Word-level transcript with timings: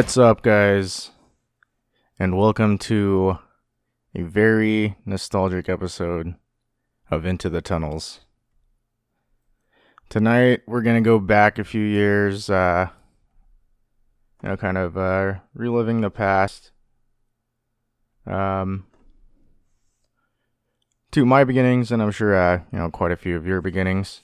What's 0.00 0.16
up, 0.16 0.40
guys? 0.40 1.10
And 2.18 2.38
welcome 2.38 2.78
to 2.78 3.38
a 4.14 4.22
very 4.22 4.96
nostalgic 5.04 5.68
episode 5.68 6.36
of 7.10 7.26
Into 7.26 7.50
the 7.50 7.60
Tunnels. 7.60 8.20
Tonight, 10.08 10.62
we're 10.66 10.80
going 10.80 11.04
to 11.04 11.06
go 11.06 11.18
back 11.18 11.58
a 11.58 11.64
few 11.64 11.82
years, 11.82 12.48
uh, 12.48 12.88
you 14.42 14.48
know, 14.48 14.56
kind 14.56 14.78
of 14.78 14.96
uh, 14.96 15.34
reliving 15.52 16.00
the 16.00 16.08
past. 16.08 16.70
Um, 18.26 18.86
to 21.10 21.26
my 21.26 21.44
beginnings, 21.44 21.92
and 21.92 22.00
I'm 22.00 22.10
sure, 22.10 22.34
uh, 22.34 22.62
you 22.72 22.78
know, 22.78 22.90
quite 22.90 23.12
a 23.12 23.16
few 23.16 23.36
of 23.36 23.46
your 23.46 23.60
beginnings. 23.60 24.22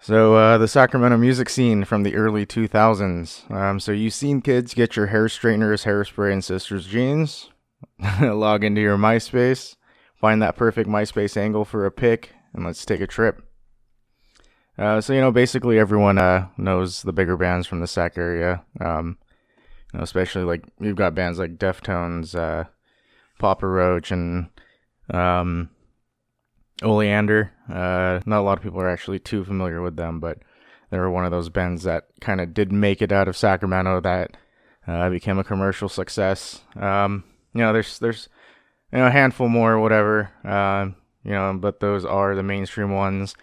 So, 0.00 0.36
uh, 0.36 0.58
the 0.58 0.68
Sacramento 0.68 1.16
music 1.16 1.48
scene 1.48 1.84
from 1.84 2.04
the 2.04 2.14
early 2.14 2.46
2000s. 2.46 3.50
Um, 3.50 3.80
so, 3.80 3.90
you've 3.90 4.14
seen 4.14 4.40
kids 4.40 4.72
get 4.72 4.94
your 4.94 5.08
hair 5.08 5.28
straighteners, 5.28 5.84
hairspray, 5.84 6.32
and 6.32 6.44
sister's 6.44 6.86
jeans. 6.86 7.50
Log 8.20 8.62
into 8.62 8.80
your 8.80 8.96
MySpace, 8.96 9.76
find 10.14 10.40
that 10.40 10.56
perfect 10.56 10.88
MySpace 10.88 11.36
angle 11.36 11.64
for 11.64 11.84
a 11.84 11.90
pic, 11.90 12.32
and 12.52 12.64
let's 12.64 12.84
take 12.84 13.00
a 13.00 13.06
trip. 13.06 13.42
Uh, 14.78 15.00
so, 15.00 15.12
you 15.12 15.20
know, 15.20 15.32
basically 15.32 15.78
everyone 15.78 16.18
uh, 16.18 16.46
knows 16.56 17.02
the 17.02 17.12
bigger 17.12 17.36
bands 17.36 17.66
from 17.66 17.80
the 17.80 17.86
Sac 17.88 18.16
area. 18.16 18.64
Um, 18.80 19.18
you 19.92 19.98
know, 19.98 20.04
especially 20.04 20.44
like 20.44 20.64
you've 20.80 20.96
got 20.96 21.16
bands 21.16 21.38
like 21.40 21.58
Deftones, 21.58 22.36
uh, 22.36 22.68
Papa 23.40 23.66
Roach, 23.66 24.12
and 24.12 24.48
um, 25.12 25.70
Oleander. 26.82 27.52
Uh, 27.68 28.20
not 28.26 28.40
a 28.40 28.42
lot 28.42 28.58
of 28.58 28.64
people 28.64 28.80
are 28.80 28.88
actually 28.88 29.18
too 29.18 29.44
familiar 29.44 29.82
with 29.82 29.96
them, 29.96 30.20
but 30.20 30.38
they 30.90 30.98
were 30.98 31.10
one 31.10 31.24
of 31.24 31.30
those 31.30 31.48
bands 31.48 31.82
that 31.84 32.04
kind 32.20 32.40
of 32.40 32.54
did 32.54 32.72
make 32.72 33.02
it 33.02 33.12
out 33.12 33.28
of 33.28 33.36
Sacramento 33.36 34.00
that 34.00 34.36
uh, 34.86 35.10
became 35.10 35.38
a 35.38 35.44
commercial 35.44 35.88
success. 35.88 36.62
Um, 36.76 37.24
you 37.54 37.60
know, 37.60 37.72
there's 37.72 37.98
there's 37.98 38.28
you 38.92 38.98
know 38.98 39.06
a 39.06 39.10
handful 39.10 39.48
more, 39.48 39.78
whatever. 39.78 40.30
Uh, 40.44 40.90
you 41.24 41.32
know, 41.32 41.58
but 41.60 41.80
those 41.80 42.04
are 42.04 42.34
the 42.34 42.42
mainstream 42.42 42.92
ones. 42.92 43.34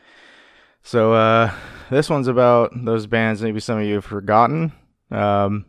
So 0.81 1.13
uh, 1.13 1.53
this 1.89 2.09
one's 2.09 2.27
about 2.27 2.71
those 2.75 3.07
bands 3.07 3.41
maybe 3.41 3.59
some 3.59 3.79
of 3.79 3.85
you 3.85 3.95
have 3.95 4.05
forgotten, 4.05 4.71
um, 5.11 5.65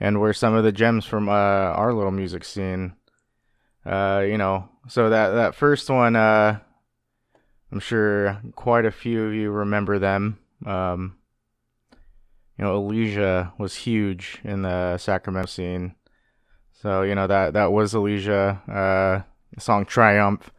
and 0.00 0.20
were 0.20 0.32
some 0.32 0.54
of 0.54 0.64
the 0.64 0.72
gems 0.72 1.04
from 1.04 1.28
uh, 1.28 1.32
our 1.32 1.92
little 1.92 2.12
music 2.12 2.44
scene. 2.44 2.94
Uh, 3.84 4.24
you 4.26 4.38
know, 4.38 4.68
so 4.88 5.10
that 5.10 5.30
that 5.30 5.54
first 5.54 5.90
one, 5.90 6.16
uh, 6.16 6.60
I'm 7.74 7.80
sure 7.80 8.40
quite 8.54 8.86
a 8.86 8.92
few 8.92 9.24
of 9.24 9.34
you 9.34 9.50
remember 9.50 9.98
them. 9.98 10.38
Um, 10.64 11.16
you 12.56 12.64
know, 12.64 12.80
Elysia 12.80 13.50
was 13.58 13.74
huge 13.74 14.38
in 14.44 14.62
the 14.62 14.96
Sacramento 14.96 15.48
scene. 15.48 15.96
So 16.70 17.02
you 17.02 17.16
know 17.16 17.26
that 17.26 17.54
that 17.54 17.72
was 17.72 17.92
Elysia, 17.92 18.68
uh, 18.68 19.24
song 19.58 19.86
Triumph 19.86 20.52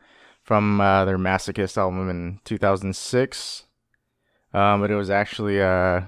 from 0.43 0.81
uh, 0.81 1.05
their 1.05 1.17
Masochist 1.17 1.77
album 1.77 2.09
in 2.09 2.41
2006. 2.43 3.63
Um, 4.53 4.81
but 4.81 4.91
it 4.91 4.95
was 4.95 5.09
actually, 5.09 5.61
uh, 5.61 6.01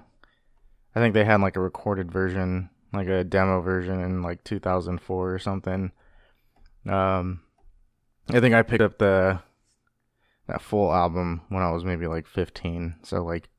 I 0.93 0.99
think 0.99 1.13
they 1.13 1.23
had 1.23 1.39
like 1.39 1.55
a 1.55 1.61
recorded 1.61 2.11
version, 2.11 2.69
like 2.91 3.07
a 3.07 3.23
demo 3.23 3.61
version 3.61 4.01
in 4.01 4.21
like 4.21 4.43
2004 4.43 5.33
or 5.33 5.39
something. 5.39 5.93
Um, 6.85 7.43
I 8.29 8.41
think 8.41 8.53
I 8.53 8.61
picked 8.61 8.81
up 8.81 8.97
the 8.97 9.39
that 10.47 10.61
full 10.61 10.93
album 10.93 11.41
when 11.49 11.63
I 11.63 11.71
was 11.71 11.83
maybe 11.83 12.07
like 12.07 12.25
15, 12.25 12.95
so 13.03 13.23
like 13.23 13.49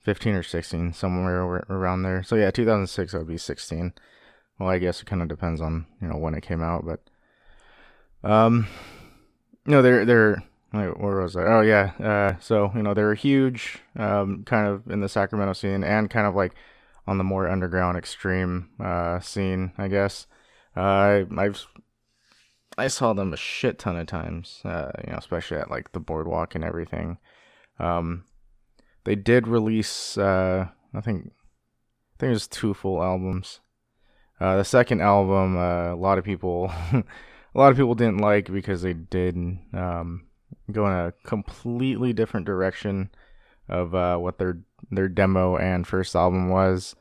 15 0.00 0.34
or 0.34 0.42
16, 0.42 0.92
somewhere 0.92 1.64
around 1.70 2.02
there. 2.02 2.22
So 2.22 2.36
yeah, 2.36 2.50
2006 2.50 3.14
I 3.14 3.18
would 3.18 3.28
be 3.28 3.38
16. 3.38 3.92
Well, 4.58 4.68
I 4.68 4.78
guess 4.78 5.00
it 5.00 5.06
kind 5.06 5.22
of 5.22 5.28
depends 5.28 5.60
on 5.60 5.86
you 6.00 6.08
know 6.08 6.16
when 6.16 6.34
it 6.34 6.42
came 6.42 6.62
out, 6.62 6.84
but 6.84 7.00
um, 8.28 8.68
know 9.66 9.82
they're 9.82 10.04
they're 10.04 10.42
wait, 10.72 10.98
where 10.98 11.20
was 11.20 11.36
I? 11.36 11.42
Oh 11.42 11.60
yeah, 11.60 11.92
uh, 12.00 12.40
so 12.40 12.70
you 12.74 12.82
know 12.82 12.94
they 12.94 13.02
were 13.02 13.14
huge, 13.14 13.80
um, 13.96 14.44
kind 14.44 14.68
of 14.68 14.88
in 14.88 15.00
the 15.00 15.08
Sacramento 15.08 15.54
scene 15.54 15.82
and 15.82 16.08
kind 16.08 16.26
of 16.26 16.34
like 16.34 16.54
on 17.06 17.18
the 17.18 17.24
more 17.24 17.48
underground 17.48 17.98
extreme 17.98 18.70
uh 18.80 19.20
scene, 19.20 19.72
I 19.76 19.88
guess. 19.88 20.26
Uh, 20.76 21.24
I've 21.36 21.66
I 22.76 22.88
saw 22.88 23.12
them 23.12 23.32
a 23.32 23.36
shit 23.36 23.78
ton 23.78 23.96
of 23.96 24.06
times, 24.06 24.60
uh, 24.64 24.90
you 25.04 25.12
know, 25.12 25.18
especially 25.18 25.58
at 25.58 25.70
like 25.70 25.92
the 25.92 26.00
boardwalk 26.00 26.54
and 26.54 26.64
everything. 26.64 27.18
Um, 27.78 28.24
they 29.04 29.14
did 29.14 29.46
release, 29.46 30.18
uh, 30.18 30.68
I 30.92 31.00
think, 31.00 31.26
I 31.26 32.14
think 32.18 32.30
it 32.30 32.34
was 32.34 32.48
two 32.48 32.74
full 32.74 33.02
albums. 33.02 33.60
Uh, 34.40 34.56
the 34.56 34.64
second 34.64 35.00
album, 35.00 35.56
uh, 35.56 35.92
a 35.92 35.96
lot 35.96 36.18
of 36.18 36.24
people, 36.24 36.72
a 36.92 37.04
lot 37.54 37.70
of 37.70 37.76
people 37.76 37.94
didn't 37.94 38.18
like 38.18 38.52
because 38.52 38.82
they 38.82 38.92
did 38.92 39.36
um, 39.72 40.26
go 40.70 40.86
in 40.86 40.92
a 40.92 41.12
completely 41.24 42.12
different 42.12 42.46
direction 42.46 43.10
of 43.68 43.94
uh, 43.94 44.16
what 44.16 44.38
their 44.38 44.58
their 44.90 45.08
demo 45.08 45.56
and 45.56 45.86
first 45.86 46.14
album 46.14 46.48
was. 46.48 46.94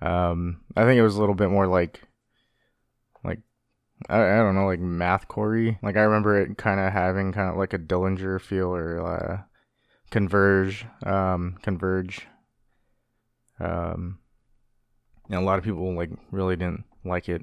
Um, 0.00 0.60
I 0.76 0.84
think 0.84 0.98
it 0.98 1.02
was 1.02 1.16
a 1.16 1.20
little 1.20 1.34
bit 1.34 1.50
more 1.50 1.66
like 1.66 2.02
I, 4.08 4.22
I 4.22 4.36
don't 4.36 4.54
know, 4.54 4.66
like 4.66 4.80
math 4.80 5.28
Corey. 5.28 5.78
Like 5.82 5.96
I 5.96 6.02
remember 6.02 6.40
it 6.40 6.56
kind 6.56 6.80
of 6.80 6.92
having 6.92 7.32
kind 7.32 7.50
of 7.50 7.56
like 7.56 7.72
a 7.72 7.78
Dillinger 7.78 8.40
feel 8.40 8.74
or 8.74 9.00
uh, 9.06 9.42
Converge, 10.10 10.86
um, 11.04 11.56
Converge. 11.62 12.26
Um, 13.60 14.18
and 15.28 15.38
a 15.38 15.42
lot 15.42 15.58
of 15.58 15.64
people 15.64 15.94
like 15.94 16.10
really 16.30 16.56
didn't 16.56 16.84
like 17.04 17.28
it. 17.28 17.42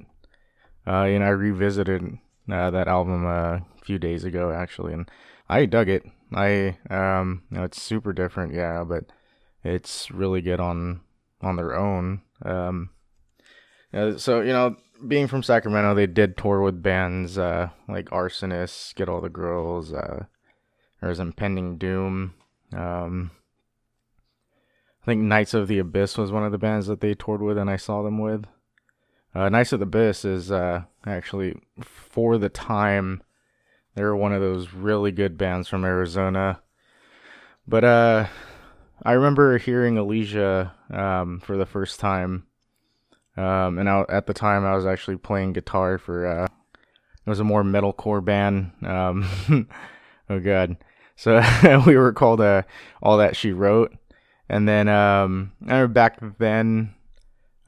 Uh, 0.86 1.04
and 1.04 1.24
I 1.24 1.28
revisited 1.28 2.18
uh, 2.50 2.70
that 2.70 2.88
album 2.88 3.26
uh, 3.26 3.56
a 3.56 3.64
few 3.84 3.98
days 3.98 4.24
ago 4.24 4.50
actually, 4.50 4.92
and 4.92 5.10
I 5.48 5.66
dug 5.66 5.88
it. 5.88 6.04
I 6.34 6.78
um, 6.90 7.42
you 7.50 7.58
know, 7.58 7.64
it's 7.64 7.82
super 7.82 8.12
different, 8.12 8.54
yeah, 8.54 8.84
but 8.84 9.04
it's 9.62 10.10
really 10.10 10.40
good 10.40 10.60
on 10.60 11.00
on 11.42 11.56
their 11.56 11.76
own. 11.76 12.22
Um, 12.44 12.90
uh, 13.92 14.16
so 14.16 14.40
you 14.40 14.52
know 14.52 14.76
being 15.06 15.26
from 15.26 15.42
Sacramento, 15.42 15.94
they 15.94 16.06
did 16.06 16.36
tour 16.36 16.60
with 16.60 16.82
bands 16.82 17.38
uh, 17.38 17.70
like 17.88 18.06
Arsonists, 18.10 18.94
Get 18.94 19.08
All 19.08 19.20
the 19.20 19.28
Girls, 19.28 19.92
uh, 19.92 20.24
there's 21.00 21.20
Impending 21.20 21.78
Doom. 21.78 22.34
Um, 22.72 23.30
I 25.02 25.06
think 25.06 25.22
Knights 25.22 25.54
of 25.54 25.68
the 25.68 25.78
Abyss 25.78 26.18
was 26.18 26.32
one 26.32 26.44
of 26.44 26.52
the 26.52 26.58
bands 26.58 26.86
that 26.86 27.00
they 27.00 27.14
toured 27.14 27.42
with, 27.42 27.58
and 27.58 27.70
I 27.70 27.76
saw 27.76 28.02
them 28.02 28.18
with. 28.18 28.46
Uh, 29.34 29.48
Knights 29.48 29.72
of 29.72 29.80
the 29.80 29.84
Abyss 29.84 30.24
is 30.24 30.50
uh, 30.50 30.82
actually, 31.06 31.54
for 31.80 32.38
the 32.38 32.48
time, 32.48 33.22
they 33.94 34.02
were 34.02 34.16
one 34.16 34.32
of 34.32 34.40
those 34.40 34.72
really 34.72 35.12
good 35.12 35.38
bands 35.38 35.68
from 35.68 35.84
Arizona. 35.84 36.60
But 37.68 37.84
uh, 37.84 38.26
I 39.02 39.12
remember 39.12 39.58
hearing 39.58 39.96
Elysia 39.96 40.72
um, 40.92 41.40
for 41.40 41.56
the 41.56 41.66
first 41.66 42.00
time 42.00 42.46
um, 43.36 43.78
and 43.78 43.88
I, 43.88 44.04
at 44.08 44.26
the 44.26 44.34
time, 44.34 44.64
I 44.64 44.74
was 44.74 44.86
actually 44.86 45.16
playing 45.16 45.52
guitar 45.52 45.98
for. 45.98 46.26
Uh, 46.26 46.44
it 46.44 47.30
was 47.30 47.40
a 47.40 47.44
more 47.44 47.64
metalcore 47.64 48.24
band. 48.24 48.72
Um, 48.82 49.68
oh 50.30 50.40
god. 50.40 50.76
So 51.16 51.42
we 51.86 51.96
were 51.96 52.12
called 52.12 52.40
uh, 52.40 52.62
"All 53.02 53.18
That 53.18 53.36
She 53.36 53.52
Wrote," 53.52 53.94
and 54.48 54.68
then 54.68 54.88
um, 54.88 55.52
I 55.66 55.84
back 55.86 56.20
then, 56.38 56.94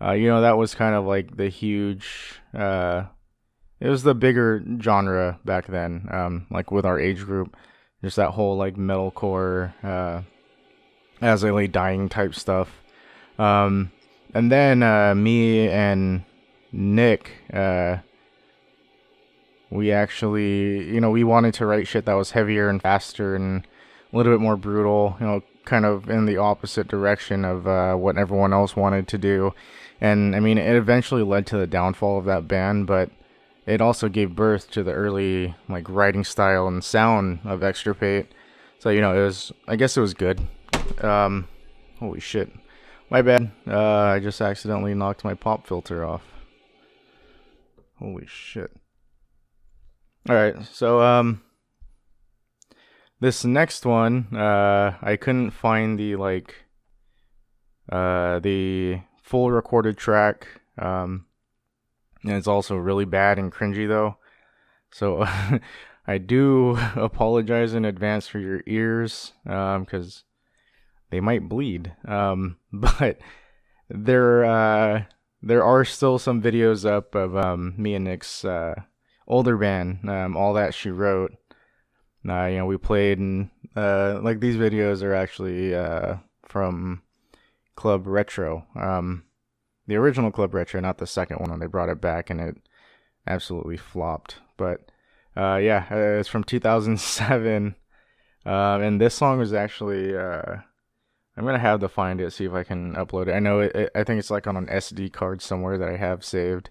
uh, 0.00 0.12
you 0.12 0.28
know, 0.28 0.42
that 0.42 0.56
was 0.56 0.74
kind 0.74 0.94
of 0.94 1.04
like 1.04 1.36
the 1.36 1.48
huge. 1.48 2.40
Uh, 2.54 3.04
it 3.80 3.88
was 3.88 4.02
the 4.02 4.14
bigger 4.14 4.64
genre 4.80 5.38
back 5.44 5.66
then, 5.66 6.08
um, 6.10 6.46
like 6.50 6.70
with 6.70 6.84
our 6.84 6.98
age 6.98 7.24
group, 7.24 7.56
just 8.02 8.16
that 8.16 8.30
whole 8.30 8.56
like 8.56 8.76
metalcore, 8.76 9.72
uh, 9.84 10.22
as 11.20 11.44
I 11.44 11.50
lay 11.50 11.68
dying 11.68 12.08
type 12.08 12.34
stuff. 12.34 12.70
Um, 13.38 13.92
and 14.34 14.50
then 14.50 14.82
uh, 14.82 15.14
me 15.14 15.68
and 15.68 16.24
Nick, 16.72 17.32
uh, 17.52 17.98
we 19.70 19.92
actually, 19.92 20.92
you 20.92 21.00
know, 21.00 21.10
we 21.10 21.24
wanted 21.24 21.54
to 21.54 21.66
write 21.66 21.86
shit 21.86 22.04
that 22.06 22.14
was 22.14 22.32
heavier 22.32 22.68
and 22.68 22.80
faster 22.80 23.34
and 23.34 23.66
a 24.12 24.16
little 24.16 24.32
bit 24.32 24.40
more 24.40 24.56
brutal, 24.56 25.16
you 25.20 25.26
know, 25.26 25.42
kind 25.64 25.84
of 25.84 26.08
in 26.08 26.24
the 26.24 26.38
opposite 26.38 26.88
direction 26.88 27.44
of 27.44 27.66
uh, 27.66 27.94
what 27.94 28.16
everyone 28.16 28.52
else 28.52 28.74
wanted 28.74 29.06
to 29.08 29.18
do. 29.18 29.52
And 30.00 30.34
I 30.34 30.40
mean, 30.40 30.58
it 30.58 30.76
eventually 30.76 31.22
led 31.22 31.46
to 31.48 31.58
the 31.58 31.66
downfall 31.66 32.18
of 32.18 32.24
that 32.24 32.48
band, 32.48 32.86
but 32.86 33.10
it 33.66 33.80
also 33.80 34.08
gave 34.08 34.34
birth 34.34 34.70
to 34.70 34.82
the 34.82 34.92
early 34.92 35.54
like 35.68 35.88
writing 35.88 36.24
style 36.24 36.66
and 36.66 36.82
sound 36.82 37.40
of 37.44 37.62
Extirpate. 37.62 38.28
So 38.78 38.90
you 38.90 39.00
know, 39.00 39.18
it 39.18 39.24
was, 39.24 39.52
I 39.66 39.76
guess 39.76 39.96
it 39.96 40.00
was 40.00 40.14
good. 40.14 40.40
Um, 41.02 41.48
holy 41.98 42.20
shit. 42.20 42.50
My 43.10 43.22
bad. 43.22 43.50
Uh, 43.66 43.78
I 43.78 44.18
just 44.18 44.40
accidentally 44.40 44.94
knocked 44.94 45.24
my 45.24 45.34
pop 45.34 45.66
filter 45.66 46.04
off. 46.04 46.22
Holy 47.98 48.26
shit. 48.26 48.70
Alright, 50.28 50.66
so, 50.66 51.00
um, 51.00 51.42
this 53.18 53.44
next 53.44 53.86
one, 53.86 54.28
uh, 54.36 54.96
I 55.00 55.16
couldn't 55.16 55.52
find 55.52 55.98
the, 55.98 56.16
like, 56.16 56.54
uh, 57.90 58.40
the 58.40 59.00
full 59.22 59.50
recorded 59.50 59.96
track, 59.96 60.46
Um, 60.76 61.26
and 62.22 62.32
it's 62.32 62.46
also 62.46 62.76
really 62.76 63.04
bad 63.04 63.38
and 63.38 63.52
cringy 63.52 63.88
though. 63.88 64.16
So 64.90 65.26
I 66.06 66.18
do 66.18 66.76
apologize 66.96 67.74
in 67.74 67.84
advance 67.84 68.28
for 68.28 68.38
your 68.38 68.62
ears 68.66 69.32
um, 69.46 69.84
because 69.84 70.24
they 71.10 71.20
might 71.20 71.48
bleed. 71.48 71.92
Um, 72.06 72.56
but 72.72 73.18
there 73.88 74.44
uh, 74.44 75.04
there 75.42 75.64
are 75.64 75.84
still 75.84 76.18
some 76.18 76.42
videos 76.42 76.88
up 76.88 77.14
of 77.14 77.36
um, 77.36 77.74
me 77.76 77.94
and 77.94 78.04
Nick's 78.04 78.44
uh, 78.44 78.74
older 79.26 79.56
band, 79.56 80.08
um, 80.08 80.36
all 80.36 80.54
that 80.54 80.74
she 80.74 80.90
wrote. 80.90 81.32
Uh, 82.28 82.46
you 82.46 82.58
know, 82.58 82.66
we 82.66 82.76
played 82.76 83.18
and 83.18 83.50
uh, 83.76 84.18
like 84.22 84.40
these 84.40 84.56
videos 84.56 85.02
are 85.02 85.14
actually 85.14 85.74
uh, 85.74 86.16
from 86.44 87.02
Club 87.76 88.06
Retro. 88.06 88.66
Um, 88.74 89.24
the 89.86 89.96
original 89.96 90.30
Club 90.30 90.52
Retro, 90.52 90.80
not 90.80 90.98
the 90.98 91.06
second 91.06 91.38
one 91.38 91.50
when 91.50 91.60
they 91.60 91.66
brought 91.66 91.88
it 91.88 92.00
back 92.00 92.28
and 92.28 92.40
it 92.40 92.56
absolutely 93.26 93.76
flopped. 93.76 94.36
But 94.56 94.90
uh, 95.36 95.56
yeah, 95.56 95.86
uh, 95.90 96.18
it's 96.18 96.28
from 96.28 96.44
2007. 96.44 97.74
Uh, 98.44 98.50
and 98.50 99.00
this 99.00 99.14
song 99.14 99.38
was 99.38 99.52
actually, 99.52 100.16
uh, 100.16 100.56
I'm 101.38 101.44
to 101.46 101.58
have 101.58 101.80
to 101.80 101.88
find 101.88 102.20
it, 102.20 102.32
see 102.32 102.46
if 102.46 102.52
I 102.52 102.64
can 102.64 102.94
upload 102.94 103.28
it. 103.28 103.34
I 103.34 103.38
know 103.38 103.60
it, 103.60 103.74
it, 103.74 103.90
I 103.94 104.02
think 104.02 104.18
it's 104.18 104.30
like 104.30 104.48
on 104.48 104.56
an 104.56 104.66
SD 104.66 105.12
card 105.12 105.40
somewhere 105.40 105.78
that 105.78 105.88
I 105.88 105.96
have 105.96 106.24
saved. 106.24 106.70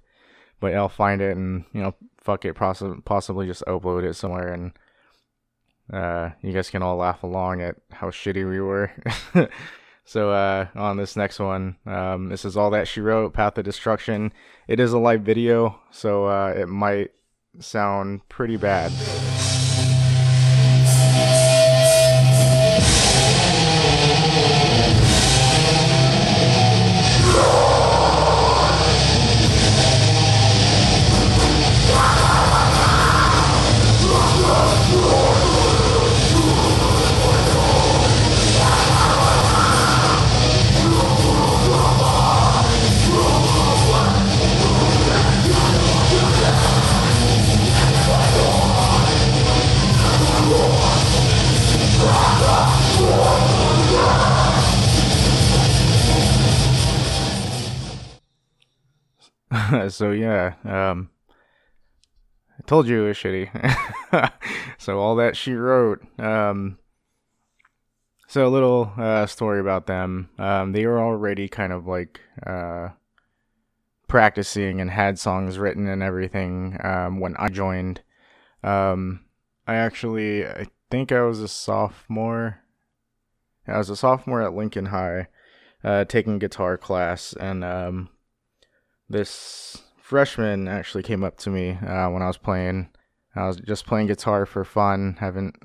But 0.60 0.74
I'll 0.74 0.90
find 0.90 1.22
it 1.22 1.38
and, 1.38 1.64
you 1.72 1.82
know, 1.82 1.96
fuck 2.20 2.44
it, 2.44 2.56
poss- 2.56 2.84
possibly 3.06 3.48
just 3.48 3.64
upload 3.66 4.04
it 4.04 4.16
somewhere 4.16 4.52
and 4.52 4.74
uh, 5.94 6.32
you 6.42 6.52
guys 6.52 6.70
can 6.70 6.84
all 6.84 6.98
laugh 6.98 7.24
along 7.24 7.62
at 7.62 7.76
how 7.92 8.10
shitty 8.10 8.48
we 8.50 8.60
were. 8.60 8.92
so 10.06 10.32
uh, 10.32 10.68
on 10.76 10.98
this 10.98 11.16
next 11.16 11.40
one, 11.40 11.78
um, 11.86 12.28
this 12.28 12.44
is 12.44 12.58
all 12.58 12.72
that 12.72 12.90
she 12.90 13.00
wrote, 13.00 13.34
Path 13.34 13.58
of 13.58 13.64
Destruction. 13.64 14.34
It 14.68 14.82
is 14.82 14.92
a 14.92 15.00
live 15.00 15.22
video, 15.22 15.80
so 15.92 16.26
uh, 16.26 16.54
it 16.58 16.68
might 16.68 17.12
sound 17.60 18.28
pretty 18.28 18.58
bad. 18.58 18.92
So 59.98 60.12
yeah, 60.12 60.54
um, 60.64 61.10
I 62.60 62.62
told 62.68 62.88
you 62.88 63.06
it 63.06 63.08
was 63.08 63.18
shitty. 63.18 64.32
so 64.78 65.00
all 65.00 65.16
that 65.16 65.36
she 65.36 65.54
wrote. 65.54 66.06
Um, 66.20 66.78
so 68.28 68.46
a 68.46 68.50
little 68.50 68.94
uh, 68.96 69.26
story 69.26 69.60
about 69.60 69.88
them. 69.88 70.30
Um, 70.38 70.72
they 70.74 70.86
were 70.86 71.02
already 71.02 71.48
kind 71.48 71.74
of 71.74 71.88
like 71.88 72.22
uh, 72.46 72.90
practicing 74.08 74.80
and 74.80 74.92
had 74.92 75.18
songs 75.18 75.58
written 75.58 75.88
and 75.88 76.04
everything 76.04 76.78
um, 76.84 77.20
when 77.20 77.36
I 77.38 77.50
joined. 77.50 78.02
Um, 78.64 79.22
I 79.66 79.76
actually, 79.76 80.46
I 80.46 80.68
think 80.92 81.12
I 81.12 81.22
was 81.22 81.42
a 81.42 81.48
sophomore. 81.48 82.60
I 83.68 83.80
was 83.80 83.90
a 83.90 83.96
sophomore 83.96 84.44
at 84.44 84.54
Lincoln 84.54 84.88
High, 84.88 85.28
uh, 85.84 86.06
taking 86.06 86.38
guitar 86.38 86.78
class, 86.78 87.34
and 87.34 87.64
um, 87.64 88.10
this 89.10 89.82
freshman 90.08 90.70
actually 90.70 91.04
came 91.04 91.22
up 91.22 91.36
to 91.38 91.50
me 91.50 91.72
uh, 91.72 92.10
when 92.10 92.22
I 92.22 92.28
was 92.28 92.38
playing. 92.38 92.88
I 93.36 93.46
was 93.46 93.58
just 93.58 93.86
playing 93.86 94.08
guitar 94.08 94.46
for 94.46 94.64
fun. 94.64 95.18
Haven't 95.20 95.56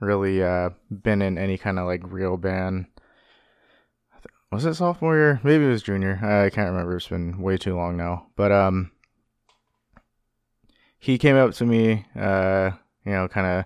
really 0.00 0.42
uh, 0.42 0.70
been 0.90 1.22
in 1.22 1.38
any 1.38 1.56
kind 1.56 1.78
of 1.78 1.86
like 1.86 2.02
real 2.04 2.36
band. 2.36 2.86
Was 4.50 4.64
it 4.64 4.74
sophomore 4.74 5.16
year? 5.16 5.40
Maybe 5.44 5.64
it 5.64 5.68
was 5.68 5.84
junior. 5.84 6.18
I 6.20 6.50
can't 6.50 6.70
remember. 6.70 6.96
It's 6.96 7.06
been 7.06 7.40
way 7.40 7.56
too 7.56 7.76
long 7.76 7.96
now. 7.96 8.26
But 8.34 8.50
um, 8.50 8.90
he 10.98 11.16
came 11.16 11.36
up 11.36 11.54
to 11.54 11.64
me. 11.64 12.06
Uh, 12.18 12.72
you 13.04 13.12
know, 13.12 13.28
kind 13.28 13.46
of. 13.46 13.64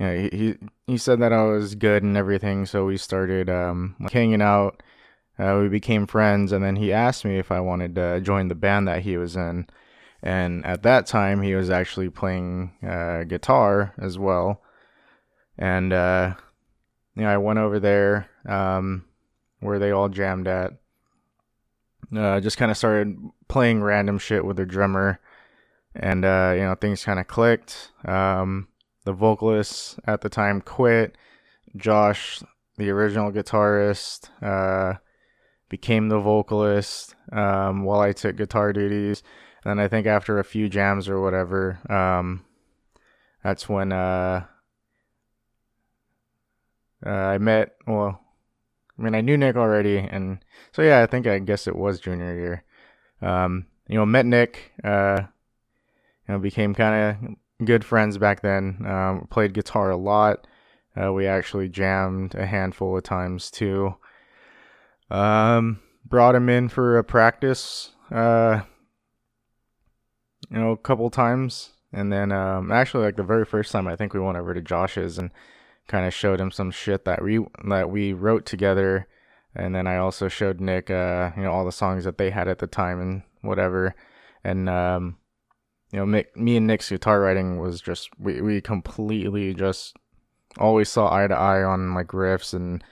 You 0.00 0.06
know, 0.06 0.28
he 0.32 0.54
he 0.88 0.98
said 0.98 1.20
that 1.20 1.32
I 1.32 1.44
was 1.44 1.76
good 1.76 2.02
and 2.02 2.16
everything. 2.16 2.66
So 2.66 2.84
we 2.86 2.96
started 2.96 3.48
um 3.48 3.94
like 4.00 4.12
hanging 4.12 4.42
out 4.42 4.82
uh, 5.42 5.58
we 5.60 5.68
became 5.68 6.06
friends, 6.06 6.52
and 6.52 6.64
then 6.64 6.76
he 6.76 6.92
asked 6.92 7.24
me 7.24 7.38
if 7.38 7.50
I 7.50 7.60
wanted 7.60 7.96
to 7.96 8.20
join 8.20 8.48
the 8.48 8.54
band 8.54 8.86
that 8.86 9.02
he 9.02 9.16
was 9.16 9.34
in. 9.36 9.66
And 10.22 10.64
at 10.64 10.84
that 10.84 11.06
time, 11.06 11.42
he 11.42 11.54
was 11.56 11.68
actually 11.68 12.08
playing 12.08 12.72
uh, 12.86 13.24
guitar 13.24 13.92
as 13.98 14.18
well. 14.18 14.62
And, 15.58 15.92
uh, 15.92 16.34
you 17.16 17.22
know, 17.22 17.28
I 17.28 17.38
went 17.38 17.58
over 17.58 17.80
there 17.80 18.28
um, 18.46 19.04
where 19.58 19.80
they 19.80 19.90
all 19.90 20.08
jammed 20.08 20.46
at. 20.46 20.74
Uh, 22.16 22.40
just 22.40 22.56
kind 22.56 22.70
of 22.70 22.76
started 22.76 23.18
playing 23.48 23.82
random 23.82 24.18
shit 24.18 24.44
with 24.44 24.58
the 24.58 24.66
drummer. 24.66 25.18
And, 25.94 26.24
uh, 26.24 26.52
you 26.54 26.62
know, 26.62 26.76
things 26.76 27.04
kind 27.04 27.18
of 27.18 27.26
clicked. 27.26 27.90
Um, 28.04 28.68
the 29.04 29.12
vocalist 29.12 29.98
at 30.06 30.20
the 30.20 30.28
time 30.28 30.60
quit. 30.60 31.16
Josh, 31.76 32.42
the 32.76 32.90
original 32.90 33.32
guitarist, 33.32 34.30
uh, 34.40 34.98
became 35.72 36.10
the 36.10 36.18
vocalist 36.20 37.14
um, 37.32 37.82
while 37.82 38.00
I 38.00 38.12
took 38.12 38.36
guitar 38.36 38.74
duties. 38.74 39.22
And 39.64 39.80
I 39.80 39.88
think 39.88 40.06
after 40.06 40.38
a 40.38 40.44
few 40.44 40.68
jams 40.68 41.08
or 41.08 41.22
whatever, 41.22 41.78
um, 41.90 42.44
that's 43.42 43.70
when 43.70 43.90
uh, 43.90 44.44
uh, 47.06 47.08
I 47.08 47.38
met. 47.38 47.70
Well, 47.86 48.20
I 48.98 49.02
mean, 49.02 49.14
I 49.14 49.22
knew 49.22 49.38
Nick 49.38 49.56
already, 49.56 49.96
and 49.96 50.44
so 50.72 50.82
yeah, 50.82 51.00
I 51.00 51.06
think 51.06 51.26
I 51.26 51.38
guess 51.38 51.66
it 51.66 51.74
was 51.74 52.00
junior 52.00 52.34
year. 52.34 52.64
Um, 53.22 53.66
you 53.88 53.96
know, 53.96 54.04
met 54.04 54.26
Nick. 54.26 54.72
Uh, 54.84 55.22
you 56.28 56.34
know, 56.34 56.38
became 56.38 56.74
kind 56.74 57.16
of 57.16 57.66
good 57.66 57.82
friends 57.82 58.18
back 58.18 58.42
then. 58.42 58.84
Um, 58.86 59.26
played 59.30 59.54
guitar 59.54 59.90
a 59.90 59.96
lot. 59.96 60.46
Uh, 61.00 61.14
we 61.14 61.26
actually 61.26 61.70
jammed 61.70 62.34
a 62.34 62.44
handful 62.44 62.94
of 62.94 63.04
times 63.04 63.50
too. 63.50 63.94
Um, 65.12 65.80
brought 66.06 66.34
him 66.34 66.48
in 66.48 66.70
for 66.70 66.96
a 66.96 67.04
practice, 67.04 67.90
uh, 68.10 68.62
you 70.50 70.58
know, 70.58 70.70
a 70.70 70.76
couple 70.76 71.10
times. 71.10 71.72
And 71.92 72.10
then, 72.10 72.32
um, 72.32 72.72
actually, 72.72 73.04
like 73.04 73.16
the 73.16 73.22
very 73.22 73.44
first 73.44 73.72
time, 73.72 73.86
I 73.86 73.94
think 73.94 74.14
we 74.14 74.20
went 74.20 74.38
over 74.38 74.54
to 74.54 74.62
Josh's 74.62 75.18
and 75.18 75.30
kind 75.86 76.06
of 76.06 76.14
showed 76.14 76.40
him 76.40 76.50
some 76.50 76.70
shit 76.70 77.04
that 77.04 77.22
we 77.22 77.44
that 77.68 77.90
we 77.90 78.14
wrote 78.14 78.46
together. 78.46 79.06
And 79.54 79.74
then 79.74 79.86
I 79.86 79.98
also 79.98 80.28
showed 80.28 80.60
Nick, 80.60 80.90
uh, 80.90 81.32
you 81.36 81.42
know, 81.42 81.52
all 81.52 81.66
the 81.66 81.72
songs 81.72 82.04
that 82.04 82.16
they 82.16 82.30
had 82.30 82.48
at 82.48 82.58
the 82.58 82.66
time 82.66 82.98
and 82.98 83.22
whatever. 83.42 83.94
And 84.42 84.70
um, 84.70 85.18
you 85.92 85.98
know, 85.98 86.06
me, 86.06 86.24
me 86.34 86.56
and 86.56 86.66
Nick's 86.66 86.88
guitar 86.88 87.20
writing 87.20 87.58
was 87.58 87.82
just 87.82 88.08
we 88.18 88.40
we 88.40 88.62
completely 88.62 89.52
just 89.52 89.94
always 90.56 90.88
saw 90.88 91.14
eye 91.14 91.26
to 91.26 91.34
eye 91.34 91.62
on 91.62 91.92
like 91.92 92.08
riffs 92.08 92.54
and 92.54 92.82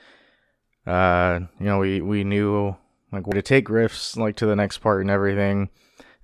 uh, 0.87 1.41
you 1.59 1.67
know, 1.67 1.79
we 1.79 2.01
we 2.01 2.25
knew 2.25 2.77
like 3.13 3.25
to 3.27 3.43
take 3.43 3.67
riffs 3.67 4.17
like 4.17 4.37
to 4.37 4.47
the 4.47 4.57
next 4.57 4.79
part 4.79 5.01
and 5.01 5.11
everything, 5.11 5.69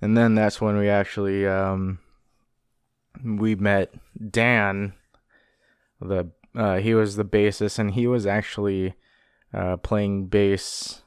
and 0.01 0.17
then 0.17 0.35
that's 0.35 0.61
when 0.61 0.77
we 0.77 0.89
actually 0.89 1.47
um 1.47 1.99
we 3.23 3.55
met 3.55 3.93
Dan. 4.31 4.93
The 5.99 6.31
uh, 6.55 6.77
he 6.77 6.93
was 6.93 7.15
the 7.15 7.25
bassist, 7.25 7.77
and 7.77 7.91
he 7.91 8.07
was 8.07 8.25
actually 8.25 8.95
uh, 9.53 9.77
playing 9.77 10.27
bass 10.27 11.03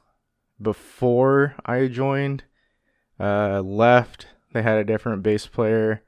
before 0.61 1.55
I 1.65 1.87
joined. 1.87 2.43
Uh, 3.19 3.61
left, 3.61 4.27
they 4.53 4.61
had 4.61 4.77
a 4.77 4.83
different 4.83 5.23
bass 5.23 5.45
player 5.45 6.03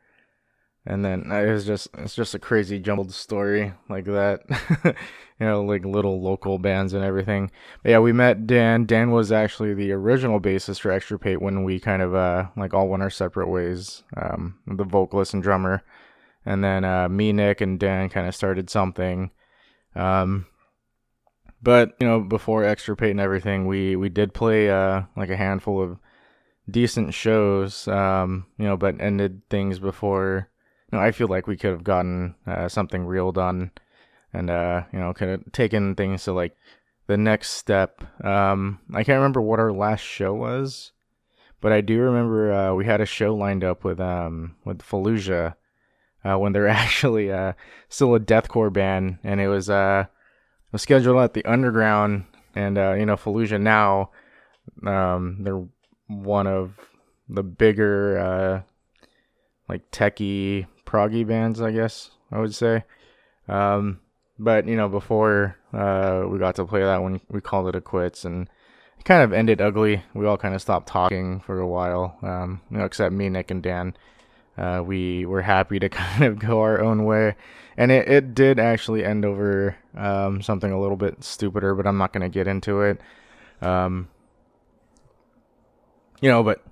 and 0.86 1.04
then 1.04 1.32
uh, 1.32 1.36
it 1.36 1.52
was 1.52 1.66
just 1.66 1.88
it's 1.98 2.16
just 2.16 2.36
a 2.36 2.40
crazy 2.40 2.80
jumbled 2.80 3.14
story 3.14 3.74
like 3.90 4.06
that. 4.06 4.42
You 5.40 5.48
know 5.48 5.64
like 5.64 5.84
little 5.84 6.22
local 6.22 6.60
bands 6.60 6.94
and 6.94 7.04
everything. 7.04 7.52
But 7.82 7.90
yeah 7.90 8.00
we 8.00 8.14
met 8.14 8.46
dan. 8.46 8.86
Dan 8.86 9.12
was 9.12 9.32
actually 9.32 9.74
the 9.74 9.92
original 9.92 10.40
bassist 10.40 10.80
for 10.80 10.92
extirpate 10.92 11.42
when 11.42 11.64
we 11.64 11.80
kind 11.80 12.02
of 12.04 12.14
uh 12.14 12.46
like 12.56 12.74
all 12.74 12.88
went 12.88 13.04
our 13.04 13.10
separate 13.10 13.50
ways 13.50 14.04
um 14.16 14.60
the 14.68 14.86
vocalist 14.86 15.34
and 15.34 15.42
drummer. 15.42 15.82
And 16.46 16.64
then 16.64 16.86
uh 16.86 17.10
me 17.10 17.34
nick 17.34 17.62
and 17.62 17.80
dan 17.80 18.10
kind 18.10 18.28
of 18.28 18.36
started 18.36 18.70
something. 18.70 19.32
Um 19.96 20.46
but 21.62 21.98
you 22.00 22.08
know 22.08 22.22
before 22.22 22.64
extirpate 22.64 23.12
and 23.12 23.20
everything 23.20 23.66
we 23.66 23.96
we 23.96 24.10
did 24.10 24.36
play 24.36 24.70
uh 24.70 25.02
like 25.18 25.32
a 25.32 25.36
handful 25.36 25.82
of 25.82 25.98
decent 26.70 27.14
shows, 27.14 27.88
um, 27.88 28.46
you 28.58 28.66
know, 28.66 28.78
but 28.78 29.00
ended 29.02 29.42
things 29.50 29.80
before. 29.80 30.50
Know, 30.94 31.00
I 31.00 31.12
feel 31.12 31.28
like 31.28 31.48
we 31.48 31.58
could 31.58 31.72
have 31.72 31.84
gotten 31.84 32.36
uh, 32.46 32.70
something 32.70 33.06
real 33.06 33.32
done, 33.32 33.72
and 34.32 34.50
uh, 34.50 34.84
you 34.94 35.00
know, 35.00 35.12
could 35.14 35.28
have 35.28 35.52
taken 35.52 35.96
things 35.96 36.24
to 36.26 36.34
like 36.34 36.56
the 37.08 37.18
next 37.18 37.52
step. 37.52 38.04
Um, 38.24 38.80
I 38.94 39.04
can't 39.04 39.18
remember 39.18 39.42
what 39.42 39.60
our 39.60 39.74
last 39.74 40.02
show 40.02 40.36
was, 40.36 40.92
but 41.62 41.72
I 41.72 41.82
do 41.82 42.00
remember 42.00 42.54
uh, 42.54 42.74
we 42.76 42.86
had 42.86 43.02
a 43.02 43.08
show 43.08 43.36
lined 43.36 43.64
up 43.64 43.84
with 43.84 44.00
um 44.00 44.56
with 44.66 44.84
Fallujah 44.84 45.56
uh, 46.24 46.38
when 46.38 46.54
they're 46.54 46.68
actually 46.84 47.32
uh, 47.32 47.54
still 47.90 48.14
a 48.14 48.20
deathcore 48.20 48.72
band, 48.72 49.18
and 49.24 49.42
it 49.42 49.48
was 49.48 49.72
uh 49.72 50.06
was 50.72 50.84
scheduled 50.84 51.18
at 51.18 51.34
the 51.34 51.46
Underground, 51.46 52.26
and 52.54 52.78
uh, 52.78 52.94
you 52.94 53.08
know 53.08 53.16
Fallujah 53.16 53.60
now, 53.60 54.12
um, 54.86 55.38
they're 55.42 55.66
one 56.08 56.46
of 56.46 56.74
the 57.28 57.42
bigger 57.42 58.20
uh 58.20 58.62
like 59.68 59.90
techie 59.90 60.68
proggy 60.94 61.26
bands, 61.26 61.62
I 61.62 61.72
guess 61.72 62.12
I 62.32 62.40
would 62.40 62.54
say. 62.54 62.84
Um, 63.48 64.00
but 64.40 64.68
you 64.68 64.76
know 64.76 64.90
before 64.90 65.58
uh, 65.74 66.24
we 66.28 66.40
got 66.40 66.56
to 66.56 66.66
play 66.66 66.82
that 66.82 67.02
one, 67.02 67.22
we 67.30 67.42
called 67.42 67.68
it 67.68 67.76
a 67.76 67.82
quits, 67.82 68.26
and 68.26 68.50
it 69.00 69.06
kind 69.06 69.24
of 69.24 69.34
ended 69.34 69.62
ugly. 69.62 70.04
We 70.14 70.26
all 70.26 70.38
kind 70.38 70.56
of 70.56 70.62
stopped 70.62 70.88
talking 70.88 71.40
for 71.42 71.60
a 71.60 71.68
while, 71.68 72.18
um, 72.22 72.62
you 72.70 72.78
know, 72.78 72.86
except 72.86 73.14
me, 73.14 73.30
Nick, 73.30 73.52
and 73.52 73.64
Dan. 73.64 73.96
Uh, 74.56 74.84
we 74.86 75.26
were 75.26 75.42
happy 75.42 75.80
to 75.80 75.90
kind 75.90 76.24
of 76.24 76.40
go 76.40 76.62
our 76.62 76.80
own 76.80 77.06
way, 77.06 77.36
and 77.76 77.92
it, 77.92 78.08
it 78.08 78.36
did 78.36 78.60
actually 78.60 79.04
end 79.04 79.26
over 79.26 79.76
um, 79.96 80.42
something 80.42 80.72
a 80.72 80.80
little 80.80 80.98
bit 80.98 81.24
stupider, 81.24 81.76
but 81.76 81.88
I'm 81.88 81.98
not 81.98 82.14
going 82.14 82.22
to 82.22 82.30
get 82.30 82.48
into 82.48 82.82
it. 82.82 83.02
Um, 83.62 84.10
you 86.22 86.30
know, 86.30 86.44
but 86.44 86.64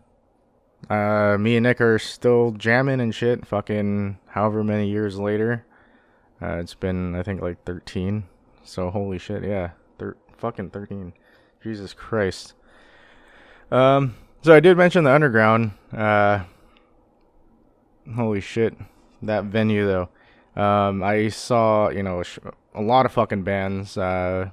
uh, 0.90 1.38
me 1.40 1.56
and 1.56 1.64
Nick 1.64 1.80
are 1.82 2.00
still 2.00 2.52
jamming 2.52 3.00
and 3.00 3.14
shit. 3.14 3.46
Fucking 3.46 4.18
however 4.28 4.64
many 4.64 4.90
years 4.90 5.20
later, 5.20 5.66
uh, 6.42 6.58
it's 6.58 6.74
been 6.74 7.16
I 7.16 7.24
think 7.24 7.42
like 7.42 7.64
13. 7.66 8.24
So 8.64 8.90
holy 8.90 9.18
shit, 9.18 9.44
yeah, 9.44 9.72
thir- 9.98 10.18
fucking 10.38 10.72
13. 10.72 11.14
Jesus 11.64 11.94
Christ. 11.94 12.54
Um, 13.72 14.16
so 14.42 14.54
I 14.54 14.60
did 14.60 14.78
mention 14.78 15.04
the 15.04 15.14
underground. 15.14 15.72
Uh, 15.94 16.44
holy 18.16 18.42
shit, 18.42 18.76
that 19.22 19.46
venue 19.46 19.86
though. 19.86 20.10
Um, 20.62 21.04
I 21.04 21.30
saw 21.30 21.90
you 21.90 22.04
know 22.04 22.24
a 22.74 22.82
lot 22.82 23.06
of 23.06 23.12
fucking 23.12 23.44
bands. 23.44 23.98
Uh, 23.98 24.50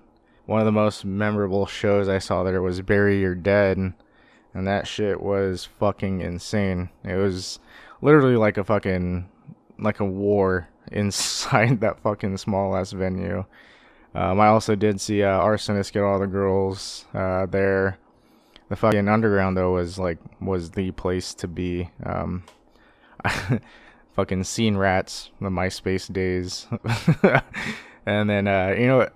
one 0.46 0.60
of 0.60 0.66
the 0.66 0.72
most 0.72 1.04
memorable 1.04 1.66
shows 1.66 2.08
I 2.08 2.18
saw 2.18 2.42
there 2.42 2.62
was 2.62 2.80
Bury 2.80 3.20
Your 3.20 3.34
Dead, 3.34 3.92
and 4.54 4.66
that 4.66 4.86
shit 4.86 5.20
was 5.20 5.68
fucking 5.78 6.20
insane. 6.20 6.90
It 7.04 7.16
was 7.16 7.58
literally 8.00 8.36
like 8.36 8.56
a 8.56 8.64
fucking 8.64 9.28
like 9.78 10.00
a 10.00 10.04
war 10.04 10.68
inside 10.92 11.80
that 11.80 12.00
fucking 12.00 12.36
small 12.36 12.76
ass 12.76 12.92
venue. 12.92 13.44
Um, 14.14 14.40
I 14.40 14.48
also 14.48 14.74
did 14.74 15.00
see 15.00 15.22
uh, 15.22 15.40
Arsonist 15.40 15.92
get 15.92 16.02
all 16.02 16.18
the 16.18 16.26
girls 16.26 17.04
uh, 17.14 17.46
there. 17.46 17.98
The 18.68 18.76
fucking 18.76 19.08
underground 19.08 19.56
though 19.56 19.74
was 19.74 19.98
like 19.98 20.18
was 20.40 20.70
the 20.72 20.90
place 20.92 21.34
to 21.34 21.48
be. 21.48 21.90
Um, 22.04 22.44
fucking 24.18 24.42
scene 24.42 24.76
rats, 24.76 25.30
the 25.40 25.48
MySpace 25.48 26.12
days, 26.12 26.66
and 28.06 28.28
then 28.28 28.48
uh, 28.48 28.74
you 28.76 28.86
know, 28.88 29.08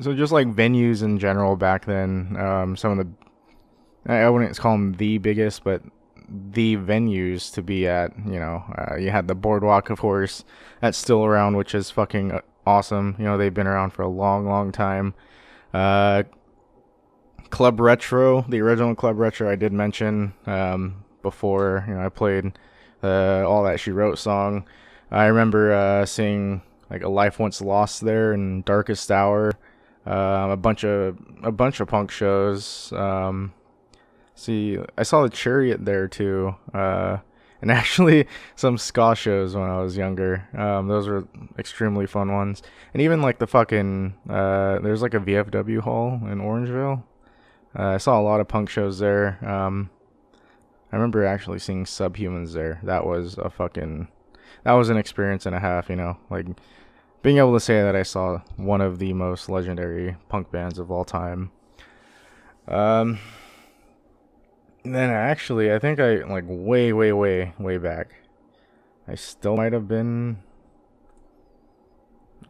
so 0.00 0.14
just 0.14 0.32
like 0.32 0.46
venues 0.46 1.02
in 1.02 1.18
general 1.18 1.56
back 1.56 1.86
then. 1.86 2.36
Um, 2.38 2.76
some 2.76 2.96
of 2.96 3.04
the 3.04 3.12
I 4.06 4.28
wouldn't 4.28 4.58
call 4.58 4.72
them 4.72 4.94
the 4.94 5.18
biggest, 5.18 5.64
but 5.64 5.82
the 6.28 6.76
venues 6.76 7.52
to 7.54 7.62
be 7.62 7.86
at. 7.86 8.12
You 8.24 8.40
know, 8.40 8.64
uh, 8.76 8.96
you 8.96 9.10
had 9.10 9.28
the 9.28 9.34
Boardwalk, 9.34 9.90
of 9.90 9.98
course, 9.98 10.44
that's 10.80 10.98
still 10.98 11.24
around, 11.24 11.56
which 11.56 11.74
is 11.74 11.90
fucking 11.90 12.32
uh, 12.32 12.40
awesome. 12.66 13.16
You 13.18 13.24
know, 13.24 13.38
they've 13.38 13.54
been 13.54 13.66
around 13.66 13.90
for 13.90 14.02
a 14.02 14.08
long, 14.08 14.46
long 14.46 14.72
time. 14.72 15.14
Uh, 15.72 16.24
Club 17.50 17.80
Retro, 17.80 18.42
the 18.48 18.60
original 18.60 18.94
Club 18.94 19.18
Retro, 19.18 19.50
I 19.50 19.56
did 19.56 19.72
mention 19.72 20.32
um, 20.46 21.04
before. 21.22 21.84
You 21.86 21.94
know, 21.94 22.04
I 22.04 22.08
played 22.08 22.58
uh, 23.02 23.46
all 23.46 23.64
that 23.64 23.78
she 23.78 23.90
wrote 23.90 24.18
song. 24.18 24.66
I 25.10 25.26
remember 25.26 25.72
uh, 25.72 26.06
seeing 26.06 26.62
like 26.88 27.02
a 27.02 27.08
Life 27.08 27.38
Once 27.38 27.60
Lost 27.60 28.00
there 28.00 28.32
and 28.32 28.64
Darkest 28.64 29.10
Hour, 29.10 29.52
uh, 30.06 30.48
a 30.50 30.56
bunch 30.56 30.84
of 30.84 31.18
a 31.42 31.52
bunch 31.52 31.80
of 31.80 31.88
punk 31.88 32.10
shows. 32.10 32.92
Um, 32.92 33.52
see, 34.44 34.78
I 34.96 35.02
saw 35.02 35.22
the 35.22 35.30
Chariot 35.30 35.84
there 35.84 36.08
too. 36.08 36.54
Uh, 36.74 37.18
and 37.62 37.70
actually 37.70 38.26
some 38.56 38.76
ska 38.76 39.14
shows 39.14 39.54
when 39.54 39.70
I 39.70 39.80
was 39.80 39.96
younger. 39.96 40.46
Um, 40.52 40.88
those 40.88 41.08
were 41.08 41.26
extremely 41.58 42.06
fun 42.06 42.32
ones. 42.32 42.62
And 42.92 43.00
even 43.00 43.22
like 43.22 43.38
the 43.38 43.46
fucking 43.46 44.14
uh, 44.28 44.80
there's 44.80 45.00
like 45.00 45.14
a 45.14 45.20
VFW 45.20 45.80
hall 45.80 46.20
in 46.24 46.40
Orangevale. 46.40 47.04
Uh, 47.78 47.82
I 47.82 47.96
saw 47.96 48.20
a 48.20 48.22
lot 48.22 48.40
of 48.40 48.48
punk 48.48 48.68
shows 48.68 48.98
there. 48.98 49.38
Um, 49.48 49.88
I 50.90 50.96
remember 50.96 51.24
actually 51.24 51.58
seeing 51.58 51.84
Subhumans 51.84 52.52
there. 52.52 52.80
That 52.82 53.06
was 53.06 53.38
a 53.38 53.48
fucking 53.48 54.08
that 54.64 54.72
was 54.72 54.90
an 54.90 54.98
experience 54.98 55.46
and 55.46 55.54
a 55.54 55.60
half. 55.60 55.88
You 55.88 55.96
know, 55.96 56.18
like 56.28 56.46
being 57.22 57.38
able 57.38 57.54
to 57.54 57.60
say 57.60 57.80
that 57.80 57.96
I 57.96 58.02
saw 58.02 58.40
one 58.56 58.80
of 58.82 58.98
the 58.98 59.14
most 59.14 59.48
legendary 59.48 60.16
punk 60.28 60.50
bands 60.50 60.78
of 60.78 60.90
all 60.90 61.04
time. 61.04 61.50
Um, 62.68 63.18
then 64.84 65.10
actually, 65.10 65.72
I 65.72 65.78
think 65.78 66.00
I 66.00 66.24
like 66.24 66.44
way, 66.46 66.92
way, 66.92 67.12
way, 67.12 67.54
way 67.58 67.78
back. 67.78 68.14
I 69.06 69.14
still 69.14 69.56
might 69.56 69.72
have 69.72 69.88
been 69.88 70.38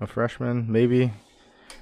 a 0.01 0.07
freshman, 0.07 0.71
maybe. 0.71 1.13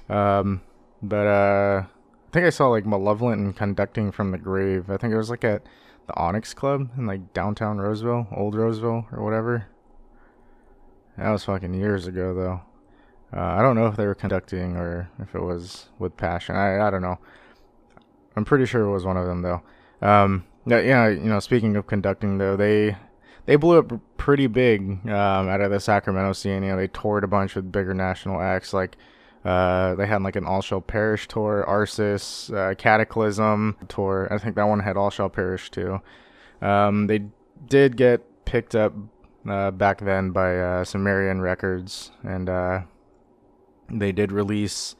Um, 0.09 0.61
but 1.01 1.27
uh, 1.27 1.83
I 1.85 2.31
think 2.31 2.45
I 2.45 2.49
saw 2.49 2.67
like 2.67 2.85
Malevolent 2.85 3.41
and 3.41 3.55
Conducting 3.55 4.11
from 4.11 4.31
the 4.31 4.37
Grave. 4.37 4.89
I 4.89 4.97
think 4.97 5.13
it 5.13 5.17
was 5.17 5.29
like 5.29 5.43
at 5.43 5.63
the 6.07 6.17
Onyx 6.17 6.53
Club 6.53 6.89
in 6.97 7.05
like 7.05 7.33
downtown 7.33 7.79
Roseville, 7.79 8.27
Old 8.35 8.55
Roseville, 8.55 9.05
or 9.11 9.23
whatever. 9.23 9.67
That 11.17 11.29
was 11.29 11.43
fucking 11.43 11.73
years 11.73 12.07
ago, 12.07 12.33
though. 12.33 12.61
Uh, 13.33 13.55
I 13.57 13.61
don't 13.61 13.75
know 13.75 13.87
if 13.87 13.95
they 13.95 14.05
were 14.05 14.15
conducting 14.15 14.75
or 14.75 15.09
if 15.19 15.33
it 15.35 15.41
was 15.41 15.87
with 15.99 16.17
passion. 16.17 16.55
I 16.55 16.85
I 16.85 16.89
don't 16.89 17.01
know. 17.01 17.17
I'm 18.35 18.45
pretty 18.45 18.65
sure 18.65 18.81
it 18.81 18.91
was 18.91 19.05
one 19.05 19.17
of 19.17 19.25
them 19.25 19.41
though. 19.41 19.61
Um, 20.01 20.45
yeah, 20.65 21.07
you 21.09 21.21
know, 21.21 21.39
speaking 21.39 21.75
of 21.75 21.87
conducting 21.87 22.37
though, 22.37 22.55
they 22.55 22.97
they 23.45 23.55
blew 23.55 23.79
up 23.79 23.91
pretty 24.17 24.47
big 24.47 25.07
um, 25.07 25.49
out 25.49 25.61
of 25.61 25.71
the 25.71 25.79
Sacramento 25.79 26.33
scene. 26.33 26.63
You 26.63 26.69
know, 26.69 26.77
they 26.77 26.87
toured 26.87 27.23
a 27.23 27.27
bunch 27.27 27.55
with 27.55 27.71
bigger 27.71 27.93
national 27.93 28.39
acts. 28.39 28.73
Like 28.73 28.97
uh, 29.43 29.95
they 29.95 30.05
had 30.05 30.21
like 30.21 30.35
an 30.35 30.45
All 30.45 30.61
Shall 30.61 30.81
Perish 30.81 31.27
tour, 31.27 31.65
Arsis, 31.67 32.53
uh, 32.55 32.75
Cataclysm 32.75 33.77
tour. 33.87 34.27
I 34.31 34.37
think 34.37 34.55
that 34.55 34.63
one 34.67 34.79
had 34.79 34.97
All 34.97 35.09
Shall 35.09 35.29
Perish 35.29 35.71
too. 35.71 36.01
Um, 36.61 37.07
they 37.07 37.23
did 37.67 37.97
get 37.97 38.45
picked 38.45 38.75
up 38.75 38.93
uh, 39.49 39.71
back 39.71 39.99
then 40.01 40.31
by 40.31 40.59
uh, 40.59 40.83
Sumerian 40.83 41.41
Records, 41.41 42.11
and 42.23 42.49
uh, 42.49 42.81
they 43.89 44.11
did 44.11 44.31
release 44.31 44.95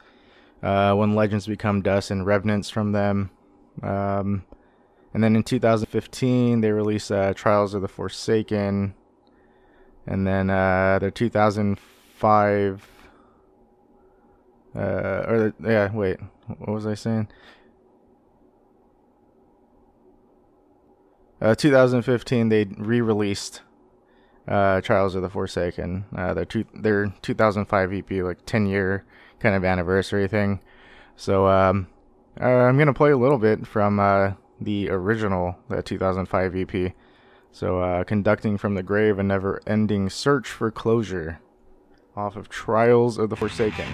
uh, 0.63 0.95
When 0.95 1.15
Legends 1.15 1.45
Become 1.45 1.83
Dust 1.83 2.09
and 2.09 2.25
Revenants 2.25 2.69
from 2.69 2.91
them. 2.93 3.29
Um, 3.83 4.43
and 5.13 5.23
then 5.23 5.35
in 5.35 5.43
2015, 5.43 6.61
they 6.61 6.71
released 6.71 7.11
uh, 7.11 7.33
Trials 7.33 7.73
of 7.73 7.81
the 7.81 7.87
Forsaken. 7.87 8.93
And 10.07 10.25
then 10.25 10.49
uh, 10.49 10.99
their 10.99 11.11
2005. 11.11 12.87
Uh, 14.73 14.79
or 14.79 15.53
yeah, 15.63 15.91
wait, 15.91 16.17
what 16.47 16.69
was 16.69 16.87
I 16.87 16.93
saying? 16.93 17.27
Uh, 21.41 21.55
2015, 21.55 22.49
they 22.49 22.65
re-released 22.77 23.61
uh, 24.47 24.79
Trials 24.79 25.15
of 25.15 25.23
the 25.23 25.29
Forsaken. 25.29 26.05
Uh, 26.15 26.33
their 26.33 26.45
two, 26.45 26.63
their 26.73 27.13
2005 27.21 27.93
EP, 27.93 28.11
like 28.23 28.45
10 28.45 28.65
year 28.67 29.05
kind 29.39 29.55
of 29.55 29.65
anniversary 29.65 30.27
thing. 30.27 30.61
So 31.17 31.47
um, 31.47 31.87
uh, 32.39 32.45
I'm 32.45 32.77
gonna 32.77 32.93
play 32.93 33.11
a 33.11 33.17
little 33.17 33.37
bit 33.37 33.67
from 33.67 33.99
uh, 33.99 34.33
the 34.61 34.89
original, 34.89 35.57
the 35.67 35.81
2005 35.81 36.55
EP. 36.55 36.93
So, 37.51 37.81
uh, 37.81 38.03
conducting 38.05 38.57
from 38.57 38.75
the 38.75 38.83
grave 38.83 39.19
a 39.19 39.23
never 39.23 39.61
ending 39.67 40.09
search 40.09 40.47
for 40.47 40.71
closure 40.71 41.41
off 42.15 42.35
of 42.35 42.47
Trials 42.47 43.17
of 43.17 43.29
the 43.29 43.35
Forsaken. 43.35 43.87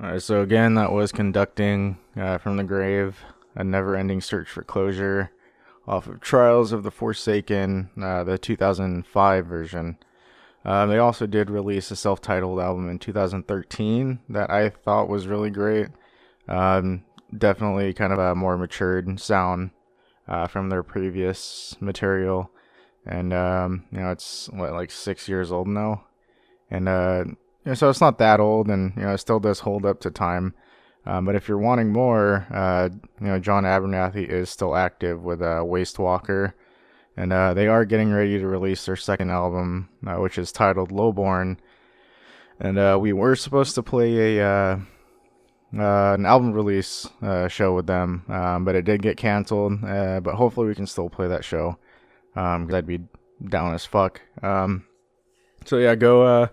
Alright, 0.00 0.22
so 0.22 0.40
again, 0.40 0.74
that 0.74 0.90
was 0.90 1.12
conducting 1.12 1.98
uh, 2.16 2.38
from 2.38 2.56
the 2.56 2.64
grave, 2.64 3.16
a 3.54 3.62
never-ending 3.62 4.20
search 4.20 4.48
for 4.48 4.64
closure, 4.64 5.30
off 5.86 6.08
of 6.08 6.20
Trials 6.20 6.72
of 6.72 6.82
the 6.82 6.90
Forsaken, 6.90 7.90
uh, 8.02 8.24
the 8.24 8.36
2005 8.36 9.46
version. 9.46 9.98
Um, 10.64 10.88
they 10.88 10.98
also 10.98 11.28
did 11.28 11.48
release 11.48 11.92
a 11.92 11.96
self-titled 11.96 12.58
album 12.58 12.88
in 12.88 12.98
2013 12.98 14.18
that 14.30 14.50
I 14.50 14.70
thought 14.70 15.08
was 15.08 15.28
really 15.28 15.50
great. 15.50 15.88
Um, 16.48 17.04
definitely 17.36 17.92
kind 17.92 18.12
of 18.12 18.18
a 18.18 18.34
more 18.34 18.56
matured 18.56 19.20
sound 19.20 19.70
uh, 20.26 20.48
from 20.48 20.70
their 20.70 20.82
previous 20.82 21.76
material, 21.80 22.50
and 23.06 23.32
um, 23.32 23.84
you 23.92 24.00
know 24.00 24.10
it's 24.10 24.48
what 24.52 24.72
like 24.72 24.90
six 24.90 25.28
years 25.28 25.52
old 25.52 25.68
now, 25.68 26.04
and 26.70 26.88
uh, 26.88 27.24
know, 27.70 27.74
so 27.74 27.88
it's 27.88 28.00
not 28.00 28.18
that 28.18 28.40
old, 28.40 28.68
and 28.68 28.92
you 28.96 29.02
know, 29.02 29.14
it 29.14 29.18
still 29.18 29.40
does 29.40 29.60
hold 29.60 29.86
up 29.86 30.00
to 30.00 30.10
time. 30.10 30.54
Um, 31.06 31.24
but 31.24 31.34
if 31.34 31.48
you're 31.48 31.58
wanting 31.58 31.92
more, 31.92 32.46
uh, 32.50 32.88
you 33.20 33.26
know, 33.26 33.38
John 33.38 33.64
Abernathy 33.64 34.26
is 34.26 34.48
still 34.48 34.74
active 34.74 35.22
with 35.22 35.42
uh, 35.42 35.62
Wastewalker, 35.64 36.54
and 37.16 37.32
uh, 37.32 37.54
they 37.54 37.68
are 37.68 37.84
getting 37.84 38.10
ready 38.10 38.38
to 38.38 38.46
release 38.46 38.86
their 38.86 38.96
second 38.96 39.30
album, 39.30 39.88
uh, 40.06 40.16
which 40.16 40.38
is 40.38 40.50
titled 40.50 40.90
Lowborn. 40.90 41.58
And 42.58 42.78
uh, 42.78 42.98
we 43.00 43.12
were 43.12 43.36
supposed 43.36 43.74
to 43.74 43.82
play 43.82 44.38
a 44.38 44.46
uh, 44.46 44.78
an 45.72 46.24
album 46.24 46.52
release 46.52 47.08
show 47.48 47.74
with 47.74 47.86
them, 47.86 48.24
um, 48.28 48.64
but 48.64 48.74
it 48.74 48.84
did 48.84 49.02
get 49.02 49.16
canceled. 49.16 49.80
But 49.82 50.34
hopefully, 50.34 50.68
we 50.68 50.74
can 50.74 50.86
still 50.86 51.10
play 51.10 51.28
that 51.28 51.44
show 51.44 51.78
because 52.32 52.56
um, 52.56 52.74
I'd 52.74 52.86
be 52.86 53.00
down 53.48 53.74
as 53.74 53.84
fuck. 53.84 54.20
Um, 54.42 54.86
so 55.64 55.78
yeah, 55.78 55.94
go 55.94 56.48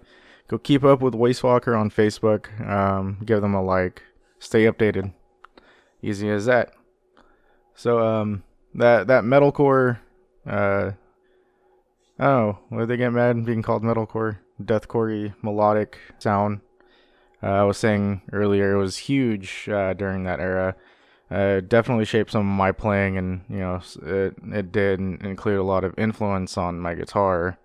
go 0.52 0.58
keep 0.58 0.84
up 0.84 1.02
with 1.02 1.14
Wastewalker 1.14 1.80
on 1.80 1.90
Facebook. 1.90 2.48
Um, 2.70 3.18
give 3.26 3.42
them 3.42 3.56
a 3.56 3.64
like. 3.64 4.04
Stay 4.38 4.66
updated. 4.66 5.14
Easy 6.04 6.30
as 6.30 6.46
that. 6.46 6.74
So 7.74 8.06
um, 8.06 8.44
that 8.76 9.08
that 9.08 9.24
metalcore. 9.24 10.00
Uh, 10.46 10.92
oh, 12.20 12.60
why 12.70 12.86
they 12.86 12.98
get 12.98 13.14
mad 13.14 13.46
being 13.46 13.62
called 13.62 13.84
metalcore? 13.84 14.40
Deathcore 14.62 15.34
melodic 15.42 15.98
sound. 16.20 16.60
Uh, 17.42 17.48
I 17.48 17.64
was 17.64 17.78
saying 17.78 18.22
earlier 18.34 18.74
it 18.74 18.78
was 18.78 18.98
huge 18.98 19.70
uh, 19.70 19.94
during 19.94 20.26
that 20.26 20.40
era. 20.40 20.76
Uh, 21.32 21.62
definitely 21.62 22.04
shaped 22.04 22.32
some 22.32 22.42
of 22.42 22.58
my 22.58 22.74
playing, 22.74 23.18
and 23.18 23.42
you 23.48 23.60
know 23.60 23.82
it 24.04 24.36
it 24.52 24.72
did 24.74 25.00
include 25.00 25.60
a 25.60 25.64
lot 25.64 25.86
of 25.86 25.98
influence 25.98 26.58
on 26.58 26.78
my 26.78 26.94
guitar. 26.94 27.58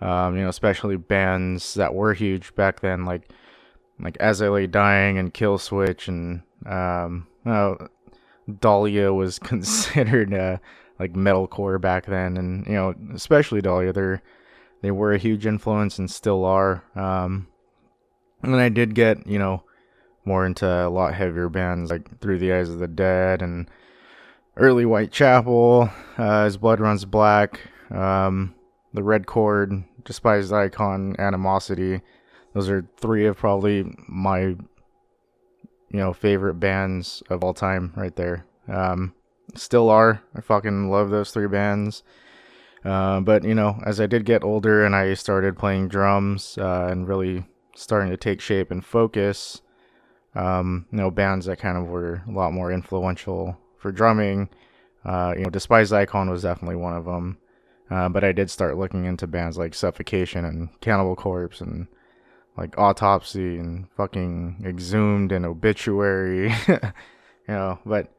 Um, 0.00 0.36
you 0.36 0.42
know, 0.42 0.48
especially 0.48 0.96
bands 0.96 1.74
that 1.74 1.94
were 1.94 2.14
huge 2.14 2.54
back 2.54 2.80
then, 2.80 3.04
like 3.04 3.30
like 4.00 4.16
As 4.18 4.42
I 4.42 4.48
Lay 4.48 4.66
Dying 4.66 5.18
and 5.18 5.32
Killswitch, 5.32 6.08
and 6.08 6.42
um, 6.66 7.26
know, 7.44 7.88
Dahlia 8.60 9.12
was 9.12 9.38
considered 9.40 10.34
uh, 10.34 10.58
like 10.98 11.14
metalcore 11.14 11.80
back 11.80 12.06
then, 12.06 12.36
and 12.36 12.66
you 12.66 12.74
know, 12.74 12.94
especially 13.14 13.60
Dahlia, 13.60 13.92
they 13.92 14.20
they 14.82 14.90
were 14.90 15.12
a 15.12 15.18
huge 15.18 15.46
influence 15.46 15.98
and 15.98 16.10
still 16.10 16.44
are. 16.44 16.84
Um, 16.94 17.48
and 18.42 18.52
then 18.52 18.60
I 18.60 18.68
did 18.68 18.94
get 18.94 19.26
you 19.26 19.38
know 19.38 19.62
more 20.24 20.46
into 20.46 20.66
a 20.66 20.88
lot 20.88 21.14
heavier 21.14 21.48
bands 21.48 21.90
like 21.90 22.20
Through 22.20 22.38
the 22.38 22.52
Eyes 22.52 22.68
of 22.68 22.78
the 22.78 22.88
Dead 22.88 23.42
and 23.42 23.68
early 24.56 24.84
Whitechapel, 24.84 25.90
uh, 26.18 26.22
As 26.22 26.56
Blood 26.56 26.80
Runs 26.80 27.04
Black, 27.04 27.60
um, 27.90 28.54
The 28.94 29.02
Red 29.02 29.26
Chord, 29.26 29.84
Despised 30.04 30.52
Icon, 30.52 31.16
Animosity. 31.18 32.00
Those 32.54 32.70
are 32.70 32.86
three 32.96 33.26
of 33.26 33.36
probably 33.36 33.84
my, 34.08 34.40
you 34.40 34.56
know, 35.90 36.12
favorite 36.12 36.54
bands 36.54 37.22
of 37.28 37.42
all 37.42 37.54
time 37.54 37.92
right 37.96 38.14
there. 38.14 38.46
Um, 38.68 39.12
still 39.56 39.90
are. 39.90 40.22
I 40.34 40.40
fucking 40.40 40.90
love 40.90 41.10
those 41.10 41.32
three 41.32 41.48
bands. 41.48 42.04
Uh, 42.84 43.20
but, 43.20 43.44
you 43.44 43.54
know, 43.54 43.80
as 43.84 44.00
I 44.00 44.06
did 44.06 44.24
get 44.24 44.44
older 44.44 44.84
and 44.84 44.94
I 44.94 45.14
started 45.14 45.58
playing 45.58 45.88
drums 45.88 46.56
uh, 46.58 46.86
and 46.90 47.08
really 47.08 47.44
starting 47.74 48.10
to 48.10 48.16
take 48.16 48.40
shape 48.40 48.70
and 48.70 48.84
focus, 48.84 49.60
um, 50.34 50.86
you 50.92 50.98
know, 50.98 51.10
bands 51.10 51.46
that 51.46 51.58
kind 51.58 51.76
of 51.76 51.88
were 51.88 52.22
a 52.28 52.30
lot 52.30 52.52
more 52.52 52.70
influential 52.70 53.56
for 53.78 53.90
drumming. 53.90 54.50
Uh, 55.04 55.34
you 55.36 55.42
know, 55.42 55.50
Despised 55.50 55.92
Icon 55.92 56.30
was 56.30 56.42
definitely 56.42 56.76
one 56.76 56.94
of 56.94 57.06
them. 57.06 57.38
Uh, 57.94 58.08
but 58.08 58.24
I 58.24 58.32
did 58.32 58.50
start 58.50 58.76
looking 58.76 59.04
into 59.04 59.28
bands 59.28 59.56
like 59.56 59.72
Suffocation 59.72 60.44
and 60.44 60.68
Cannibal 60.80 61.14
Corpse 61.14 61.60
and 61.60 61.86
like 62.56 62.76
Autopsy 62.76 63.56
and 63.56 63.86
fucking 63.96 64.64
Exhumed 64.66 65.30
and 65.30 65.46
Obituary, 65.46 66.52
you 66.68 66.80
know. 67.46 67.78
But 67.86 68.12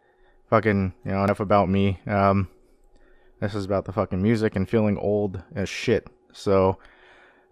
fucking, 0.50 0.94
you 1.04 1.12
know, 1.12 1.26
enough 1.26 1.42
about 1.42 1.68
me. 1.68 2.00
Um, 2.08 2.48
this 3.42 3.54
is 3.54 3.66
about 3.66 3.84
the 3.84 3.92
fucking 3.92 4.22
music 4.22 4.56
and 4.56 4.70
feeling 4.70 4.98
old 4.98 5.44
as 5.54 5.68
shit. 5.68 6.08
So, 6.32 6.80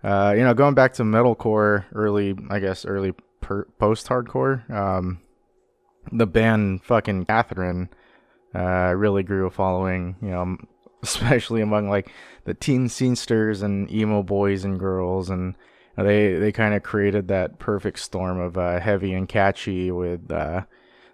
uh, 0.01 0.33
you 0.37 0.45
know, 0.45 0.53
going 0.53 0.75
back 0.75 0.93
to 0.93 1.03
metalcore, 1.03 1.83
early, 1.93 2.37
I 2.49 2.59
guess, 2.59 2.85
early 2.85 3.13
per- 3.41 3.67
post-hardcore. 3.79 4.69
Um, 4.71 5.19
the 6.09 6.27
band 6.27 6.85
fucking 6.85 7.25
Catherine 7.25 7.89
uh, 8.55 8.93
really 8.95 9.23
grew 9.23 9.45
a 9.45 9.51
following. 9.51 10.15
You 10.21 10.29
know, 10.29 10.57
especially 11.03 11.61
among 11.61 11.89
like 11.89 12.11
the 12.45 12.53
teen 12.53 12.87
scenesters 12.87 13.61
and 13.61 13.91
emo 13.91 14.23
boys 14.23 14.63
and 14.63 14.79
girls, 14.79 15.29
and 15.29 15.55
they 15.95 16.33
they 16.35 16.51
kind 16.51 16.73
of 16.73 16.81
created 16.81 17.27
that 17.27 17.59
perfect 17.59 17.99
storm 17.99 18.39
of 18.39 18.57
uh, 18.57 18.79
heavy 18.79 19.13
and 19.13 19.29
catchy 19.29 19.91
with 19.91 20.31
uh, 20.31 20.61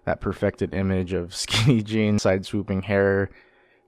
that 0.05 0.21
perfected 0.21 0.73
image 0.73 1.13
of 1.13 1.35
skinny 1.43 1.81
jeans, 1.81 2.23
side 2.23 2.45
swooping 2.45 2.83
hair, 2.83 3.29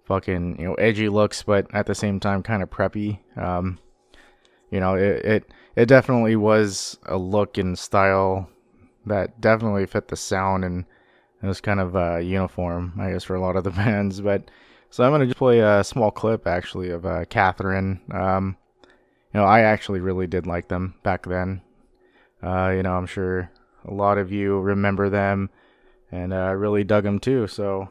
fucking 0.06 0.60
you 0.60 0.66
know 0.66 0.74
edgy 0.76 1.08
looks, 1.08 1.44
but 1.44 1.74
at 1.74 1.86
the 1.86 1.96
same 1.96 2.20
time 2.20 2.44
kind 2.44 2.64
of 2.64 2.70
preppy. 2.70 3.20
Um, 3.38 3.80
you 4.70 4.80
know, 4.80 4.96
it, 4.96 5.26
it 5.26 5.54
it 5.76 5.86
definitely 5.86 6.36
was 6.36 6.98
a 7.06 7.18
look 7.18 7.58
and 7.58 7.78
style 7.78 8.50
that 9.06 9.40
definitely 9.42 9.86
fit 9.86 10.10
the 10.10 10.16
sound 10.16 10.64
and 10.64 10.86
it 11.42 11.48
was 11.48 11.62
kind 11.62 11.80
of 11.80 11.96
uh, 11.96 12.18
uniform, 12.18 12.94
I 13.00 13.12
guess, 13.12 13.24
for 13.24 13.36
a 13.36 13.42
lot 13.42 13.56
of 13.56 13.64
the 13.64 13.72
bands. 13.84 14.22
But 14.22 14.50
so 14.92 15.04
I'm 15.04 15.12
gonna 15.12 15.26
just 15.26 15.38
play 15.38 15.60
a 15.60 15.84
small 15.84 16.12
clip 16.12 16.46
actually 16.46 16.92
of 16.92 17.06
uh, 17.06 17.26
Catherine. 17.26 18.02
Um, 18.14 18.58
you 19.34 19.40
know, 19.40 19.46
I 19.46 19.62
actually 19.62 20.02
really 20.02 20.28
did 20.28 20.46
like 20.46 20.68
them 20.68 20.96
back 21.02 21.26
then. 21.26 21.62
Uh, 22.44 22.74
you 22.76 22.84
know, 22.84 22.94
I'm 22.94 23.06
sure 23.06 23.50
a 23.86 23.94
lot 23.94 24.18
of 24.18 24.32
you 24.32 24.60
remember 24.60 25.10
them, 25.10 25.50
and 26.12 26.34
I 26.34 26.50
uh, 26.50 26.54
really 26.54 26.84
dug 26.84 27.06
them 27.06 27.20
too. 27.20 27.48
So 27.48 27.90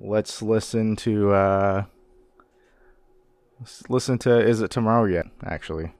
let's 0.00 0.42
listen 0.42 0.96
to 0.96 1.32
uh, 1.32 1.84
listen 3.88 4.18
to 4.18 4.36
"Is 4.36 4.60
It 4.60 4.72
Tomorrow 4.72 5.04
Yet?" 5.04 5.26
Actually. 5.44 5.92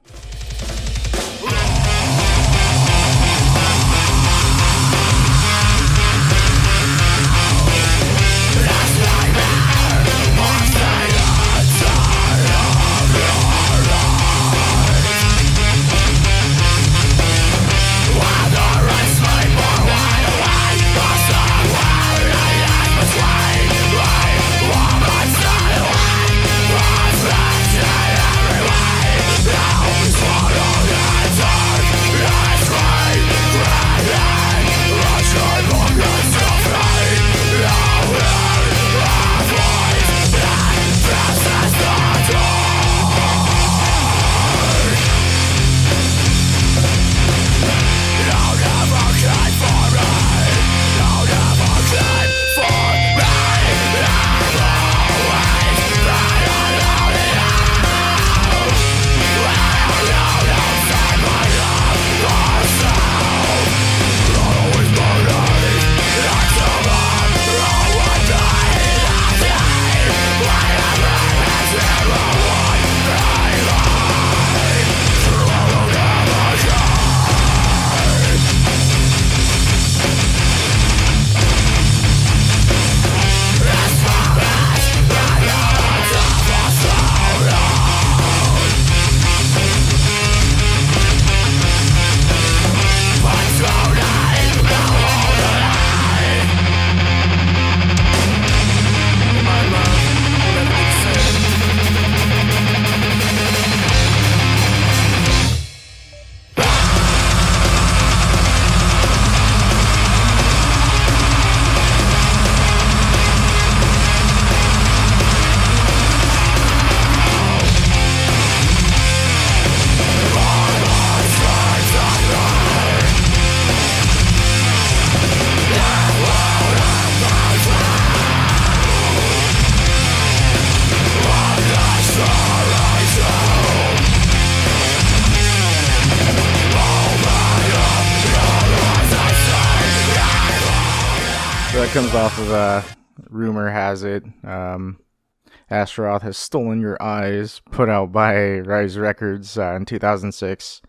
Astaroth 145.69 146.23
Has 146.23 146.37
Stolen 146.37 146.81
Your 146.81 147.01
Eyes, 147.01 147.61
put 147.71 147.89
out 147.89 148.11
by 148.11 148.59
Rise 148.59 148.97
Records 148.97 149.57
uh, 149.57 149.75
in 149.75 149.85
2006. 149.85 150.81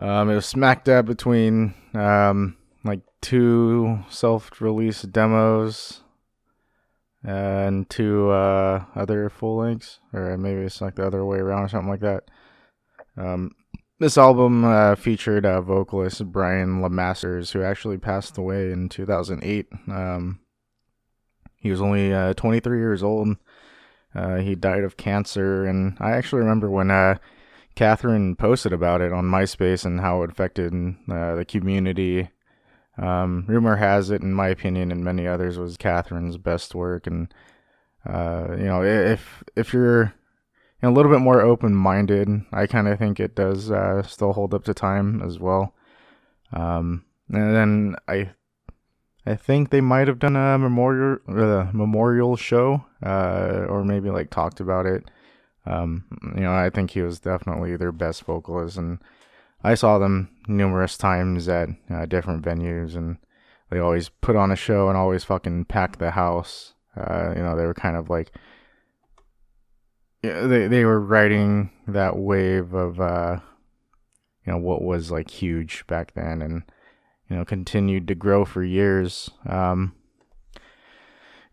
Um, 0.00 0.30
it 0.30 0.34
was 0.34 0.46
smack 0.46 0.84
dab 0.84 1.06
between 1.06 1.74
um, 1.94 2.56
like 2.84 3.00
two 3.20 4.00
self 4.08 4.60
release 4.60 5.02
demos 5.02 6.02
and 7.24 7.88
two 7.90 8.30
uh, 8.30 8.84
other 8.94 9.28
full 9.28 9.58
lengths, 9.58 10.00
or 10.12 10.36
maybe 10.38 10.60
it's 10.62 10.80
like 10.80 10.94
the 10.94 11.06
other 11.06 11.24
way 11.24 11.38
around 11.38 11.64
or 11.64 11.68
something 11.68 11.90
like 11.90 12.00
that. 12.00 12.24
Um, 13.16 13.52
this 13.98 14.16
album 14.16 14.64
uh, 14.64 14.94
featured 14.94 15.44
uh, 15.44 15.60
vocalist 15.60 16.24
Brian 16.30 16.80
Lamasters, 16.80 17.52
who 17.52 17.62
actually 17.62 17.98
passed 17.98 18.38
away 18.38 18.70
in 18.70 18.88
2008. 18.88 19.66
Um, 19.88 20.38
he 21.56 21.70
was 21.70 21.82
only 21.82 22.12
uh, 22.12 22.34
23 22.34 22.78
years 22.78 23.02
old. 23.02 23.36
Uh, 24.14 24.36
he 24.36 24.54
died 24.54 24.84
of 24.84 24.96
cancer, 24.96 25.66
and 25.66 25.96
I 26.00 26.12
actually 26.12 26.40
remember 26.40 26.70
when 26.70 26.90
uh, 26.90 27.18
Catherine 27.74 28.36
posted 28.36 28.72
about 28.72 29.00
it 29.00 29.12
on 29.12 29.24
MySpace 29.24 29.84
and 29.84 30.00
how 30.00 30.22
it 30.22 30.30
affected 30.30 30.72
uh, 31.10 31.34
the 31.34 31.44
community. 31.44 32.30
Um, 32.96 33.44
rumor 33.46 33.76
has 33.76 34.10
it, 34.10 34.22
in 34.22 34.32
my 34.32 34.48
opinion, 34.48 34.90
and 34.90 35.04
many 35.04 35.26
others, 35.26 35.58
was 35.58 35.76
Catherine's 35.76 36.38
best 36.38 36.74
work. 36.74 37.06
And 37.06 37.32
uh, 38.04 38.48
you 38.50 38.64
know, 38.64 38.82
if 38.82 39.44
if 39.54 39.72
you're 39.72 40.14
a 40.82 40.90
little 40.90 41.10
bit 41.10 41.20
more 41.20 41.40
open 41.40 41.74
minded, 41.74 42.28
I 42.52 42.66
kind 42.66 42.88
of 42.88 42.98
think 42.98 43.20
it 43.20 43.34
does 43.34 43.70
uh, 43.70 44.02
still 44.02 44.32
hold 44.32 44.54
up 44.54 44.64
to 44.64 44.74
time 44.74 45.22
as 45.22 45.38
well. 45.38 45.74
Um, 46.52 47.04
and 47.30 47.54
then 47.54 47.96
I 48.08 48.30
I 49.28 49.36
think 49.36 49.68
they 49.68 49.82
might 49.82 50.08
have 50.08 50.18
done 50.18 50.36
a 50.36 50.58
memorial 50.58 51.18
uh, 51.28 51.68
memorial 51.72 52.36
show, 52.36 52.84
uh, 53.04 53.66
or 53.68 53.84
maybe 53.84 54.10
like 54.10 54.30
talked 54.30 54.60
about 54.60 54.86
it. 54.86 55.10
Um, 55.66 56.04
you 56.34 56.40
know, 56.40 56.52
I 56.52 56.70
think 56.70 56.92
he 56.92 57.02
was 57.02 57.20
definitely 57.20 57.76
their 57.76 57.92
best 57.92 58.24
vocalist, 58.24 58.78
and 58.78 58.98
I 59.62 59.74
saw 59.74 59.98
them 59.98 60.30
numerous 60.46 60.96
times 60.96 61.46
at 61.48 61.68
uh, 61.90 62.06
different 62.06 62.42
venues, 62.42 62.96
and 62.96 63.18
they 63.68 63.78
always 63.78 64.08
put 64.08 64.34
on 64.34 64.50
a 64.50 64.56
show 64.56 64.88
and 64.88 64.96
always 64.96 65.24
fucking 65.24 65.66
pack 65.66 65.98
the 65.98 66.12
house. 66.12 66.72
Uh, 66.96 67.34
you 67.36 67.42
know, 67.42 67.54
they 67.54 67.66
were 67.66 67.74
kind 67.74 67.96
of 67.96 68.08
like, 68.08 68.32
they 70.22 70.68
they 70.68 70.84
were 70.86 71.00
riding 71.00 71.70
that 71.86 72.16
wave 72.16 72.72
of, 72.72 72.98
uh, 72.98 73.40
you 74.46 74.52
know, 74.52 74.58
what 74.58 74.80
was 74.80 75.10
like 75.10 75.30
huge 75.30 75.86
back 75.86 76.14
then, 76.14 76.40
and 76.40 76.62
you 77.28 77.36
know, 77.36 77.44
continued 77.44 78.08
to 78.08 78.14
grow 78.14 78.44
for 78.44 78.62
years. 78.62 79.30
Um, 79.46 79.94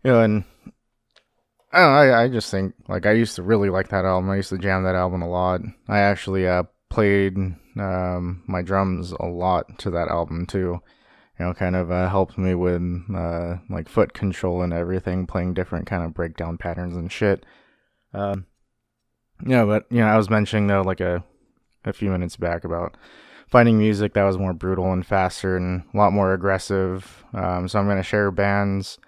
you 0.02 0.10
know, 0.10 0.22
and 0.22 0.44
I 1.72 1.80
know, 1.80 1.88
I, 1.88 2.22
I 2.22 2.28
just 2.28 2.50
think 2.50 2.74
like 2.88 3.06
I 3.06 3.12
used 3.12 3.36
to 3.36 3.42
really 3.42 3.70
like 3.70 3.88
that 3.88 4.04
album. 4.04 4.30
I 4.30 4.36
used 4.36 4.50
to 4.50 4.58
jam 4.58 4.84
that 4.84 4.94
album 4.94 5.22
a 5.22 5.28
lot. 5.28 5.60
I 5.88 5.98
actually 5.98 6.46
uh, 6.46 6.64
played 6.88 7.36
um, 7.36 8.42
my 8.46 8.62
drums 8.62 9.12
a 9.12 9.26
lot 9.26 9.78
to 9.80 9.90
that 9.90 10.08
album 10.08 10.46
too. 10.46 10.80
You 11.38 11.44
know, 11.44 11.52
kind 11.52 11.76
of 11.76 11.90
uh, 11.90 12.08
helped 12.08 12.38
me 12.38 12.54
with 12.54 12.82
uh, 13.14 13.56
like 13.68 13.90
foot 13.90 14.14
control 14.14 14.62
and 14.62 14.72
everything, 14.72 15.26
playing 15.26 15.52
different 15.52 15.86
kind 15.86 16.02
of 16.02 16.14
breakdown 16.14 16.56
patterns 16.56 16.96
and 16.96 17.12
shit. 17.12 17.44
Um, 18.14 18.46
yeah, 19.46 19.66
but 19.66 19.84
you 19.90 19.98
know, 19.98 20.06
I 20.06 20.16
was 20.16 20.30
mentioning 20.30 20.66
though, 20.66 20.80
like 20.80 21.00
a 21.00 21.22
a 21.84 21.92
few 21.92 22.10
minutes 22.10 22.36
back 22.36 22.64
about 22.64 22.96
finding 23.46 23.78
music 23.78 24.14
that 24.14 24.24
was 24.24 24.38
more 24.38 24.52
brutal 24.52 24.92
and 24.92 25.06
faster 25.06 25.56
and 25.56 25.82
a 25.94 25.96
lot 25.96 26.12
more 26.12 26.32
aggressive. 26.32 27.24
Um, 27.32 27.68
so 27.68 27.78
I'm 27.78 27.86
going 27.86 27.96
to 27.96 28.02
share 28.02 28.30
bands 28.30 28.98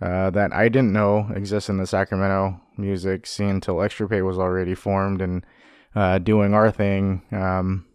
uh, 0.00 0.30
that 0.30 0.52
I 0.52 0.68
didn't 0.68 0.92
know 0.92 1.30
exist 1.34 1.68
in 1.68 1.76
the 1.76 1.86
Sacramento 1.86 2.60
music 2.76 3.26
scene 3.26 3.50
until 3.50 3.82
Extirpate 3.82 4.24
was 4.24 4.38
already 4.38 4.74
formed 4.74 5.20
and 5.20 5.44
uh, 5.94 6.18
doing 6.18 6.54
our 6.54 6.70
thing. 6.70 7.22
Um, 7.32 7.86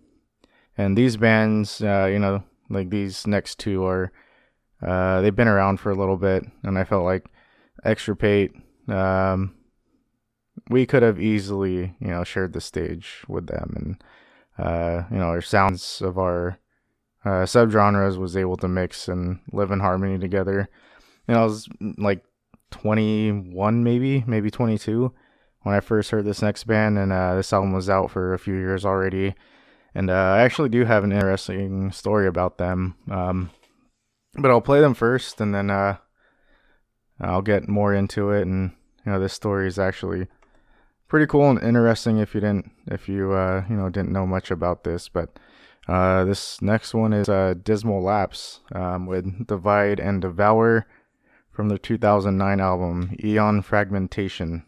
and 0.78 0.98
these 0.98 1.18
bands, 1.18 1.82
uh, 1.82 2.10
you 2.12 2.20
know, 2.20 2.44
like 2.70 2.90
these 2.90 3.26
next 3.26 3.60
two 3.60 3.86
are, 3.86 4.12
uh, 4.86 5.22
they've 5.22 5.36
been 5.36 5.48
around 5.48 5.80
for 5.80 5.92
a 5.92 5.96
little 5.96 6.18
bit, 6.18 6.44
and 6.64 6.78
I 6.78 6.84
felt 6.84 7.06
like 7.06 7.26
Extirpate, 7.84 8.52
um, 8.88 9.56
we 10.70 10.86
could 10.86 11.04
have 11.04 11.20
easily, 11.20 11.96
you 12.00 12.08
know, 12.08 12.24
shared 12.24 12.54
the 12.54 12.62
stage 12.62 13.24
with 13.28 13.48
them 13.48 13.74
and 13.76 14.04
uh, 14.58 15.04
you 15.12 15.18
know, 15.18 15.26
our 15.26 15.42
sounds 15.42 16.02
of 16.02 16.18
our 16.18 16.60
uh, 17.26 17.46
subgenres 17.46 18.18
was 18.18 18.38
able 18.38 18.58
to 18.58 18.68
mix 18.68 19.08
and 19.08 19.40
live 19.52 19.72
in 19.72 19.80
harmony 19.80 20.20
together. 20.20 20.70
And 21.28 21.38
I 21.38 21.44
was 21.44 21.68
mm, 21.82 21.94
like 21.98 22.24
21, 22.72 23.84
maybe, 23.84 24.24
maybe 24.28 24.52
22 24.52 25.14
when 25.64 25.76
I 25.76 25.80
first 25.80 26.12
heard 26.12 26.26
this 26.26 26.44
next 26.44 26.66
band, 26.66 27.00
and 27.00 27.12
uh, 27.12 27.36
this 27.36 27.52
album 27.52 27.74
was 27.74 27.90
out 27.90 28.12
for 28.12 28.34
a 28.34 28.40
few 28.40 28.54
years 28.54 28.86
already. 28.86 29.34
And 29.96 30.12
uh, 30.12 30.14
I 30.14 30.42
actually 30.42 30.70
do 30.70 30.86
have 30.86 31.04
an 31.04 31.12
interesting 31.12 31.92
story 31.92 32.28
about 32.28 32.60
them. 32.60 32.96
Um, 33.10 33.50
but 34.36 34.52
I'll 34.52 34.62
play 34.62 34.82
them 34.82 34.94
first, 34.94 35.42
and 35.42 35.56
then 35.56 35.72
uh, 35.72 35.98
I'll 37.20 37.42
get 37.42 37.68
more 37.68 37.94
into 37.96 38.30
it. 38.30 38.46
And 38.46 38.74
you 39.06 39.12
know, 39.12 39.20
this 39.20 39.34
story 39.34 39.68
is 39.68 39.80
actually 39.80 40.28
pretty 41.08 41.28
cool 41.28 41.50
and 41.50 41.62
interesting 41.62 42.18
if 42.18 42.34
you 42.34 42.42
didn't 42.42 42.72
if 42.88 43.08
you 43.08 43.34
uh, 43.34 43.64
you 43.70 43.76
know 43.76 43.90
didn't 43.90 44.12
know 44.12 44.26
much 44.26 44.52
about 44.52 44.84
this. 44.84 45.10
But 45.10 45.38
uh, 45.88 46.26
this 46.26 46.62
next 46.62 46.94
one 46.94 47.14
is 47.14 47.30
uh, 47.30 47.56
Dismal 47.62 48.04
Lapse 48.04 48.62
um, 48.74 49.06
with 49.06 49.48
Divide 49.48 50.00
and 50.00 50.22
Devour 50.22 50.86
from 51.52 51.70
the 51.70 51.78
2009 51.78 52.60
album 52.60 53.16
Eon 53.24 53.62
Fragmentation. 53.62 54.64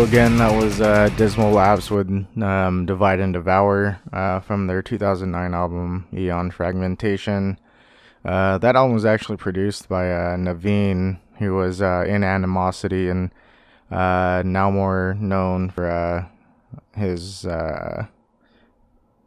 Again, 0.00 0.38
that 0.38 0.52
was 0.52 0.80
uh, 0.80 1.08
Dismal 1.16 1.52
Lapse 1.52 1.90
with 1.90 2.08
um, 2.42 2.86
Divide 2.86 3.20
and 3.20 3.34
Devour 3.34 4.00
uh, 4.12 4.40
from 4.40 4.66
their 4.66 4.82
2009 4.82 5.54
album 5.54 6.08
Eon 6.12 6.50
Fragmentation. 6.50 7.58
Uh, 8.24 8.56
that 8.58 8.76
album 8.76 8.94
was 8.94 9.04
actually 9.04 9.36
produced 9.36 9.88
by 9.88 10.10
uh, 10.10 10.36
Navene, 10.36 11.20
who 11.38 11.54
was 11.54 11.82
uh, 11.82 12.04
in 12.08 12.24
Animosity 12.24 13.08
and 13.08 13.30
uh, 13.90 14.42
now 14.44 14.70
more 14.70 15.16
known 15.20 15.70
for 15.70 16.28
his 16.96 17.46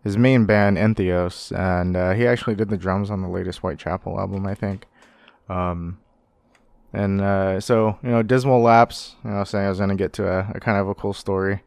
his 0.04 0.18
main 0.18 0.46
band 0.46 0.78
Entheos, 0.78 1.56
and 1.58 2.18
he 2.18 2.28
actually 2.28 2.56
did 2.56 2.70
the 2.70 2.78
drums 2.78 3.10
on 3.12 3.22
the 3.22 3.30
latest 3.30 3.60
Whitechapel 3.60 4.20
album, 4.20 4.46
I 4.48 4.56
think. 4.56 4.88
Um, 5.48 6.00
and 6.94 7.22
uh, 7.22 7.60
so, 7.60 7.98
you 8.04 8.10
know, 8.10 8.22
Dismal 8.22 8.62
Lapse, 8.62 9.16
you 9.26 9.32
know, 9.32 9.44
saying 9.44 9.66
I 9.66 9.70
was 9.70 9.80
going 9.80 9.90
to 9.90 9.96
get 9.96 10.14
to 10.14 10.28
a, 10.28 10.52
a, 10.54 10.60
kind 10.60 10.78
of 10.78 10.88
a 10.88 10.94
cool 10.94 11.14
story. 11.14 11.64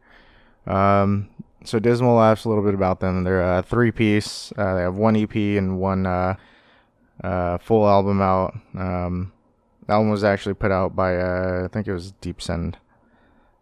Um, 0.65 1.29
so, 1.65 1.79
Dismal 1.79 2.15
Lapse, 2.15 2.45
a 2.45 2.49
little 2.49 2.63
bit 2.63 2.73
about 2.73 3.01
them. 3.01 3.25
They're 3.25 3.57
a 3.57 3.61
three 3.61 3.91
piece, 3.91 4.53
uh, 4.57 4.75
they 4.75 4.81
have 4.81 4.95
one 4.95 5.17
EP 5.17 5.35
and 5.35 5.79
one 5.79 6.05
uh, 6.05 6.35
uh, 7.21 7.57
full 7.57 7.85
album 7.87 8.21
out. 8.21 8.57
Um, 8.73 9.33
the 9.85 9.93
album 9.93 10.11
was 10.11 10.23
actually 10.23 10.55
put 10.55 10.71
out 10.71 10.95
by, 10.95 11.17
uh, 11.17 11.63
I 11.65 11.67
think 11.67 11.87
it 11.87 11.93
was 11.93 12.13
Deepsend, 12.21 12.75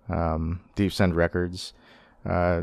um, 0.08 0.62
Deepsend 0.76 1.16
Records. 1.16 1.74
Uh, 2.24 2.62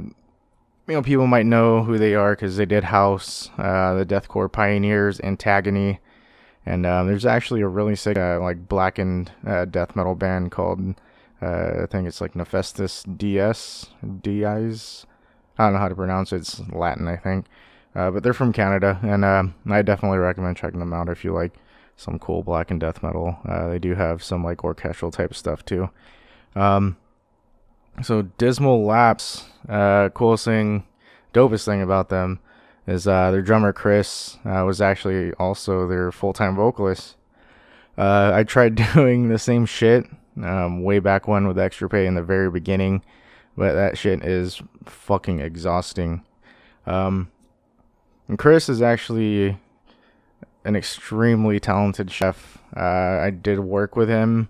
you 0.87 0.95
know, 0.95 1.03
people 1.03 1.27
might 1.27 1.47
know 1.47 1.83
who 1.83 1.99
they 1.99 2.15
are 2.15 2.37
because 2.37 2.57
they 2.57 2.67
did 2.67 2.85
House, 2.85 3.51
the 3.57 4.07
Deathcore 4.09 4.51
Pioneers, 4.51 5.19
Antagony 5.21 5.99
And 6.65 6.87
um, 6.87 7.09
there's 7.09 7.27
actually 7.27 7.61
a 7.61 7.69
really 7.69 7.97
sick, 7.97 8.17
uh, 8.17 8.41
like 8.41 8.69
blackened 8.69 9.33
uh, 9.47 9.65
death 9.65 9.97
metal 9.97 10.15
band 10.15 10.53
called, 10.53 10.95
uh, 11.41 11.83
I 11.83 11.87
think 11.87 12.07
it's 12.07 12.21
like 12.21 12.35
Nefestus 12.35 13.05
DS, 13.19 13.87
Dies. 14.23 15.07
I 15.59 15.65
don't 15.65 15.73
know 15.73 15.81
how 15.81 15.89
to 15.89 15.95
pronounce 15.95 16.33
it. 16.33 16.37
It's 16.37 16.61
Latin, 16.71 17.09
I 17.09 17.17
think. 17.17 17.47
Uh, 17.95 18.11
but 18.11 18.23
they're 18.23 18.33
from 18.33 18.53
Canada, 18.53 18.99
and 19.03 19.25
uh, 19.25 19.45
I 19.69 19.83
definitely 19.83 20.19
recommend 20.19 20.57
checking 20.57 20.81
them 20.81 20.95
out 20.95 21.11
if 21.11 21.25
you 21.25 21.35
like 21.35 21.53
some 21.97 22.19
cool 22.19 22.43
black 22.43 22.71
and 22.71 22.81
death 22.81 23.03
metal. 23.03 23.37
Uh, 23.47 23.69
they 23.69 23.79
do 23.79 23.95
have 23.95 24.23
some 24.23 24.43
like 24.43 24.65
orchestral 24.65 25.11
type 25.11 25.35
stuff 25.35 25.65
too. 25.65 25.91
Um, 26.55 26.97
so 28.03 28.23
Dismal 28.23 28.87
Lapse, 28.87 29.45
uh, 29.69 30.09
coolest 30.11 30.47
thing, 30.47 30.87
dopest 31.35 31.67
thing 31.67 31.83
about 31.83 32.09
them 32.09 32.41
is 32.87 33.07
uh, 33.07 33.31
their 33.31 33.43
drummer 33.43 33.73
Chris 33.73 34.39
uh, 34.45 34.65
was 34.67 34.81
actually 34.81 35.33
also 35.35 35.87
their 35.87 36.11
full 36.11 36.33
time 36.33 36.57
vocalist. 36.57 37.17
Uh, 37.97 38.33
I 38.35 38.45
tried 38.45 38.75
doing 38.95 39.29
the 39.29 39.39
same 39.39 39.67
shit 39.67 40.07
um, 40.43 40.83
way 40.83 40.99
back 40.99 41.29
when 41.29 41.47
with 41.47 41.59
Extirpate 41.59 42.07
in 42.07 42.15
the 42.15 42.23
very 42.23 42.51
beginning, 42.51 43.03
but 43.57 43.75
that 43.75 43.99
shit 43.99 44.25
is 44.25 44.63
fucking 44.85 45.41
exhausting. 45.41 46.25
Um, 46.87 47.31
and 48.29 48.39
Chris 48.39 48.69
is 48.69 48.83
actually 48.83 49.59
an 50.65 50.77
extremely 50.77 51.61
talented 51.61 52.11
chef. 52.11 52.59
Uh, 52.77 52.81
I 53.21 53.31
did 53.31 53.61
work 53.61 53.97
with 53.97 54.09
him 54.09 54.49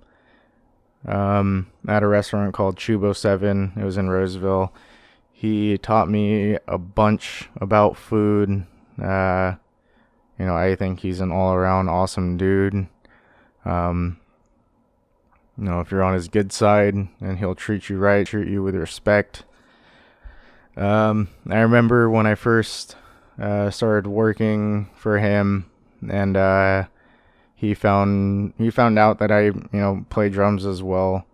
um, 1.06 1.66
at 1.88 2.02
a 2.02 2.06
restaurant 2.06 2.54
called 2.54 2.76
Chubo 2.76 3.14
Seven. 3.14 3.72
It 3.76 3.84
was 3.84 3.96
in 3.96 4.08
Roseville. 4.08 4.72
He 5.42 5.76
taught 5.76 6.08
me 6.08 6.56
a 6.68 6.78
bunch 6.78 7.48
about 7.60 7.96
food. 7.96 8.64
Uh, 8.96 9.54
you 10.38 10.46
know, 10.46 10.54
I 10.56 10.76
think 10.76 11.00
he's 11.00 11.18
an 11.18 11.32
all-around 11.32 11.88
awesome 11.88 12.36
dude. 12.36 12.86
Um, 13.64 14.20
you 15.58 15.64
know, 15.64 15.80
if 15.80 15.90
you're 15.90 16.04
on 16.04 16.14
his 16.14 16.28
good 16.28 16.52
side, 16.52 16.94
and 16.94 17.38
he'll 17.40 17.56
treat 17.56 17.88
you 17.88 17.98
right, 17.98 18.24
treat 18.24 18.46
you 18.46 18.62
with 18.62 18.76
respect. 18.76 19.42
Um, 20.76 21.26
I 21.50 21.58
remember 21.58 22.08
when 22.08 22.28
I 22.28 22.36
first 22.36 22.94
uh, 23.36 23.68
started 23.70 24.08
working 24.08 24.90
for 24.94 25.18
him, 25.18 25.68
and 26.08 26.36
uh, 26.36 26.84
he 27.56 27.74
found 27.74 28.52
he 28.58 28.70
found 28.70 28.96
out 28.96 29.18
that 29.18 29.32
I 29.32 29.46
you 29.46 29.68
know 29.72 30.06
play 30.08 30.28
drums 30.28 30.64
as 30.64 30.84
well. 30.84 31.26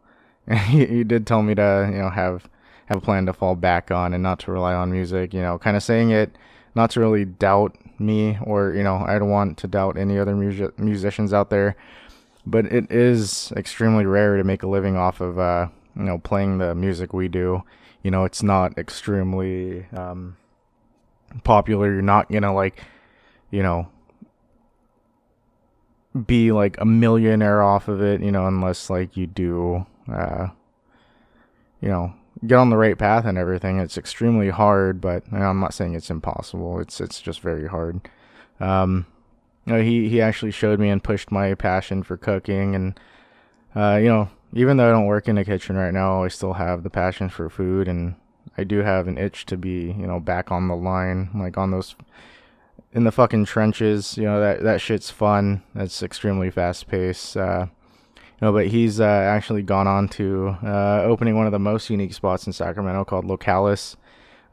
And 0.47 0.59
he, 0.61 0.87
he 0.87 1.05
did 1.05 1.27
tell 1.27 1.43
me 1.43 1.55
to 1.57 1.91
you 1.93 1.99
know 1.99 2.09
have 2.09 2.49
have 2.89 2.99
a 2.99 3.01
plan 3.01 3.27
to 3.27 3.33
fall 3.33 3.55
back 3.55 3.91
on 3.91 4.15
and 4.15 4.23
not 4.23 4.41
to 4.41 4.53
rely 4.53 4.75
on 4.75 4.91
music. 4.91 5.35
You 5.35 5.43
know, 5.43 5.59
kind 5.59 5.77
of 5.77 5.83
saying 5.83 6.11
it 6.11 6.37
not 6.75 6.91
to 6.91 7.01
really 7.01 7.25
doubt 7.25 7.77
me 8.01 8.39
or 8.43 8.73
you 8.73 8.83
know 8.83 9.05
I 9.07 9.19
don't 9.19 9.31
want 9.31 9.59
to 9.59 9.67
doubt 9.67 9.97
any 9.97 10.19
other 10.19 10.35
music 10.35 10.79
musicians 10.79 11.33
out 11.33 11.51
there, 11.51 11.77
but 12.47 12.67
it 12.67 12.91
is 12.91 13.53
extremely 13.57 14.07
rare 14.07 14.37
to 14.37 14.45
make 14.45 14.63
a 14.63 14.69
living 14.69 14.97
off 14.97 15.21
of 15.21 15.39
uh, 15.39 15.69
you 15.97 16.05
know 16.05 16.19
playing 16.19 16.59
the 16.59 16.75
music 16.75 17.13
we 17.13 17.29
do. 17.29 17.63
You 18.03 18.11
know, 18.11 18.25
it's 18.25 18.43
not 18.43 18.79
extremely 18.79 19.87
um, 19.93 20.37
popular. 21.45 21.93
You're 21.93 22.03
not 22.03 22.31
gonna 22.31 22.55
like 22.55 22.83
you 23.51 23.63
know 23.63 23.89
be 26.27 26.53
like 26.53 26.77
a 26.81 26.85
millionaire 26.85 27.63
off 27.63 27.89
of 27.89 28.01
it, 28.03 28.21
you 28.21 28.33
know, 28.33 28.47
unless 28.47 28.91
like 28.91 29.17
you 29.17 29.27
do, 29.27 29.87
uh, 30.13 30.49
you 31.81 31.89
know, 31.89 32.15
get 32.47 32.57
on 32.57 32.71
the 32.71 32.77
right 32.77 32.97
path 32.97 33.25
and 33.25 33.39
everything. 33.39 33.79
It's 33.79 33.99
extremely 33.99 34.51
hard, 34.51 35.01
but 35.01 35.25
you 35.33 35.39
know, 35.39 35.47
I'm 35.47 35.61
not 35.61 35.75
saying 35.75 35.95
it's 35.95 36.11
impossible. 36.11 36.81
It's 36.81 37.01
it's 37.01 37.21
just 37.21 37.41
very 37.41 37.67
hard. 37.67 38.01
Um, 38.61 39.07
you 39.67 39.75
know, 39.75 39.83
he 39.83 40.09
he 40.09 40.21
actually 40.21 40.53
showed 40.53 40.81
me 40.81 40.89
and 40.89 41.03
pushed 41.03 41.31
my 41.31 41.55
passion 41.55 42.03
for 42.03 42.17
cooking, 42.17 42.75
and 42.75 43.01
uh, 43.75 43.99
you 44.01 44.09
know, 44.09 44.29
even 44.55 44.77
though 44.77 44.89
I 44.89 44.93
don't 44.93 45.07
work 45.07 45.29
in 45.29 45.37
the 45.37 45.45
kitchen 45.45 45.77
right 45.77 45.93
now, 45.93 46.25
I 46.25 46.29
still 46.29 46.55
have 46.55 46.83
the 46.83 46.91
passion 46.91 47.29
for 47.29 47.51
food, 47.51 47.89
and 47.89 48.15
I 48.57 48.65
do 48.65 48.79
have 48.79 49.09
an 49.09 49.19
itch 49.19 49.47
to 49.47 49.57
be, 49.57 49.95
you 49.99 50.07
know, 50.07 50.21
back 50.21 50.51
on 50.51 50.69
the 50.69 50.77
line, 50.77 51.31
like 51.35 51.59
on 51.59 51.71
those 51.71 51.95
in 52.93 53.05
the 53.05 53.13
fucking 53.13 53.45
trenches. 53.45 54.17
You 54.17 54.25
know 54.25 54.41
that 54.41 54.63
that 54.63 54.81
shit's 54.81 55.11
fun. 55.11 55.63
That's 55.75 56.03
extremely 56.03 56.51
fast 56.51 56.89
paced. 56.89 57.37
Uh, 57.37 57.67
know, 58.41 58.53
but 58.53 58.69
he's 58.69 59.01
uh, 59.01 59.05
actually 59.05 59.63
gone 59.63 59.87
on 59.87 60.09
to 60.11 60.57
uh, 60.63 61.03
opening 61.03 61.37
one 61.37 61.47
of 61.47 61.53
the 61.53 61.59
most 61.59 61.91
unique 61.91 62.15
spots 62.15 62.47
in 62.47 62.53
Sacramento 62.53 63.05
called 63.05 63.25
Localis. 63.25 63.97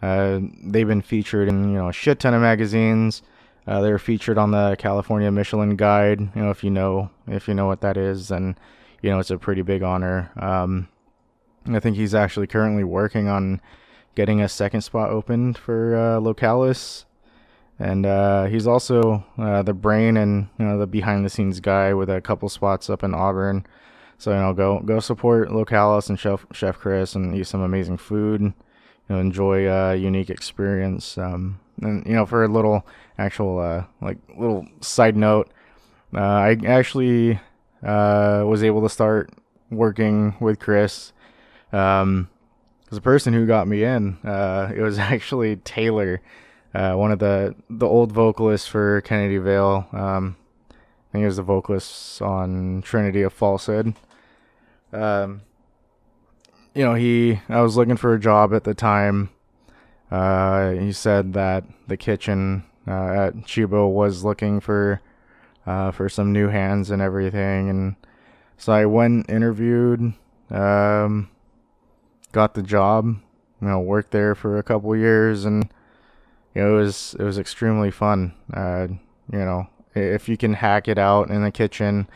Uh, 0.02 0.40
they've 0.64 0.88
been 0.88 1.02
featured 1.02 1.48
in 1.48 1.70
you 1.70 1.78
know 1.78 1.90
a 1.90 1.94
shit 1.94 2.20
ton 2.20 2.34
of 2.34 2.42
magazines. 2.42 3.22
Uh, 3.68 3.82
they're 3.82 3.98
featured 3.98 4.38
on 4.38 4.52
the 4.52 4.76
California 4.78 5.32
Michelin 5.32 5.76
Guide. 5.76 6.20
You 6.20 6.42
know, 6.44 6.50
if 6.52 6.64
you 6.64 6.70
know 6.70 7.10
if 7.28 7.48
you 7.48 7.54
know 7.54 7.68
what 7.68 7.82
that 7.82 7.98
is, 7.98 8.28
then 8.30 8.58
you 9.02 9.10
know 9.10 9.20
it's 9.20 9.32
a 9.32 9.38
pretty 9.38 9.62
big 9.62 9.84
honor. 9.84 10.32
Um, 10.38 10.88
I 11.68 11.80
think 11.80 11.96
he's 11.96 12.14
actually 12.14 12.48
currently 12.48 12.84
working 12.84 13.28
on 13.28 13.62
getting 14.14 14.42
a 14.42 14.50
second 14.50 14.82
spot 14.82 15.10
opened 15.10 15.58
for 15.58 15.96
uh, 15.96 16.20
Localis 16.20 17.06
and 17.80 18.06
uh, 18.06 18.46
he's 18.46 18.68
also 18.68 19.26
uh, 19.38 19.62
the 19.62 19.74
brain 19.74 20.18
and 20.18 20.48
you 20.58 20.66
know 20.66 20.78
the 20.78 20.88
behind 20.88 21.26
the 21.26 21.30
scenes 21.30 21.60
guy 21.60 21.94
with 21.94 22.10
a 22.10 22.22
couple 22.22 22.48
spots 22.50 22.90
up 22.90 23.04
in 23.04 23.14
Auburn. 23.14 23.66
So 24.18 24.32
you 24.32 24.38
know, 24.38 24.54
go 24.54 24.80
go 24.80 25.00
support 25.00 25.50
Localis 25.50 26.10
and 26.10 26.20
Chef 26.20 26.46
Chef 26.52 26.78
Chris 26.78 27.16
and 27.16 27.36
eat 27.36 27.48
some 27.48 27.62
amazing 27.62 27.98
food. 27.98 28.42
You 28.42 28.54
know, 29.10 29.20
enjoy 29.20 29.70
a 29.70 29.96
unique 29.96 30.30
experience. 30.30 31.18
Um, 31.18 31.60
and 31.82 32.06
you 32.06 32.14
know, 32.14 32.26
for 32.26 32.44
a 32.44 32.48
little 32.48 32.86
actual 33.18 33.60
uh, 33.60 33.84
like 34.02 34.18
little 34.38 34.66
side 34.82 35.16
note, 35.16 35.52
uh, 36.14 36.20
I 36.20 36.58
actually 36.66 37.40
uh, 37.84 38.44
was 38.46 38.64
able 38.64 38.82
to 38.82 38.90
start 38.90 39.32
working 39.70 40.36
with 40.40 40.60
Chris. 40.60 41.12
Um, 41.74 42.30
the 42.90 43.02
person 43.02 43.34
who 43.34 43.46
got 43.46 43.68
me 43.68 43.84
in, 43.84 44.18
uh, 44.24 44.72
it 44.74 44.82
was 44.82 44.98
actually 45.00 45.58
Taylor 45.58 46.22
uh, 46.76 46.94
one 46.94 47.12
of 47.12 47.20
the 47.20 47.56
the 47.70 47.88
old 47.88 48.12
vocalists 48.12 48.68
for 48.68 49.00
Kennedy 49.02 49.38
Vale. 49.38 49.88
Um, 49.94 50.36
I 50.70 50.76
think 51.12 51.22
he 51.22 51.26
was 51.26 51.38
the 51.38 51.44
vocalist 51.44 52.22
on 52.22 52.82
Trinity 52.82 53.22
of 53.22 53.32
Falsehood. 53.32 53.96
Um, 54.96 55.42
you 56.74 56.84
know, 56.84 56.94
he 56.94 57.42
I 57.50 57.62
was 57.62 57.78
looking 57.78 57.98
for 57.98 58.14
a 58.14 58.20
job 58.20 58.54
at 58.54 58.64
the 58.64 58.74
time. 58.74 59.30
Uh, 60.12 60.72
he 60.72 60.92
said 60.92 61.34
that 61.34 61.64
the 61.88 61.98
kitchen 61.98 62.64
uh, 62.88 63.28
at 63.28 63.36
Chubo 63.46 63.92
was 63.92 64.24
looking 64.24 64.60
for 64.60 65.02
uh, 65.66 65.92
for 65.92 66.10
some 66.10 66.32
new 66.32 66.48
hands 66.48 66.92
and 66.92 67.02
everything, 67.02 67.70
and 67.70 67.96
so 68.58 68.74
I 68.74 68.86
went 68.86 69.30
interviewed, 69.30 70.14
um, 70.50 71.30
got 72.32 72.54
the 72.54 72.64
job. 72.64 73.18
You 73.62 73.70
know, 73.70 73.80
worked 73.80 74.12
there 74.12 74.36
for 74.36 74.58
a 74.58 74.64
couple 74.64 74.96
years 74.96 75.46
and 75.46 75.70
you 76.54 76.62
know, 76.62 76.78
it 76.78 76.82
was 76.82 77.16
it 77.20 77.24
was 77.24 77.38
extremely 77.38 77.92
fun. 77.92 78.34
Uh, 78.54 78.88
you 79.32 79.40
know, 79.40 79.68
if 79.94 80.30
you 80.30 80.38
can 80.38 80.54
hack 80.54 80.88
it 80.88 80.98
out 80.98 81.30
in 81.30 81.44
the 81.44 81.52
kitchen, 81.52 82.08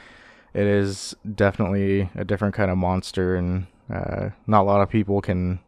it 0.53 0.65
is 0.65 1.15
definitely 1.35 2.09
a 2.15 2.23
different 2.23 2.55
kind 2.55 2.71
of 2.71 2.77
monster, 2.77 3.35
and 3.35 3.67
uh, 3.91 4.29
not 4.47 4.61
a 4.61 4.63
lot 4.63 4.81
of 4.81 4.89
people 4.89 5.21
can. 5.21 5.59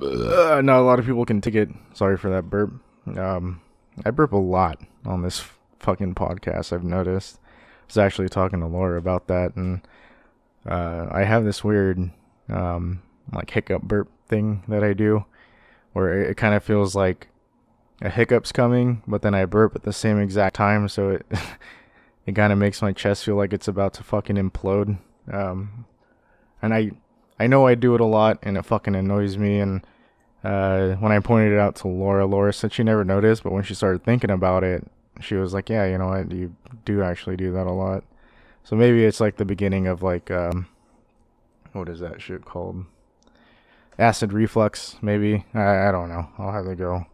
Uh, 0.00 0.60
not 0.62 0.80
a 0.80 0.82
lot 0.82 0.98
of 0.98 1.06
people 1.06 1.24
can 1.24 1.40
take 1.40 1.54
it. 1.54 1.68
Sorry 1.92 2.16
for 2.16 2.30
that 2.30 2.50
burp. 2.50 2.72
Um, 3.16 3.60
I 4.04 4.10
burp 4.10 4.32
a 4.32 4.36
lot 4.36 4.80
on 5.04 5.22
this 5.22 5.44
fucking 5.80 6.14
podcast. 6.14 6.72
I've 6.72 6.84
noticed. 6.84 7.38
I 7.42 7.84
was 7.88 7.98
actually 7.98 8.28
talking 8.28 8.60
to 8.60 8.66
Laura 8.66 8.98
about 8.98 9.26
that, 9.28 9.56
and 9.56 9.80
uh, 10.66 11.06
I 11.10 11.24
have 11.24 11.44
this 11.44 11.64
weird, 11.64 12.10
um, 12.48 13.02
like 13.32 13.50
hiccup 13.50 13.82
burp 13.82 14.10
thing 14.28 14.62
that 14.68 14.84
I 14.84 14.92
do 14.92 15.24
where 15.92 16.22
it, 16.22 16.36
kind 16.36 16.54
of 16.54 16.62
feels 16.62 16.94
like 16.94 17.28
a 18.00 18.08
hiccup's 18.08 18.52
coming, 18.52 19.02
but 19.06 19.22
then 19.22 19.34
I 19.34 19.44
burp 19.46 19.74
at 19.74 19.82
the 19.82 19.92
same 19.92 20.20
exact 20.20 20.54
time, 20.54 20.88
so 20.88 21.10
it 21.10 21.26
it 22.28 22.34
kind 22.34 22.52
of 22.52 22.58
makes 22.58 22.82
my 22.82 22.92
chest 22.92 23.24
feel 23.24 23.36
like 23.36 23.54
it's 23.54 23.68
about 23.68 23.94
to 23.94 24.02
fucking 24.02 24.36
implode. 24.36 24.98
Um, 25.32 25.86
and 26.60 26.74
I 26.74 26.90
I 27.38 27.46
know 27.46 27.66
I 27.66 27.74
do 27.74 27.94
it 27.94 28.02
a 28.02 28.04
lot, 28.04 28.38
and 28.42 28.58
it 28.58 28.66
fucking 28.66 28.94
annoys 28.94 29.38
me. 29.38 29.60
And 29.60 29.80
uh, 30.44 30.90
when 30.96 31.10
I 31.10 31.20
pointed 31.20 31.54
it 31.54 31.58
out 31.58 31.76
to 31.76 31.88
Laura, 31.88 32.26
Laura 32.26 32.52
said 32.52 32.74
she 32.74 32.82
never 32.82 33.02
noticed, 33.02 33.44
but 33.44 33.52
when 33.52 33.62
she 33.62 33.72
started 33.72 34.04
thinking 34.04 34.30
about 34.30 34.62
it, 34.62 34.86
she 35.20 35.36
was 35.36 35.54
like, 35.54 35.70
"Yeah, 35.70 35.86
you 35.86 35.96
know 35.96 36.08
what? 36.08 36.30
You 36.30 36.54
do 36.84 37.02
actually 37.02 37.38
do 37.38 37.50
that 37.52 37.66
a 37.66 37.72
lot." 37.72 38.04
So 38.62 38.76
maybe 38.76 39.06
it's 39.06 39.20
like 39.20 39.38
the 39.38 39.46
beginning 39.46 39.86
of 39.86 40.02
like 40.02 40.30
um, 40.30 40.68
what 41.72 41.88
is 41.88 42.00
that 42.00 42.20
shit 42.20 42.44
called? 42.44 42.84
acid 43.98 44.34
reflux, 44.34 44.96
maybe. 45.00 45.46
I, 45.54 45.88
I 45.88 45.92
don't 45.92 46.10
know. 46.10 46.28
I'll 46.38 46.52
have 46.52 46.66
to 46.66 46.76
go 46.76 47.06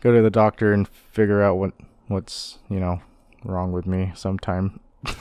go 0.00 0.12
to 0.14 0.22
the 0.22 0.30
doctor 0.30 0.72
and 0.72 0.86
figure 0.88 1.42
out 1.42 1.56
what 1.56 1.72
what's 2.06 2.58
you 2.68 2.78
know 2.78 3.02
wrong 3.44 3.72
with 3.72 3.86
me 3.86 4.12
sometime. 4.14 4.80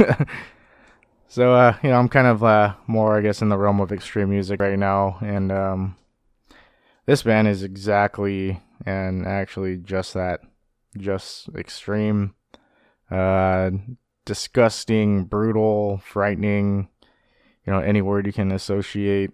so 1.28 1.54
uh, 1.54 1.78
you 1.84 1.90
know, 1.90 1.98
I'm 1.98 2.10
kind 2.10 2.28
of 2.28 2.44
uh, 2.44 2.74
more, 2.88 3.18
I 3.18 3.22
guess, 3.22 3.42
in 3.42 3.50
the 3.50 3.58
realm 3.58 3.80
of 3.80 3.92
extreme 3.92 4.30
music 4.30 4.62
right 4.62 4.80
now, 4.80 5.18
and 5.22 5.52
um, 5.52 5.96
this 7.06 7.24
band 7.24 7.48
is 7.48 7.64
exactly 7.64 8.62
and 8.86 9.26
actually 9.26 9.78
just 9.78 10.14
that, 10.14 10.42
just 10.98 11.50
extreme. 11.56 12.36
Uh, 13.12 13.72
disgusting, 14.26 15.26
brutal, 15.26 15.98
frightening, 15.98 16.88
you 17.66 17.74
know, 17.74 17.80
any 17.80 18.02
word 18.02 18.26
you 18.26 18.34
can 18.34 18.52
associate 18.52 19.32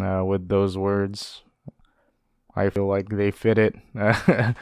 uh, 0.00 0.22
with 0.24 0.48
those 0.48 0.76
words. 0.76 1.42
I 2.54 2.70
feel 2.70 2.86
like 2.86 3.08
they 3.08 3.30
fit 3.30 3.58
it. 3.58 3.74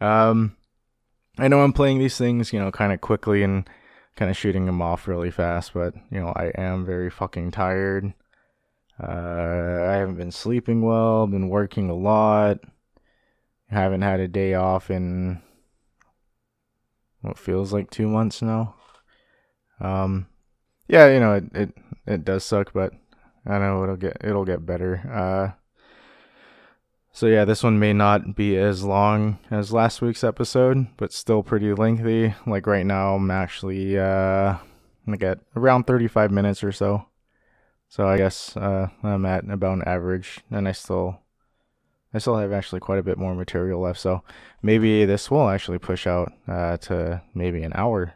um, 0.00 0.56
I 1.38 1.48
know 1.48 1.62
I'm 1.62 1.72
playing 1.72 1.98
these 1.98 2.18
things, 2.18 2.52
you 2.52 2.58
know, 2.58 2.70
kind 2.70 2.92
of 2.92 3.00
quickly 3.00 3.42
and 3.42 3.68
kind 4.16 4.30
of 4.30 4.36
shooting 4.36 4.66
them 4.66 4.82
off 4.82 5.08
really 5.08 5.30
fast, 5.30 5.72
but 5.72 5.94
you 6.10 6.20
know, 6.20 6.32
I 6.36 6.52
am 6.56 6.84
very 6.84 7.10
fucking 7.10 7.50
tired. 7.52 8.12
Uh, 9.02 9.86
I 9.88 9.94
haven't 9.94 10.16
been 10.16 10.30
sleeping 10.30 10.82
well, 10.82 11.26
been 11.26 11.48
working 11.48 11.88
a 11.88 11.94
lot. 11.94 12.58
Haven't 13.68 14.02
had 14.02 14.20
a 14.20 14.28
day 14.28 14.52
off 14.54 14.90
in 14.90 15.40
what 17.22 17.38
feels 17.38 17.72
like 17.72 17.90
two 17.90 18.06
months 18.06 18.42
now. 18.42 18.74
Um, 19.80 20.26
yeah, 20.88 21.08
you 21.08 21.20
know, 21.20 21.34
it, 21.34 21.44
it, 21.54 21.74
it 22.06 22.24
does 22.24 22.44
suck, 22.44 22.72
but 22.74 22.92
I 23.46 23.58
know 23.58 23.82
it'll 23.82 23.96
get, 23.96 24.18
it'll 24.22 24.44
get 24.44 24.66
better. 24.66 25.00
Uh, 25.10 25.61
so 27.12 27.26
yeah, 27.26 27.44
this 27.44 27.62
one 27.62 27.78
may 27.78 27.92
not 27.92 28.34
be 28.34 28.56
as 28.56 28.84
long 28.84 29.38
as 29.50 29.72
last 29.72 30.00
week's 30.00 30.24
episode, 30.24 30.86
but 30.96 31.12
still 31.12 31.42
pretty 31.42 31.74
lengthy. 31.74 32.34
Like 32.46 32.66
right 32.66 32.86
now, 32.86 33.16
I'm 33.16 33.30
actually 33.30 33.98
uh, 33.98 34.56
gonna 35.04 35.18
get 35.18 35.38
around 35.54 35.86
35 35.86 36.30
minutes 36.30 36.64
or 36.64 36.72
so. 36.72 37.06
So 37.88 38.08
I 38.08 38.16
guess 38.16 38.56
uh, 38.56 38.88
I'm 39.02 39.26
at 39.26 39.44
about 39.50 39.76
an 39.76 39.82
average, 39.84 40.40
and 40.50 40.66
I 40.66 40.72
still, 40.72 41.20
I 42.14 42.18
still 42.18 42.38
have 42.38 42.50
actually 42.50 42.80
quite 42.80 42.98
a 42.98 43.02
bit 43.02 43.18
more 43.18 43.34
material 43.34 43.82
left. 43.82 44.00
So 44.00 44.22
maybe 44.62 45.04
this 45.04 45.30
will 45.30 45.50
actually 45.50 45.78
push 45.78 46.06
out 46.06 46.32
uh, 46.48 46.78
to 46.78 47.20
maybe 47.34 47.62
an 47.62 47.72
hour. 47.74 48.14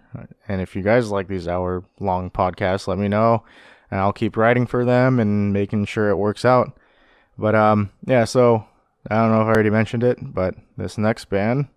And 0.49 0.63
if 0.63 0.75
you 0.75 0.81
guys 0.81 1.11
like 1.11 1.29
these 1.29 1.47
hour-long 1.47 2.31
podcasts, 2.31 2.87
let 2.87 2.97
me 2.97 3.09
know, 3.09 3.45
and 3.91 4.01
I'll 4.01 4.15
keep 4.15 4.39
writing 4.39 4.67
for 4.67 4.87
them 4.87 5.21
and 5.21 5.53
making 5.53 5.85
sure 5.85 6.09
it 6.09 6.17
works 6.17 6.47
out. 6.47 6.81
But 7.37 7.55
um, 7.55 7.91
yeah, 8.07 8.25
so 8.25 8.65
I 9.11 9.17
don't 9.17 9.31
know 9.31 9.43
if 9.43 9.47
I 9.47 9.51
already 9.51 9.71
mentioned 9.71 10.03
it, 10.03 10.19
but 10.21 10.55
this 10.77 10.99
next 10.99 11.27
band 11.27 11.69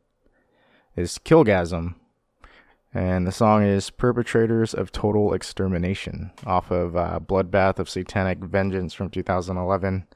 is 0.96 1.20
Killgasm. 1.20 1.96
And 2.92 3.28
the 3.28 3.32
song 3.32 3.64
is 3.64 3.92
Perpetrators 3.92 4.74
of 4.74 4.92
Total 4.92 5.34
Extermination 5.34 6.32
off 6.46 6.72
of 6.72 6.98
uh, 6.98 7.20
Bloodbath 7.20 7.78
of 7.78 7.88
Satanic 7.88 8.40
Vengeance 8.40 8.94
from 8.96 9.12
2011. 9.12 10.08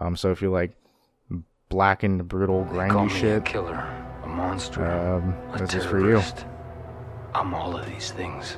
Um, 0.00 0.16
so 0.16 0.30
if 0.30 0.40
you 0.40 0.50
like 0.50 0.72
blackened, 1.68 2.26
brutal, 2.28 2.64
grindy 2.64 3.10
shit, 3.10 3.38
a 3.38 3.40
killer, 3.42 3.86
a 4.22 4.26
monster, 4.26 4.84
um, 4.86 5.34
a 5.52 5.58
this 5.58 5.74
is 5.74 5.84
for 5.84 5.98
you. 5.98 6.06
terrorist. 6.06 6.46
I'm 7.34 7.52
all 7.52 7.76
of 7.76 7.84
these 7.86 8.12
things. 8.12 8.56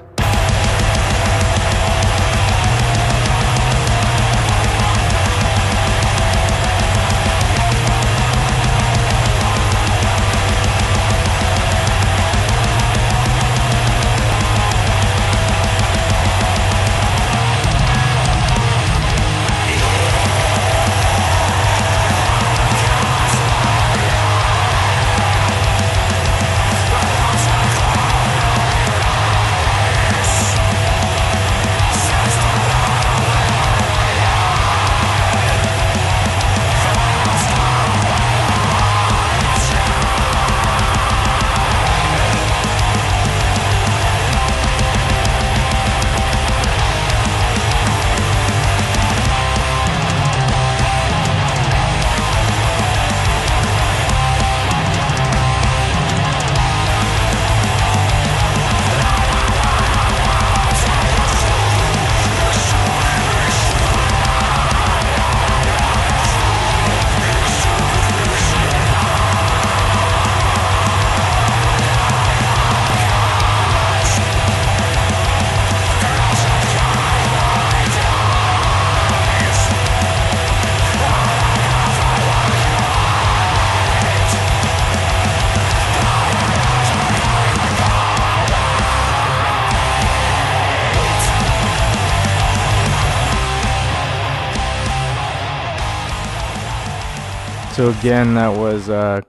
So 97.89 97.99
again, 98.01 98.35
that 98.35 98.55
was 98.55 98.91
uh, 98.91 99.23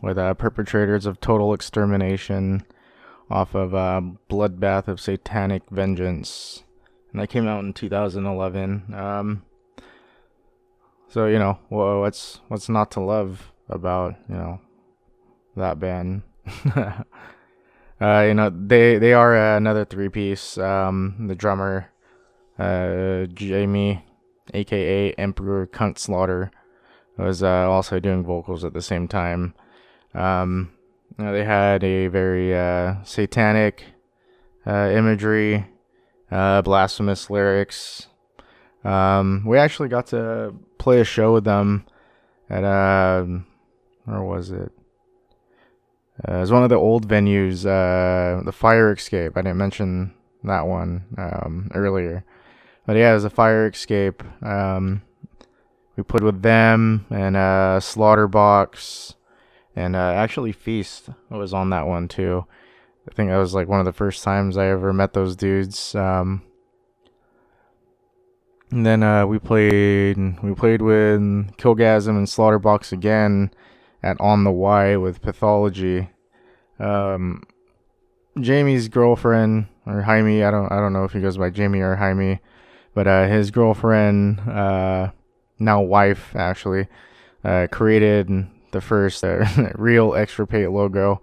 with 0.00 0.18
uh, 0.18 0.34
Perpetrators 0.34 1.04
of 1.04 1.20
Total 1.20 1.52
Extermination 1.52 2.64
off 3.28 3.56
of 3.56 3.74
uh, 3.74 4.02
Bloodbath 4.30 4.86
of 4.86 5.00
Satanic 5.00 5.64
Vengeance. 5.72 6.62
And 7.10 7.20
that 7.20 7.26
came 7.26 7.48
out 7.48 7.64
in 7.64 7.72
2011. 7.72 8.94
Um, 8.94 9.42
so, 11.08 11.26
you 11.26 11.40
know, 11.40 11.58
wha- 11.68 11.98
what's 11.98 12.38
what's 12.46 12.68
not 12.68 12.92
to 12.92 13.00
love 13.00 13.50
about, 13.68 14.14
you 14.28 14.36
know, 14.36 14.60
that 15.56 15.80
band? 15.80 16.22
uh, 16.76 17.02
you 18.00 18.34
know, 18.34 18.48
they 18.48 18.96
they 18.98 19.12
are 19.12 19.36
uh, 19.36 19.56
another 19.56 19.84
three 19.84 20.08
piece. 20.08 20.56
Um, 20.56 21.26
the 21.26 21.34
drummer, 21.34 21.90
uh, 22.60 23.26
Jamie, 23.34 24.04
aka 24.54 25.10
Emperor 25.14 25.66
Cunt 25.66 25.98
Slaughter, 25.98 26.52
was 27.22 27.42
uh, 27.42 27.70
also 27.70 27.98
doing 28.00 28.24
vocals 28.24 28.64
at 28.64 28.72
the 28.72 28.82
same 28.82 29.08
time. 29.08 29.54
Um, 30.14 30.72
you 31.18 31.24
know, 31.24 31.32
they 31.32 31.44
had 31.44 31.82
a 31.82 32.08
very 32.08 32.56
uh, 32.56 33.02
satanic 33.04 33.84
uh, 34.66 34.90
imagery, 34.92 35.66
uh, 36.30 36.62
blasphemous 36.62 37.30
lyrics. 37.30 38.08
Um, 38.84 39.44
we 39.46 39.58
actually 39.58 39.88
got 39.88 40.08
to 40.08 40.54
play 40.78 41.00
a 41.00 41.04
show 41.04 41.32
with 41.32 41.44
them 41.44 41.86
at 42.48 42.64
uh, 42.64 43.24
where 44.04 44.22
was 44.22 44.50
it? 44.50 44.72
Uh, 46.26 46.36
it 46.36 46.40
was 46.40 46.52
one 46.52 46.62
of 46.62 46.68
the 46.68 46.76
old 46.76 47.08
venues, 47.08 47.66
uh, 47.66 48.42
the 48.44 48.52
Fire 48.52 48.92
Escape. 48.92 49.36
I 49.36 49.42
didn't 49.42 49.58
mention 49.58 50.14
that 50.44 50.66
one 50.66 51.04
um, 51.18 51.70
earlier, 51.74 52.24
but 52.86 52.96
yeah, 52.96 53.10
it 53.10 53.14
was 53.14 53.24
a 53.24 53.30
Fire 53.30 53.68
Escape. 53.68 54.22
Um, 54.42 55.02
we 55.96 56.02
played 56.02 56.22
with 56.22 56.42
them 56.42 57.06
and 57.10 57.36
uh, 57.36 57.80
Slaughterbox 57.80 59.14
and 59.74 59.96
uh, 59.96 60.12
actually 60.12 60.52
Feast 60.52 61.08
was 61.30 61.52
on 61.52 61.70
that 61.70 61.86
one 61.86 62.08
too. 62.08 62.46
I 63.08 63.14
think 63.14 63.30
that 63.30 63.36
was 63.36 63.54
like 63.54 63.68
one 63.68 63.80
of 63.80 63.86
the 63.86 63.92
first 63.92 64.22
times 64.22 64.56
I 64.56 64.66
ever 64.66 64.92
met 64.92 65.12
those 65.12 65.36
dudes. 65.36 65.94
Um, 65.94 66.42
and 68.70 68.84
then 68.84 69.02
uh, 69.02 69.26
we 69.26 69.38
played 69.38 70.16
we 70.42 70.54
played 70.54 70.82
with 70.82 71.20
Killgasm 71.56 72.16
and 72.16 72.26
Slaughterbox 72.26 72.92
again 72.92 73.52
at 74.02 74.20
On 74.20 74.44
the 74.44 74.50
Y 74.50 74.96
with 74.96 75.22
Pathology. 75.22 76.10
Um, 76.78 77.44
Jamie's 78.40 78.88
girlfriend 78.88 79.68
or 79.86 80.02
Jaime, 80.02 80.42
I 80.42 80.50
don't 80.50 80.70
I 80.72 80.80
don't 80.80 80.92
know 80.92 81.04
if 81.04 81.12
he 81.12 81.20
goes 81.20 81.38
by 81.38 81.50
Jamie 81.50 81.80
or 81.80 81.96
Jaime, 81.96 82.40
but 82.92 83.06
uh, 83.06 83.28
his 83.28 83.50
girlfriend, 83.50 84.40
uh, 84.40 85.10
now 85.58 85.80
wife 85.80 86.34
actually, 86.36 86.88
uh, 87.44 87.66
created 87.70 88.46
the 88.72 88.80
first 88.80 89.24
uh, 89.24 89.46
real 89.74 90.14
extirpate 90.14 90.70
logo. 90.70 91.20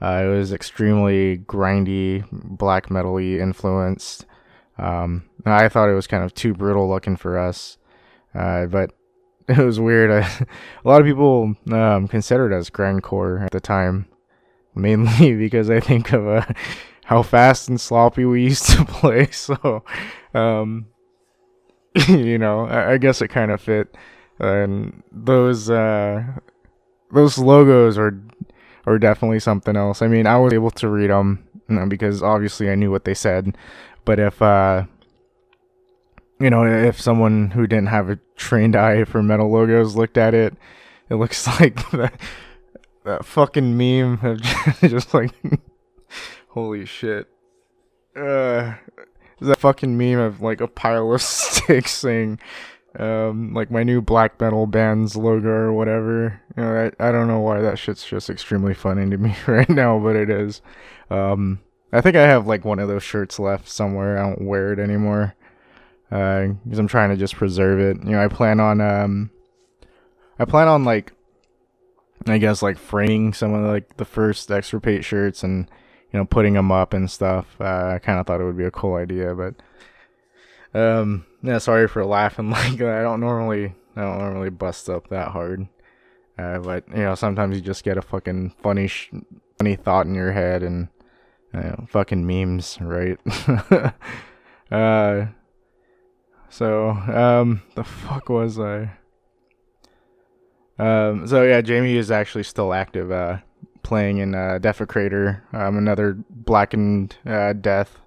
Uh, 0.00 0.22
it 0.24 0.28
was 0.28 0.52
extremely 0.52 1.38
grindy, 1.38 2.24
black 2.30 2.90
metal-y 2.90 3.38
influenced. 3.40 4.26
Um, 4.78 5.28
I 5.44 5.68
thought 5.68 5.88
it 5.88 5.94
was 5.94 6.06
kind 6.06 6.22
of 6.22 6.34
too 6.34 6.54
brutal 6.54 6.88
looking 6.88 7.16
for 7.16 7.36
us, 7.36 7.78
uh, 8.34 8.66
but 8.66 8.92
it 9.48 9.58
was 9.58 9.80
weird. 9.80 10.10
a 10.10 10.46
lot 10.84 11.00
of 11.00 11.06
people 11.06 11.54
um, 11.72 12.06
considered 12.06 12.52
us 12.52 12.70
grindcore 12.70 13.42
at 13.42 13.50
the 13.50 13.60
time, 13.60 14.06
mainly 14.74 15.34
because 15.34 15.68
I 15.68 15.80
think 15.80 16.12
of 16.12 16.28
uh, 16.28 16.46
how 17.04 17.22
fast 17.22 17.68
and 17.68 17.80
sloppy 17.80 18.24
we 18.24 18.44
used 18.44 18.66
to 18.70 18.84
play. 18.84 19.28
So, 19.30 19.82
um, 20.32 20.86
you 22.08 22.38
know, 22.38 22.66
I, 22.66 22.92
I 22.92 22.98
guess 22.98 23.22
it 23.22 23.28
kind 23.28 23.50
of 23.50 23.60
fit. 23.60 23.94
And 24.38 25.02
those 25.10 25.68
uh, 25.68 26.22
those 27.10 27.38
logos 27.38 27.98
are 27.98 28.18
are 28.86 28.98
definitely 28.98 29.40
something 29.40 29.76
else. 29.76 30.00
I 30.02 30.08
mean, 30.08 30.26
I 30.26 30.38
was 30.38 30.52
able 30.52 30.70
to 30.72 30.88
read 30.88 31.10
them 31.10 31.44
you 31.68 31.76
know, 31.76 31.86
because 31.86 32.22
obviously 32.22 32.70
I 32.70 32.74
knew 32.74 32.90
what 32.90 33.04
they 33.04 33.14
said. 33.14 33.56
But 34.04 34.18
if 34.18 34.40
uh, 34.40 34.84
you 36.40 36.50
know, 36.50 36.64
if 36.64 37.00
someone 37.00 37.50
who 37.50 37.66
didn't 37.66 37.88
have 37.88 38.08
a 38.08 38.18
trained 38.36 38.76
eye 38.76 39.04
for 39.04 39.22
metal 39.22 39.50
logos 39.50 39.96
looked 39.96 40.16
at 40.16 40.34
it, 40.34 40.54
it 41.10 41.16
looks 41.16 41.46
like 41.60 41.90
that, 41.90 42.18
that 43.04 43.24
fucking 43.24 43.76
meme 43.76 44.20
of 44.22 44.40
just 44.80 45.14
like, 45.14 45.32
holy 46.48 46.84
shit. 46.84 47.28
Uh, 48.16 48.74
that 49.40 49.58
fucking 49.58 49.96
meme 49.96 50.18
of 50.18 50.40
like 50.40 50.60
a 50.60 50.68
pile 50.68 51.12
of 51.12 51.22
sticks 51.22 51.92
saying, 51.92 52.38
um, 52.98 53.54
like 53.54 53.70
my 53.70 53.82
new 53.82 54.00
black 54.00 54.40
metal 54.40 54.66
band's 54.66 55.16
logo 55.16 55.48
or 55.48 55.72
whatever. 55.72 56.40
You 56.56 56.62
know, 56.62 56.92
I, 57.00 57.08
I 57.08 57.12
don't 57.12 57.28
know 57.28 57.40
why 57.40 57.60
that 57.60 57.78
shit's 57.78 58.04
just 58.04 58.30
extremely 58.30 58.74
funny 58.74 59.08
to 59.10 59.18
me 59.18 59.36
right 59.46 59.68
now, 59.68 59.98
but 59.98 60.16
it 60.16 60.30
is. 60.30 60.62
Um, 61.10 61.60
I 61.92 62.00
think 62.00 62.16
I 62.16 62.22
have 62.22 62.46
like 62.46 62.64
one 62.64 62.78
of 62.78 62.88
those 62.88 63.02
shirts 63.02 63.38
left 63.38 63.68
somewhere. 63.68 64.18
I 64.18 64.28
don't 64.28 64.46
wear 64.46 64.72
it 64.72 64.78
anymore 64.78 65.34
because 66.08 66.78
uh, 66.78 66.80
I'm 66.80 66.88
trying 66.88 67.10
to 67.10 67.16
just 67.16 67.36
preserve 67.36 67.80
it. 67.80 68.04
You 68.04 68.12
know, 68.12 68.22
I 68.22 68.28
plan 68.28 68.60
on 68.60 68.80
um, 68.80 69.30
I 70.38 70.44
plan 70.44 70.68
on 70.68 70.84
like, 70.84 71.12
I 72.26 72.38
guess 72.38 72.62
like 72.62 72.78
framing 72.78 73.32
some 73.32 73.54
of 73.54 73.64
like 73.64 73.96
the 73.96 74.04
first 74.04 74.50
extirpate 74.50 75.04
shirts 75.04 75.42
and 75.42 75.70
you 76.12 76.18
know 76.18 76.24
putting 76.24 76.54
them 76.54 76.72
up 76.72 76.92
and 76.92 77.10
stuff. 77.10 77.56
Uh, 77.60 77.92
I 77.94 77.98
kind 77.98 78.18
of 78.18 78.26
thought 78.26 78.40
it 78.40 78.44
would 78.44 78.56
be 78.56 78.64
a 78.64 78.70
cool 78.70 78.94
idea, 78.94 79.34
but 79.34 79.54
um, 80.78 81.26
yeah, 81.42 81.58
sorry 81.58 81.88
for 81.88 82.04
laughing 82.04 82.50
like. 82.50 82.80
I 82.80 83.02
don't 83.02 83.20
normally 83.20 83.74
I 83.96 84.02
don't 84.02 84.18
normally 84.18 84.50
bust 84.50 84.88
up 84.88 85.08
that 85.08 85.28
hard. 85.28 85.68
Uh, 86.38 86.58
but 86.60 86.84
you 86.88 87.02
know, 87.02 87.16
sometimes 87.16 87.56
you 87.56 87.62
just 87.62 87.82
get 87.82 87.98
a 87.98 88.02
fucking 88.02 88.54
funny, 88.62 88.86
sh- 88.86 89.10
funny 89.58 89.74
thought 89.74 90.06
in 90.06 90.14
your 90.14 90.30
head, 90.30 90.62
and 90.62 90.88
you 91.52 91.60
know, 91.60 91.86
fucking 91.88 92.24
memes, 92.24 92.78
right? 92.80 93.18
uh, 94.70 95.26
so, 96.48 96.90
um, 96.90 97.62
the 97.74 97.82
fuck 97.82 98.28
was 98.28 98.60
I? 98.60 98.92
Um, 100.78 101.26
so 101.26 101.42
yeah, 101.42 101.60
Jamie 101.60 101.96
is 101.96 102.12
actually 102.12 102.44
still 102.44 102.72
active, 102.72 103.10
uh, 103.10 103.38
playing 103.88 104.18
in 104.18 104.34
uh, 104.34 104.58
Defecrator, 104.60 105.42
um, 105.54 105.76
another 105.76 106.16
blackened 106.30 107.16
uh, 107.26 107.54
death, 107.54 107.98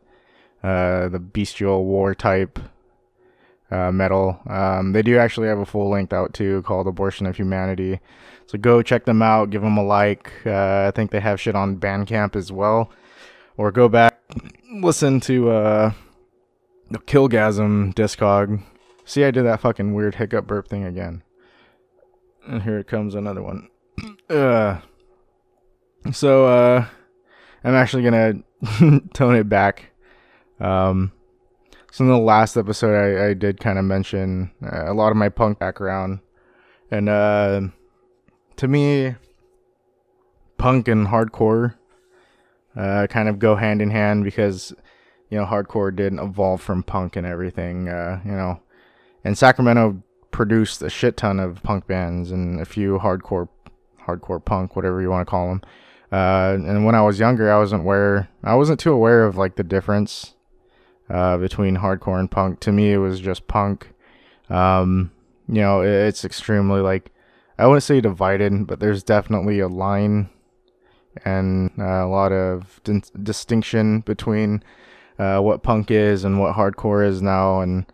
uh, 0.64 1.10
the 1.10 1.20
bestial 1.20 1.86
war 1.86 2.14
type 2.14 2.60
uh, 3.72 3.92
metal. 3.92 4.40
Um, 4.48 4.94
they 4.94 5.02
do 5.02 5.18
actually 5.18 5.48
have 5.48 5.60
a 5.60 5.66
full 5.66 5.90
length 5.90 6.14
out 6.14 6.34
too 6.34 6.62
called 6.62 6.88
Abortion 6.88 7.26
of 7.26 7.36
Humanity. 7.36 8.00
So 8.46 8.58
go 8.58 8.82
check 8.82 9.06
them 9.06 9.22
out, 9.22 9.50
give 9.50 9.62
them 9.62 9.78
a 9.78 9.84
like. 9.84 10.32
Uh, 10.46 10.88
I 10.88 10.92
think 10.94 11.12
they 11.12 11.20
have 11.20 11.42
shit 11.42 11.56
on 11.56 11.78
Bandcamp 11.78 12.36
as 12.36 12.52
well, 12.52 12.92
or 13.58 13.72
go 13.72 13.90
back 13.90 14.12
listen 14.72 15.20
to 15.22 15.50
uh, 15.50 15.94
the 16.90 17.00
Killgasm 17.00 17.94
Discog. 17.94 18.64
See, 19.06 19.24
I 19.24 19.32
did 19.32 19.44
that 19.44 19.62
fucking 19.62 19.94
weird 19.94 20.16
hiccup 20.16 20.48
burp 20.48 20.68
thing 20.68 20.86
again. 20.86 21.24
And 22.48 22.64
here 22.64 22.84
comes 22.84 23.16
another 23.16 23.42
one. 23.42 23.68
Uh, 24.30 24.80
so, 26.12 26.46
uh, 26.46 26.86
I'm 27.64 27.76
actually 27.76 28.04
gonna 28.04 28.34
tone 29.14 29.36
it 29.36 29.50
back. 29.50 29.92
Um, 30.60 31.12
so 31.92 32.04
in 32.04 32.10
the 32.10 32.18
last 32.18 32.58
episode, 32.58 32.96
I, 32.96 33.30
I 33.30 33.34
did 33.34 33.60
kind 33.60 33.78
of 33.78 33.86
mention 33.86 34.52
uh, 34.64 34.92
a 34.92 34.94
lot 34.94 35.12
of 35.12 35.18
my 35.18 35.30
punk 35.30 35.60
background, 35.60 36.20
and 36.90 37.10
uh, 37.10 37.62
to 38.58 38.68
me, 38.68 39.16
punk 40.58 40.88
and 40.88 41.08
hardcore 41.08 41.76
uh, 42.76 43.08
kind 43.10 43.28
of 43.28 43.40
go 43.40 43.56
hand 43.56 43.82
in 43.82 43.92
hand 43.92 44.24
because 44.24 44.74
you 45.32 45.38
know, 45.38 45.46
hardcore 45.46 45.96
didn't 45.96 46.20
evolve 46.20 46.62
from 46.62 46.84
punk 46.84 47.16
and 47.16 47.26
everything, 47.26 47.88
uh, 47.88 48.20
you 48.26 48.32
know. 48.32 48.60
And 49.24 49.38
Sacramento 49.38 50.04
produced 50.32 50.82
a 50.82 50.90
shit 50.90 51.18
ton 51.18 51.40
of 51.40 51.64
punk 51.64 51.88
bands 51.88 52.32
and 52.32 52.60
a 52.60 52.66
few 52.66 53.00
hardcore, 53.00 53.48
hardcore 54.06 54.44
punk, 54.44 54.76
whatever 54.76 55.02
you 55.02 55.10
want 55.10 55.26
to 55.26 55.30
call 55.30 55.48
them. 55.48 55.62
Uh, 56.12 56.58
and 56.60 56.86
when 56.86 56.96
I 56.96 57.02
was 57.02 57.20
younger, 57.20 57.52
I 57.52 57.58
wasn't 57.58 57.84
aware, 57.84 58.30
I 58.44 58.56
wasn't 58.56 58.80
too 58.80 58.92
aware 58.92 59.26
of 59.26 59.38
like 59.38 59.56
the 59.56 59.64
difference 59.64 60.34
uh, 61.10 61.38
between 61.38 61.78
hardcore 61.78 62.20
and 62.20 62.30
punk. 62.30 62.60
To 62.62 62.72
me, 62.72 62.92
it 62.92 62.98
was 62.98 63.20
just 63.20 63.48
punk. 63.48 63.94
Um, 64.50 65.12
you 65.48 65.62
know, 65.62 65.82
it's 65.82 66.26
extremely 66.26 66.82
like 66.82 67.12
I 67.58 67.68
wouldn't 67.68 67.84
say 67.84 68.02
divided, 68.02 68.68
but 68.68 68.80
there's 68.80 69.04
definitely 69.04 69.60
a 69.60 69.68
line 69.68 70.30
and 71.26 71.72
uh, 71.78 72.06
a 72.06 72.08
lot 72.08 72.32
of 72.32 72.82
di- 72.84 73.02
distinction 73.22 74.00
between 74.02 74.64
uh, 75.20 75.40
what 75.40 75.64
punk 75.64 75.92
is 75.92 76.24
and 76.24 76.40
what 76.40 76.56
hardcore 76.56 77.06
is 77.06 77.22
now, 77.22 77.62
and 77.62 77.86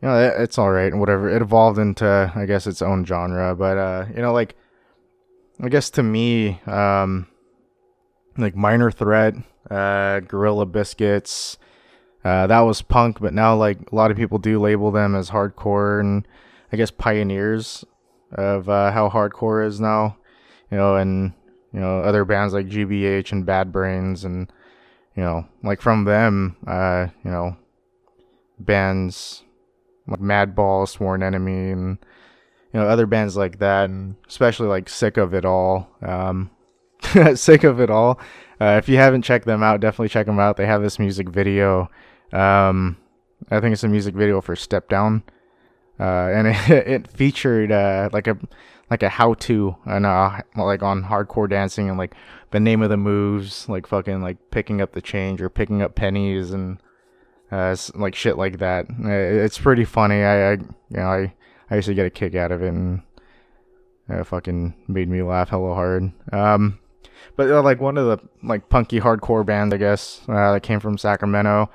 you 0.00 0.08
know 0.08 0.18
it, 0.18 0.40
it's 0.40 0.58
all 0.58 0.70
right 0.70 0.92
and 0.92 1.00
whatever. 1.00 1.28
It 1.28 1.42
evolved 1.42 1.78
into 1.78 2.32
I 2.34 2.46
guess 2.46 2.66
its 2.66 2.82
own 2.82 3.04
genre, 3.04 3.54
but 3.56 3.78
uh, 3.78 4.06
you 4.14 4.22
know 4.22 4.32
like 4.32 4.54
I 5.60 5.68
guess 5.68 5.90
to 5.90 6.02
me, 6.02 6.60
um, 6.66 7.26
like 8.36 8.56
Minor 8.56 8.90
Threat, 8.90 9.34
uh, 9.70 10.20
Gorilla 10.20 10.66
Biscuits, 10.66 11.58
uh, 12.24 12.46
that 12.46 12.60
was 12.60 12.82
punk, 12.82 13.20
but 13.20 13.34
now 13.34 13.56
like 13.56 13.90
a 13.90 13.94
lot 13.94 14.10
of 14.10 14.16
people 14.16 14.38
do 14.38 14.60
label 14.60 14.90
them 14.90 15.14
as 15.14 15.30
hardcore 15.30 16.00
and 16.00 16.26
I 16.72 16.76
guess 16.76 16.90
pioneers 16.90 17.84
of 18.32 18.68
uh, 18.68 18.92
how 18.92 19.08
hardcore 19.08 19.66
is 19.66 19.80
now, 19.80 20.16
you 20.70 20.76
know, 20.76 20.96
and 20.96 21.32
you 21.72 21.80
know 21.80 22.00
other 22.00 22.24
bands 22.24 22.54
like 22.54 22.66
GBH 22.66 23.32
and 23.32 23.44
Bad 23.44 23.72
Brains 23.72 24.24
and 24.24 24.50
you 25.16 25.22
know, 25.22 25.46
like 25.62 25.80
from 25.80 26.04
them, 26.04 26.56
uh, 26.66 27.08
you 27.24 27.30
know, 27.30 27.56
bands 28.58 29.42
like 30.06 30.20
Madball, 30.20 30.88
Sworn 30.88 31.22
Enemy, 31.22 31.70
and 31.72 31.98
you 32.72 32.80
know 32.80 32.86
other 32.86 33.06
bands 33.06 33.36
like 33.36 33.58
that, 33.58 33.90
and 33.90 34.14
especially 34.28 34.68
like 34.68 34.88
Sick 34.88 35.16
of 35.16 35.34
It 35.34 35.44
All. 35.44 35.88
Um, 36.00 36.51
Sick 37.34 37.64
of 37.64 37.80
It 37.80 37.90
All. 37.90 38.18
Uh, 38.60 38.76
if 38.78 38.88
you 38.88 38.96
haven't 38.96 39.22
checked 39.22 39.46
them 39.46 39.62
out, 39.62 39.80
definitely 39.80 40.08
check 40.08 40.26
them 40.26 40.38
out. 40.38 40.56
They 40.56 40.66
have 40.66 40.82
this 40.82 40.98
music 40.98 41.28
video. 41.28 41.90
Um, 42.32 42.96
I 43.50 43.60
think 43.60 43.72
it's 43.72 43.84
a 43.84 43.88
music 43.88 44.14
video 44.14 44.40
for 44.40 44.54
Step 44.54 44.88
Down, 44.88 45.22
uh, 45.98 46.28
and 46.32 46.48
it, 46.48 46.70
it 46.70 47.08
featured 47.08 47.72
uh, 47.72 48.08
like 48.12 48.26
a 48.26 48.38
like 48.90 49.02
a 49.02 49.08
how 49.08 49.32
to 49.32 49.74
and 49.86 50.04
uh 50.04 50.38
like 50.54 50.82
on 50.82 51.02
hardcore 51.02 51.48
dancing 51.48 51.88
and 51.88 51.96
like 51.96 52.14
the 52.50 52.60
name 52.60 52.82
of 52.82 52.90
the 52.90 52.96
moves, 52.96 53.66
like 53.68 53.86
fucking 53.86 54.20
like 54.20 54.36
picking 54.50 54.82
up 54.82 54.92
the 54.92 55.00
change 55.00 55.40
or 55.40 55.48
picking 55.48 55.80
up 55.80 55.94
pennies 55.94 56.50
and 56.50 56.78
uh, 57.50 57.74
like 57.94 58.14
shit 58.14 58.36
like 58.36 58.58
that. 58.58 58.86
It's 59.00 59.58
pretty 59.58 59.84
funny. 59.84 60.22
I, 60.22 60.50
I 60.50 60.52
you 60.52 60.66
know 60.90 61.06
I 61.06 61.34
I 61.70 61.76
used 61.76 61.88
to 61.88 61.94
get 61.94 62.06
a 62.06 62.10
kick 62.10 62.34
out 62.34 62.52
of 62.52 62.62
it 62.62 62.68
and 62.68 63.02
it 64.08 64.24
fucking 64.24 64.74
made 64.88 65.08
me 65.08 65.22
laugh 65.22 65.48
hella 65.48 65.74
hard. 65.74 66.12
Um, 66.30 66.78
but 67.36 67.50
uh, 67.50 67.62
like 67.62 67.80
one 67.80 67.98
of 67.98 68.06
the 68.06 68.18
like 68.42 68.68
punky 68.68 69.00
hardcore 69.00 69.44
bands, 69.44 69.74
I 69.74 69.78
guess, 69.78 70.22
uh, 70.28 70.52
that 70.52 70.62
came 70.62 70.80
from 70.80 70.98
Sacramento. 70.98 71.70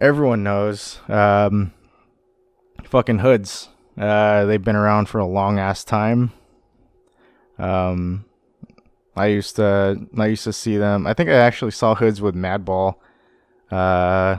Everyone 0.00 0.42
knows. 0.42 1.00
Um, 1.08 1.72
fucking 2.84 3.20
hoods. 3.20 3.68
Uh, 3.98 4.44
they've 4.46 4.62
been 4.62 4.76
around 4.76 5.08
for 5.08 5.18
a 5.18 5.26
long 5.26 5.58
ass 5.58 5.84
time. 5.84 6.32
Um, 7.58 8.24
I 9.16 9.26
used 9.26 9.56
to 9.56 10.06
I 10.16 10.26
used 10.26 10.44
to 10.44 10.52
see 10.52 10.76
them. 10.76 11.06
I 11.06 11.14
think 11.14 11.28
I 11.28 11.34
actually 11.34 11.72
saw 11.72 11.94
hoods 11.94 12.20
with 12.20 12.34
Madball. 12.34 12.94
Uh, 13.70 14.38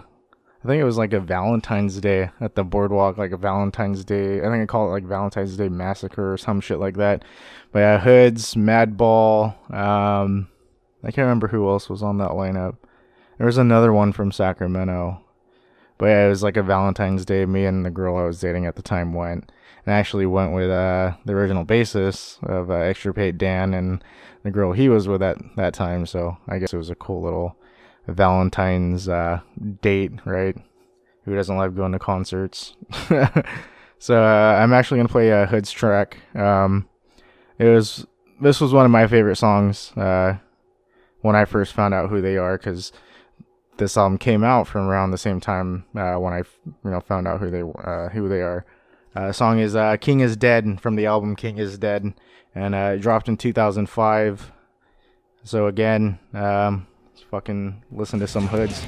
I 0.63 0.67
think 0.67 0.79
it 0.79 0.85
was 0.85 0.97
like 0.97 1.13
a 1.13 1.19
Valentine's 1.19 1.99
Day 1.99 2.29
at 2.39 2.53
the 2.53 2.63
boardwalk, 2.63 3.17
like 3.17 3.31
a 3.31 3.37
Valentine's 3.37 4.05
Day. 4.05 4.39
I 4.39 4.43
think 4.43 4.61
I 4.61 4.65
call 4.67 4.87
it 4.87 4.91
like 4.91 5.03
Valentine's 5.03 5.57
Day 5.57 5.69
massacre 5.69 6.33
or 6.33 6.37
some 6.37 6.61
shit 6.61 6.77
like 6.77 6.97
that. 6.97 7.23
But 7.71 7.79
yeah, 7.79 7.97
hoods, 7.97 8.53
Madball. 8.53 9.55
Um, 9.73 10.49
I 11.03 11.07
can't 11.07 11.25
remember 11.25 11.47
who 11.47 11.67
else 11.67 11.89
was 11.89 12.03
on 12.03 12.19
that 12.19 12.31
lineup. 12.31 12.77
There 13.39 13.47
was 13.47 13.57
another 13.57 13.91
one 13.91 14.11
from 14.11 14.31
Sacramento. 14.31 15.19
But 15.97 16.05
yeah, 16.07 16.25
it 16.27 16.29
was 16.29 16.43
like 16.43 16.57
a 16.57 16.63
Valentine's 16.63 17.25
Day. 17.25 17.45
Me 17.47 17.65
and 17.65 17.83
the 17.83 17.89
girl 17.89 18.17
I 18.17 18.23
was 18.23 18.39
dating 18.39 18.67
at 18.67 18.75
the 18.75 18.81
time 18.83 19.13
went, 19.13 19.51
and 19.85 19.95
I 19.95 19.97
actually 19.97 20.27
went 20.27 20.53
with 20.53 20.69
uh, 20.69 21.13
the 21.25 21.33
original 21.33 21.65
bassist 21.65 22.43
of 22.43 22.69
uh, 22.69 22.75
Extirpate 22.75 23.39
Dan 23.39 23.73
and 23.73 24.03
the 24.43 24.51
girl 24.51 24.73
he 24.73 24.89
was 24.89 25.07
with 25.07 25.23
at 25.23 25.37
that 25.57 25.73
time. 25.73 26.05
So 26.05 26.37
I 26.47 26.59
guess 26.59 26.73
it 26.73 26.77
was 26.77 26.91
a 26.91 26.95
cool 26.95 27.21
little 27.23 27.55
Valentine's 28.07 29.07
uh, 29.07 29.41
date, 29.81 30.11
right? 30.25 30.55
Who 31.25 31.35
doesn't 31.35 31.55
love 31.55 31.75
going 31.75 31.91
to 31.91 31.99
concerts? 31.99 32.75
so 33.99 34.23
uh, 34.23 34.59
I'm 34.59 34.73
actually 34.73 34.97
gonna 34.97 35.09
play 35.09 35.29
a 35.29 35.45
Hoods 35.45 35.71
track. 35.71 36.17
Um, 36.35 36.87
it 37.59 37.65
was 37.65 38.07
this 38.41 38.59
was 38.59 38.73
one 38.73 38.85
of 38.85 38.91
my 38.91 39.07
favorite 39.07 39.35
songs 39.35 39.91
uh, 39.95 40.37
when 41.21 41.35
I 41.35 41.45
first 41.45 41.73
found 41.73 41.93
out 41.93 42.09
who 42.09 42.21
they 42.21 42.37
are 42.37 42.57
because 42.57 42.91
this 43.77 43.97
album 43.97 44.17
came 44.17 44.43
out 44.43 44.67
from 44.67 44.87
around 44.87 45.11
the 45.11 45.17
same 45.17 45.39
time 45.39 45.85
uh, 45.95 46.15
when 46.15 46.33
I 46.33 46.39
you 46.83 46.91
know 46.91 46.99
found 47.01 47.27
out 47.27 47.39
who 47.39 47.49
they 47.49 47.61
uh, 47.61 48.09
who 48.09 48.27
they 48.27 48.41
are. 48.41 48.65
Uh, 49.15 49.27
the 49.27 49.33
song 49.33 49.59
is 49.59 49.75
uh, 49.75 49.97
"King 49.97 50.21
Is 50.21 50.35
Dead" 50.35 50.79
from 50.81 50.95
the 50.95 51.05
album 51.05 51.35
"King 51.35 51.57
Is 51.57 51.77
Dead," 51.77 52.13
and 52.55 52.73
uh, 52.73 52.93
it 52.95 52.99
dropped 52.99 53.27
in 53.27 53.37
2005. 53.37 54.51
So 55.43 55.67
again, 55.67 56.19
um, 56.33 56.87
fucking 57.29 57.81
listen 57.91 58.19
to 58.19 58.27
some 58.27 58.47
hoods. 58.47 58.85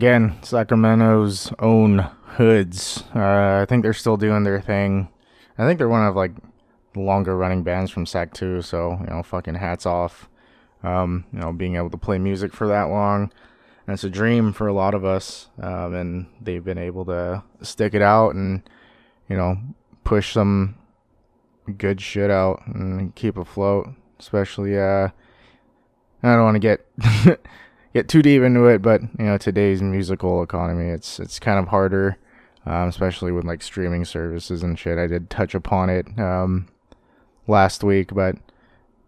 Again, 0.00 0.34
Sacramento's 0.40 1.52
own 1.58 1.98
hoods. 2.38 3.04
Uh, 3.14 3.60
I 3.60 3.66
think 3.68 3.82
they're 3.82 3.92
still 3.92 4.16
doing 4.16 4.44
their 4.44 4.58
thing. 4.58 5.10
I 5.58 5.66
think 5.66 5.76
they're 5.76 5.90
one 5.90 6.06
of 6.06 6.16
like 6.16 6.32
longer 6.96 7.36
running 7.36 7.62
bands 7.62 7.90
from 7.90 8.06
Sac 8.06 8.32
2, 8.32 8.62
so 8.62 8.96
you 8.98 9.06
know, 9.10 9.22
fucking 9.22 9.56
hats 9.56 9.84
off. 9.84 10.30
Um, 10.82 11.26
you 11.34 11.40
know, 11.40 11.52
being 11.52 11.76
able 11.76 11.90
to 11.90 11.98
play 11.98 12.18
music 12.18 12.54
for 12.54 12.66
that 12.68 12.84
long. 12.84 13.30
And 13.86 13.92
it's 13.92 14.02
a 14.02 14.08
dream 14.08 14.54
for 14.54 14.68
a 14.68 14.72
lot 14.72 14.94
of 14.94 15.04
us. 15.04 15.48
Um, 15.60 15.94
and 15.94 16.26
they've 16.40 16.64
been 16.64 16.78
able 16.78 17.04
to 17.04 17.42
stick 17.60 17.92
it 17.92 18.00
out 18.00 18.34
and, 18.34 18.62
you 19.28 19.36
know, 19.36 19.58
push 20.02 20.32
some 20.32 20.76
good 21.76 22.00
shit 22.00 22.30
out 22.30 22.66
and 22.66 23.14
keep 23.14 23.36
afloat. 23.36 23.90
Especially, 24.18 24.78
uh, 24.78 25.08
I 26.22 26.34
don't 26.36 26.44
want 26.44 26.54
to 26.54 26.58
get 26.58 26.86
get 27.94 28.08
too 28.08 28.22
deep 28.22 28.42
into 28.42 28.66
it, 28.66 28.82
but 28.82 29.02
you 29.02 29.24
know 29.24 29.38
today's 29.38 29.82
musical 29.82 30.42
economy, 30.42 30.88
it's 30.88 31.18
it's 31.18 31.38
kind 31.38 31.58
of 31.58 31.68
harder, 31.68 32.16
um, 32.66 32.88
especially 32.88 33.32
with 33.32 33.44
like 33.44 33.62
streaming 33.62 34.04
services 34.04 34.62
and 34.62 34.78
shit. 34.78 34.98
I 34.98 35.06
did 35.06 35.30
touch 35.30 35.54
upon 35.54 35.90
it 35.90 36.06
um, 36.18 36.68
last 37.46 37.82
week, 37.82 38.14
but 38.14 38.34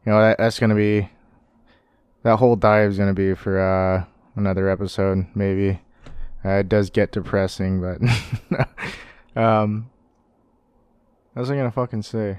you 0.07 0.12
know 0.12 0.20
that, 0.20 0.39
that's 0.39 0.59
gonna 0.59 0.74
be 0.74 1.09
that 2.22 2.37
whole 2.37 2.57
dive 2.57 2.91
is 2.91 2.99
gonna 2.99 3.14
be 3.14 3.35
for 3.35 3.61
uh, 3.61 4.05
another 4.37 4.68
episode, 4.68 5.26
maybe. 5.35 5.80
Uh, 6.45 6.55
it 6.55 6.68
does 6.68 6.91
get 6.91 7.12
depressing, 7.12 7.80
but 7.80 8.01
um, 9.41 9.89
what 11.33 11.41
was 11.41 11.51
I 11.51 11.57
gonna 11.57 11.70
fucking 11.70 12.03
say? 12.03 12.39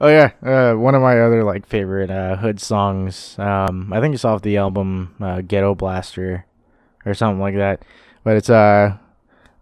Oh 0.00 0.08
yeah, 0.08 0.32
uh, 0.42 0.74
one 0.74 0.94
of 0.94 1.02
my 1.02 1.20
other 1.20 1.44
like 1.44 1.66
favorite 1.66 2.10
uh, 2.10 2.36
hood 2.36 2.60
songs. 2.60 3.38
Um, 3.38 3.92
I 3.92 4.00
think 4.00 4.14
it's 4.14 4.24
off 4.24 4.42
the 4.42 4.56
album 4.56 5.14
uh, 5.20 5.42
Ghetto 5.42 5.74
Blaster 5.74 6.46
or 7.04 7.14
something 7.14 7.40
like 7.40 7.56
that. 7.56 7.82
But 8.24 8.36
it's 8.36 8.50
uh, 8.50 8.96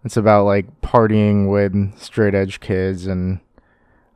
it's 0.03 0.17
about 0.17 0.45
like 0.45 0.81
partying 0.81 1.49
with 1.51 1.97
straight 1.99 2.35
edge 2.35 2.59
kids 2.59 3.07
and 3.07 3.39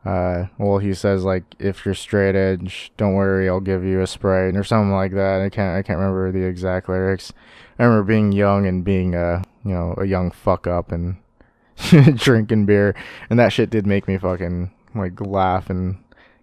uh, 0.05 0.45
well, 0.59 0.77
he 0.77 0.93
says 0.93 1.23
like 1.23 1.43
if 1.57 1.83
you're 1.83 1.95
straight 1.95 2.35
edge, 2.35 2.91
don't 2.95 3.15
worry, 3.15 3.49
I'll 3.49 3.59
give 3.59 3.83
you 3.83 4.01
a 4.01 4.07
sprite 4.07 4.55
or 4.55 4.63
something 4.63 4.91
like 4.91 5.13
that. 5.13 5.41
I 5.41 5.49
can't 5.49 5.75
I 5.75 5.81
can't 5.81 5.97
remember 5.97 6.31
the 6.31 6.45
exact 6.45 6.87
lyrics. 6.87 7.33
I 7.79 7.83
remember 7.83 8.03
being 8.03 8.31
young 8.31 8.67
and 8.67 8.83
being 8.83 9.15
a 9.15 9.41
you 9.63 9.71
know 9.71 9.95
a 9.97 10.05
young 10.05 10.29
fuck 10.29 10.67
up 10.67 10.91
and 10.91 11.17
drinking 12.15 12.67
beer, 12.67 12.95
and 13.31 13.39
that 13.39 13.51
shit 13.51 13.71
did 13.71 13.87
make 13.87 14.07
me 14.07 14.19
fucking 14.19 14.71
like 14.95 15.19
laugh 15.21 15.69
and 15.69 15.97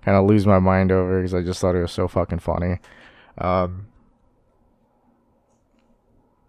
kind 0.05 0.17
of 0.17 0.27
lose 0.27 0.47
my 0.47 0.59
mind 0.59 0.93
over 0.93 1.21
because 1.21 1.35
I 1.35 1.43
just 1.43 1.61
thought 1.61 1.75
it 1.75 1.83
was 1.83 1.93
so 1.93 2.09
fucking 2.09 2.41
funny. 2.41 2.79
Um, 3.39 3.87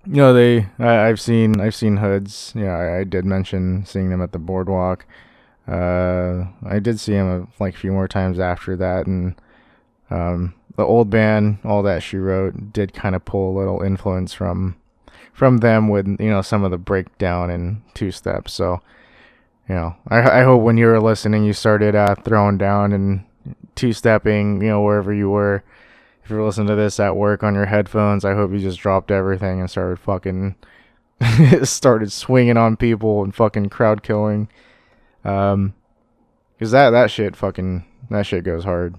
you 0.06 0.16
know 0.16 0.34
they 0.34 0.68
I, 0.80 1.08
have 1.08 1.22
seen 1.22 1.62
I've 1.62 1.76
seen 1.76 1.98
hoods. 1.98 2.54
Yeah, 2.56 2.76
I, 2.76 3.00
I, 3.00 3.04
did 3.04 3.26
mention 3.26 3.86
seeing 3.86 4.10
them 4.10 4.22
at 4.22 4.34
the 4.34 4.40
boardwalk. 4.40 5.06
Uh, 5.68 6.46
I 6.66 6.80
did 6.80 7.00
see 7.00 7.14
them 7.14 7.48
like 7.60 7.76
a 7.76 7.78
few 7.78 7.94
more 7.94 8.08
times 8.08 8.38
after 8.38 8.76
that, 8.76 9.08
and 9.08 9.36
um, 10.10 10.54
the 10.76 10.84
old 10.84 11.10
band, 11.10 11.60
all 11.64 11.84
that 11.84 12.04
she 12.04 12.18
wrote, 12.18 12.74
did 12.74 12.94
kind 12.94 13.16
of 13.16 13.24
pull 13.24 13.56
a 13.56 13.58
little 13.58 13.82
influence 13.82 14.34
from 14.34 14.76
from 15.32 15.58
them 15.58 15.88
with 15.88 16.08
you 16.20 16.30
know 16.30 16.42
some 16.42 16.64
of 16.64 16.72
the 16.72 16.78
breakdown 16.78 17.50
and 17.50 17.82
two 17.94 18.12
steps. 18.12 18.52
So 18.52 18.82
you 19.68 19.76
know, 19.76 19.96
I, 20.08 20.40
I 20.40 20.44
hope 20.44 20.62
when 20.62 20.78
you 20.78 20.88
were 20.88 21.02
listening, 21.02 21.44
you 21.44 21.54
started 21.54 21.96
uh, 21.96 22.16
throwing 22.16 22.58
down 22.58 22.92
and 22.92 23.24
two 23.76 23.94
stepping, 23.94 24.62
you 24.62 24.68
know, 24.68 24.82
wherever 24.82 25.14
you 25.14 25.30
were. 25.30 25.64
If 26.24 26.30
you're 26.30 26.44
listening 26.44 26.68
to 26.68 26.76
this 26.76 27.00
at 27.00 27.16
work 27.16 27.44
on 27.44 27.54
your 27.54 27.66
headphones, 27.66 28.24
I 28.24 28.34
hope 28.34 28.52
you 28.52 28.60
just 28.60 28.80
dropped 28.80 29.12
everything 29.12 29.60
and 29.60 29.70
started 29.70 30.00
fucking 30.00 30.56
started 31.64 32.12
swinging 32.12 32.58
on 32.58 32.78
people 32.78 33.24
and 33.24 33.36
fucking 33.36 33.70
crowd 33.70 34.04
killing. 34.04 34.50
Um, 35.26 35.74
cause 36.60 36.72
that 36.72 36.92
that 36.92 37.12
shit 37.12 37.36
fucking 37.36 37.86
that 38.10 38.26
shit 38.26 38.44
goes 38.44 38.64
hard 38.64 38.96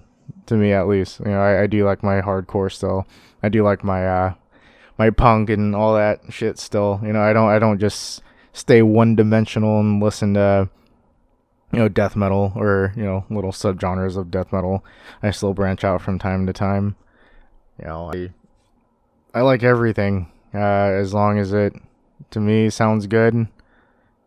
to 0.47 0.55
me 0.55 0.73
at 0.73 0.89
least. 0.89 1.21
You 1.21 1.27
know, 1.27 1.41
I, 1.41 1.63
I 1.63 1.67
do 1.67 1.85
like 1.85 2.03
my 2.03 2.21
hardcore 2.21 2.73
still. 2.73 3.07
I 3.43 3.49
do 3.49 3.63
like 3.63 3.85
my 3.85 4.07
uh 4.07 4.35
my 4.99 5.11
punk 5.11 5.51
and 5.51 5.75
all 5.75 5.95
that 5.95 6.21
shit 6.31 6.59
still. 6.59 7.01
You 7.03 7.13
know, 7.13 7.23
I 7.23 7.33
don't 7.33 7.49
I 7.49 7.59
don't 7.59 7.79
just 7.79 8.23
stay 8.55 8.81
one 8.81 9.15
dimensional 9.17 9.81
and 9.81 10.03
listen 10.03 10.33
to 10.33 10.71
you 11.73 11.81
know 11.81 11.89
death 11.89 12.17
metal 12.17 12.53
or 12.55 12.95
you 12.97 13.03
know 13.03 13.27
little 13.29 13.53
subgenres 13.53 14.17
of 14.17 14.31
death 14.31 14.53
metal. 14.53 14.83
I 15.23 15.31
still 15.33 15.53
branch 15.53 15.85
out 15.85 16.01
from 16.01 16.19
time 16.19 16.47
to 16.47 16.55
time. 16.55 16.97
You 17.79 17.87
know, 17.87 18.11
I 18.15 18.31
I 19.39 19.43
like 19.43 19.63
everything 19.63 20.31
uh, 20.55 20.59
as 20.59 21.13
long 21.13 21.39
as 21.39 21.53
it 21.53 21.75
to 22.31 22.41
me 22.41 22.71
sounds 22.71 23.07
good. 23.07 23.49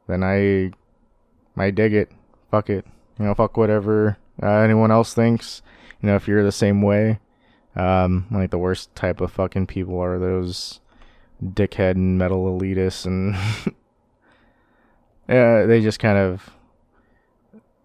Then 0.07 0.23
I 0.23 0.71
I 1.59 1.71
dig 1.71 1.93
it. 1.93 2.11
Fuck 2.51 2.69
it. 2.69 2.85
You 3.17 3.25
know, 3.25 3.33
fuck 3.33 3.57
whatever 3.57 4.17
uh, 4.43 4.59
anyone 4.59 4.91
else 4.91 5.13
thinks. 5.13 5.61
You 6.01 6.09
know, 6.09 6.15
if 6.15 6.27
you're 6.27 6.43
the 6.43 6.51
same 6.51 6.81
way. 6.81 7.19
Um, 7.75 8.25
like 8.31 8.49
the 8.49 8.57
worst 8.57 8.95
type 8.95 9.21
of 9.21 9.31
fucking 9.31 9.67
people 9.67 9.99
are 9.99 10.17
those 10.17 10.79
dickhead 11.43 11.91
and 11.91 12.17
metal 12.17 12.45
elitists 12.45 13.05
and 13.05 13.35
yeah, 15.27 15.65
they 15.65 15.81
just 15.81 15.99
kind 15.99 16.17
of 16.17 16.51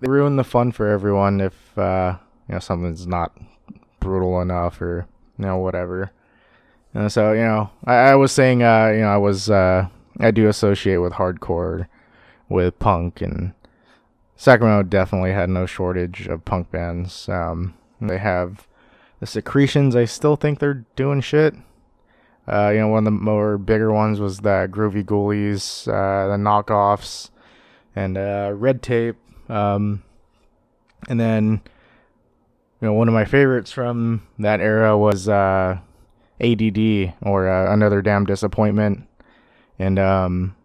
they 0.00 0.08
ruin 0.08 0.36
the 0.36 0.44
fun 0.44 0.72
for 0.72 0.88
everyone 0.88 1.40
if 1.40 1.78
uh, 1.78 2.16
you 2.48 2.54
know 2.54 2.58
something's 2.58 3.06
not 3.06 3.36
brutal 4.00 4.40
enough 4.40 4.80
or 4.80 5.06
you 5.38 5.44
know 5.46 5.56
whatever. 5.58 6.10
And 6.94 7.10
so 7.10 7.32
you 7.32 7.40
know, 7.40 7.70
I, 7.84 7.94
I 7.94 8.14
was 8.14 8.32
saying 8.32 8.62
uh, 8.62 8.88
you 8.88 9.00
know 9.00 9.12
I 9.12 9.16
was 9.16 9.50
uh, 9.50 9.88
I 10.20 10.30
do 10.30 10.48
associate 10.48 10.98
with 10.98 11.14
hardcore 11.14 11.86
with 12.48 12.78
punk 12.78 13.22
and 13.22 13.54
Sacramento 14.36 14.82
definitely 14.88 15.32
had 15.32 15.48
no 15.48 15.66
shortage 15.66 16.26
of 16.26 16.44
punk 16.44 16.70
bands. 16.70 17.28
Um, 17.28 17.74
they 18.00 18.18
have 18.18 18.66
the 19.20 19.26
Secretions. 19.26 19.94
I 19.94 20.04
still 20.04 20.34
think 20.34 20.58
they're 20.58 20.84
doing 20.96 21.20
shit. 21.20 21.54
Uh, 22.46 22.70
you 22.70 22.80
know, 22.80 22.88
one 22.88 22.98
of 22.98 23.04
the 23.04 23.10
more 23.12 23.56
bigger 23.56 23.92
ones 23.92 24.18
was 24.18 24.38
the 24.38 24.68
Groovy 24.70 25.04
Ghoulies, 25.04 25.86
uh, 25.86 26.28
the 26.28 26.36
knockoffs, 26.36 27.30
and 27.94 28.18
uh, 28.18 28.52
Red 28.54 28.82
Tape. 28.82 29.16
Um, 29.48 30.02
and 31.08 31.20
then, 31.20 31.60
you 32.80 32.88
know, 32.88 32.92
one 32.94 33.08
of 33.08 33.14
my 33.14 33.24
favorites 33.24 33.70
from 33.70 34.26
that 34.38 34.60
era 34.60 34.98
was 34.98 35.28
uh, 35.28 35.78
ADD 36.40 37.14
or 37.22 37.48
uh, 37.48 37.72
Another 37.72 38.02
Damn 38.02 38.24
Disappointment. 38.24 39.06
And 39.78 39.98
um, 39.98 40.56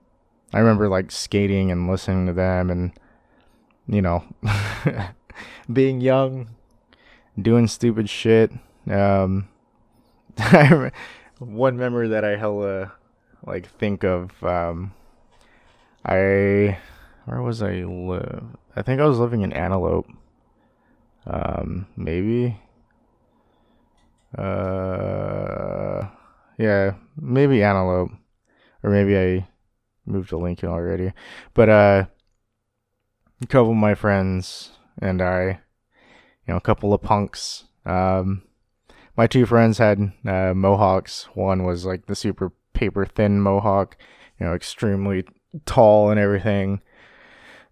I 0.53 0.59
remember 0.59 0.89
like 0.89 1.11
skating 1.11 1.71
and 1.71 1.87
listening 1.87 2.25
to 2.27 2.33
them 2.33 2.71
and, 2.71 2.91
you 3.87 4.01
know, 4.01 4.23
being 5.71 6.01
young, 6.01 6.49
doing 7.39 7.67
stupid 7.67 8.09
shit. 8.09 8.51
Um, 8.89 9.47
I 10.39 10.91
one 11.39 11.77
memory 11.77 12.09
that 12.09 12.25
I 12.25 12.35
hella 12.37 12.93
like 13.45 13.67
think 13.67 14.03
of. 14.03 14.31
Um, 14.43 14.93
I 16.05 16.77
where 17.25 17.41
was 17.41 17.61
I 17.61 17.83
live? 17.83 18.43
I 18.75 18.81
think 18.81 19.01
I 19.01 19.05
was 19.05 19.19
living 19.19 19.41
in 19.41 19.53
Antelope. 19.53 20.07
Um, 21.25 21.87
maybe. 21.95 22.57
Uh, 24.37 26.07
yeah, 26.57 26.95
maybe 27.19 27.63
Antelope, 27.63 28.11
or 28.83 28.89
maybe 28.89 29.17
I 29.17 29.47
moved 30.05 30.29
to 30.29 30.37
Lincoln 30.37 30.69
already. 30.69 31.11
But 31.53 31.69
uh, 31.69 32.05
a 33.41 33.47
couple 33.47 33.71
of 33.71 33.77
my 33.77 33.95
friends 33.95 34.71
and 34.99 35.21
I, 35.21 35.45
you 35.45 36.53
know, 36.53 36.57
a 36.57 36.61
couple 36.61 36.93
of 36.93 37.01
punks. 37.01 37.65
Um, 37.85 38.43
my 39.17 39.25
two 39.25 39.45
friends 39.47 39.79
had 39.79 40.13
uh, 40.25 40.53
mohawks. 40.53 41.27
One 41.33 41.65
was 41.65 41.85
like 41.85 42.05
the 42.05 42.15
super 42.15 42.53
paper 42.73 43.05
thin 43.05 43.41
mohawk, 43.41 43.97
you 44.39 44.45
know, 44.45 44.53
extremely 44.53 45.25
tall 45.65 46.11
and 46.11 46.19
everything. 46.19 46.81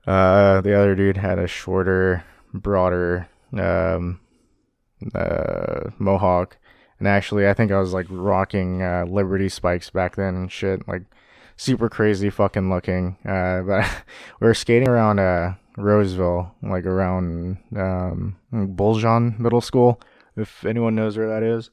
Uh, 0.08 0.62
the 0.62 0.78
other 0.78 0.96
dude 0.96 1.18
had 1.18 1.38
a 1.38 1.48
shorter, 1.48 2.26
broader 2.54 3.30
um, 3.54 4.20
uh, 5.14 5.92
mohawk. 6.00 6.58
And 6.98 7.08
actually, 7.08 7.48
I 7.48 7.54
think 7.54 7.72
I 7.72 7.80
was 7.80 7.94
like 7.94 8.08
rocking 8.10 8.82
uh, 8.82 9.06
Liberty 9.08 9.50
spikes 9.50 9.92
back 9.92 10.16
then 10.16 10.36
and 10.36 10.52
shit, 10.52 10.88
like 10.88 11.04
super 11.58 11.90
crazy 11.90 12.32
fucking 12.32 12.70
looking. 12.72 13.18
Uh, 13.24 13.62
but 13.68 13.86
we 14.40 14.48
were 14.48 14.54
skating 14.56 14.88
around 14.88 15.20
uh, 15.20 15.54
Roseville, 15.78 16.56
like 16.64 16.86
around 16.86 17.58
um, 17.76 18.38
Buljan 18.52 19.38
Middle 19.38 19.62
School 19.62 20.02
if 20.36 20.66
anyone 20.66 20.96
knows 20.96 21.18
where 21.18 21.30
that 21.30 21.44
is. 21.44 21.70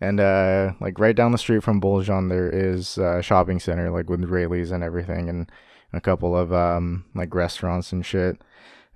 And 0.00 0.18
uh, 0.18 0.72
like 0.80 0.98
right 0.98 1.14
down 1.14 1.32
the 1.32 1.38
street 1.38 1.62
from 1.62 1.80
Buljan, 1.80 2.30
there 2.30 2.48
is 2.48 2.96
a 2.96 3.20
shopping 3.22 3.60
center, 3.60 3.90
like 3.90 4.08
with 4.08 4.24
Raley's 4.24 4.70
and 4.70 4.82
everything, 4.82 5.28
and 5.28 5.50
a 5.92 6.00
couple 6.00 6.36
of 6.36 6.52
um, 6.52 7.04
like 7.14 7.34
restaurants 7.34 7.92
and 7.92 8.04
shit. 8.04 8.40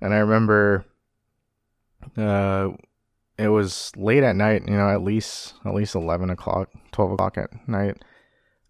And 0.01 0.13
I 0.13 0.17
remember, 0.17 0.85
uh, 2.17 2.69
it 3.37 3.49
was 3.49 3.91
late 3.95 4.23
at 4.23 4.35
night, 4.35 4.63
you 4.67 4.75
know, 4.75 4.89
at 4.89 5.03
least 5.03 5.53
at 5.63 5.75
least 5.75 5.93
eleven 5.93 6.31
o'clock, 6.31 6.69
twelve 6.91 7.11
o'clock 7.11 7.37
at 7.37 7.49
night. 7.67 8.03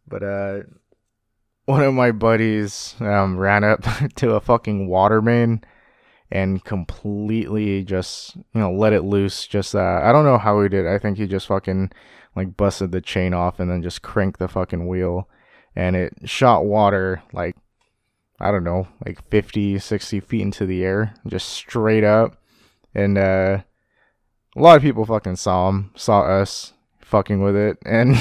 But 0.05 0.23
uh, 0.23 0.59
one 1.65 1.81
of 1.81 1.93
my 1.93 2.11
buddies 2.11 2.95
um, 2.99 3.37
ran 3.37 3.63
up 3.63 3.83
to 4.15 4.35
a 4.35 4.41
fucking 4.41 4.87
water 4.87 5.21
main 5.21 5.63
and 6.35 6.65
completely 6.65 7.81
just 7.81 8.35
you 8.35 8.59
know 8.59 8.73
let 8.73 8.91
it 8.91 9.03
loose. 9.03 9.47
Just 9.47 9.73
uh, 9.73 10.01
I 10.03 10.11
don't 10.11 10.25
know 10.25 10.37
how 10.37 10.61
he 10.61 10.67
did. 10.67 10.85
I 10.85 10.99
think 10.99 11.17
he 11.17 11.27
just 11.27 11.47
fucking 11.47 11.91
like 12.35 12.57
busted 12.57 12.91
the 12.91 12.99
chain 12.99 13.33
off 13.33 13.59
and 13.59 13.71
then 13.71 13.81
just 13.81 14.01
cranked 14.01 14.39
the 14.39 14.49
fucking 14.49 14.85
wheel, 14.85 15.29
and 15.77 15.95
it 15.95 16.13
shot 16.25 16.65
water 16.65 17.23
like 17.31 17.55
I 18.39 18.51
don't 18.51 18.65
know 18.65 18.89
like 19.05 19.23
50, 19.31 19.79
60 19.79 20.19
feet 20.19 20.41
into 20.41 20.65
the 20.65 20.83
air, 20.83 21.13
just 21.25 21.47
straight 21.47 22.03
up, 22.03 22.35
and 22.93 23.17
uh, 23.17 23.61
a 24.57 24.61
lot 24.61 24.75
of 24.75 24.83
people 24.83 25.05
fucking 25.05 25.37
saw 25.37 25.69
him, 25.69 25.91
saw 25.95 26.23
us 26.23 26.73
fucking 26.99 27.41
with 27.41 27.55
it, 27.55 27.77
and 27.85 28.13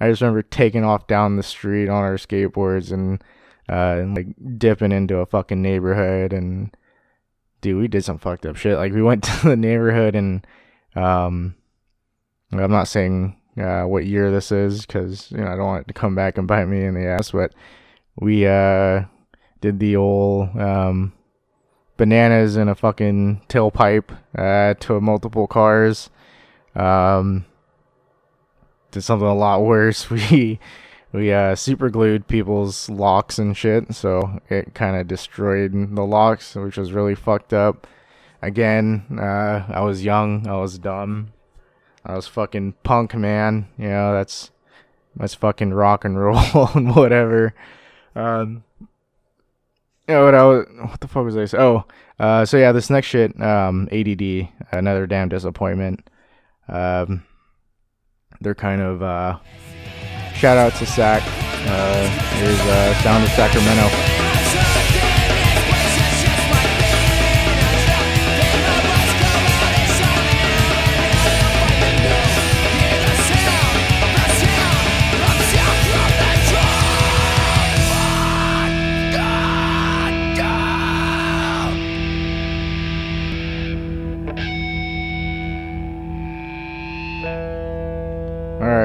I 0.00 0.10
just 0.10 0.20
remember 0.20 0.42
taking 0.42 0.84
off 0.84 1.06
down 1.06 1.36
the 1.36 1.42
street 1.42 1.88
on 1.88 2.04
our 2.04 2.16
skateboards 2.16 2.92
and. 2.92 3.24
Uh, 3.70 3.98
and 4.00 4.16
like 4.16 4.28
dipping 4.58 4.92
into 4.92 5.18
a 5.18 5.26
fucking 5.26 5.60
neighborhood 5.60 6.32
and 6.32 6.70
dude, 7.60 7.80
we 7.80 7.88
did 7.88 8.04
some 8.04 8.18
fucked 8.18 8.46
up 8.46 8.56
shit. 8.56 8.76
Like 8.76 8.92
we 8.92 9.02
went 9.02 9.24
to 9.42 9.48
the 9.48 9.56
neighborhood 9.56 10.14
and 10.14 10.46
um, 10.94 11.54
I'm 12.52 12.70
not 12.70 12.88
saying 12.88 13.36
uh, 13.60 13.84
what 13.84 14.06
year 14.06 14.30
this 14.30 14.52
is 14.52 14.86
because 14.86 15.30
you 15.30 15.38
know 15.38 15.48
I 15.48 15.56
don't 15.56 15.66
want 15.66 15.82
it 15.82 15.88
to 15.88 15.94
come 15.94 16.14
back 16.14 16.38
and 16.38 16.46
bite 16.46 16.66
me 16.66 16.84
in 16.84 16.94
the 16.94 17.06
ass, 17.06 17.32
but 17.32 17.52
we 18.16 18.46
uh 18.46 19.04
did 19.60 19.80
the 19.80 19.96
old 19.96 20.56
um 20.58 21.12
bananas 21.96 22.56
in 22.56 22.68
a 22.68 22.74
fucking 22.74 23.42
tailpipe 23.48 24.16
uh, 24.36 24.74
to 24.80 25.00
multiple 25.00 25.46
cars. 25.46 26.08
Um, 26.74 27.44
did 28.92 29.02
something 29.02 29.28
a 29.28 29.34
lot 29.34 29.62
worse. 29.62 30.08
We 30.30 30.58
we 31.12 31.32
uh, 31.32 31.54
super 31.54 31.88
glued 31.88 32.28
people's 32.28 32.88
locks 32.88 33.38
and 33.38 33.56
shit, 33.56 33.94
so 33.94 34.40
it 34.50 34.74
kind 34.74 34.96
of 34.96 35.08
destroyed 35.08 35.72
the 35.94 36.04
locks, 36.04 36.54
which 36.54 36.76
was 36.76 36.92
really 36.92 37.14
fucked 37.14 37.52
up. 37.52 37.86
Again, 38.42 39.18
uh, 39.18 39.64
I 39.68 39.80
was 39.80 40.04
young, 40.04 40.46
I 40.46 40.56
was 40.56 40.78
dumb, 40.78 41.32
I 42.04 42.14
was 42.14 42.26
fucking 42.26 42.74
punk, 42.82 43.14
man. 43.14 43.68
You 43.78 43.88
know, 43.88 44.12
that's 44.12 44.50
that's 45.16 45.34
fucking 45.34 45.72
rock 45.72 46.04
and 46.04 46.18
roll 46.20 46.68
and 46.74 46.94
whatever. 46.94 47.54
Um, 48.14 48.64
you 48.80 50.14
know 50.14 50.24
what 50.24 50.34
I 50.34 50.44
was, 50.44 50.66
what 50.78 51.00
the 51.00 51.08
fuck 51.08 51.24
was 51.24 51.36
I 51.36 51.46
saying? 51.46 51.62
Oh, 51.62 51.84
uh, 52.18 52.44
so 52.44 52.56
yeah, 52.56 52.72
this 52.72 52.90
next 52.90 53.06
shit, 53.06 53.40
um, 53.40 53.88
ADD, 53.92 54.48
another 54.72 55.06
damn 55.06 55.28
disappointment. 55.28 56.08
Um, 56.68 57.24
they're 58.40 58.54
kind 58.54 58.80
of 58.82 59.02
uh 59.02 59.38
Shout 60.38 60.56
out 60.56 60.72
to 60.76 60.86
Sac. 60.86 61.20
Uh, 61.66 62.08
here's 62.36 62.60
uh, 62.60 62.94
Sound 63.02 63.24
of 63.24 63.30
Sacramento. 63.30 63.88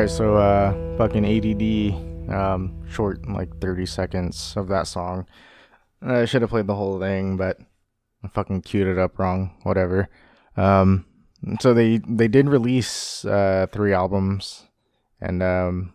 So 0.06 0.36
uh 0.36 0.83
fucking 0.98 1.26
ADD, 1.26 2.34
um, 2.34 2.84
short 2.90 3.28
like 3.28 3.60
30 3.60 3.86
seconds 3.86 4.54
of 4.56 4.68
that 4.68 4.88
song. 4.88 5.26
I 6.02 6.26
should 6.26 6.42
have 6.42 6.52
played 6.52 6.68
the 6.68 6.76
whole 6.76 7.00
thing, 7.00 7.38
but 7.38 7.58
I 8.24 8.28
fucking 8.28 8.62
queued 8.62 8.88
it 8.88 8.98
up 9.00 9.18
wrong. 9.18 9.56
Whatever. 9.64 10.10
Um, 10.56 11.06
so 11.60 11.74
they 11.74 11.98
they 12.08 12.28
did 12.28 12.48
release 12.48 13.26
uh, 13.26 13.68
three 13.72 13.94
albums, 13.94 14.68
and 15.20 15.42
um, 15.42 15.94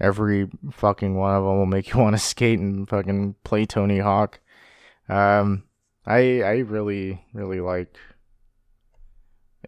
every 0.00 0.50
fucking 0.70 1.14
one 1.14 1.34
of 1.34 1.44
them 1.44 1.58
will 1.58 1.66
make 1.66 1.92
you 1.92 1.98
want 2.00 2.16
to 2.16 2.22
skate 2.22 2.58
and 2.58 2.88
fucking 2.88 3.36
play 3.44 3.66
Tony 3.66 3.98
Hawk. 3.98 4.40
Um, 5.08 5.64
I 6.06 6.42
I 6.42 6.58
really 6.58 7.24
really 7.32 7.60
like 7.60 7.96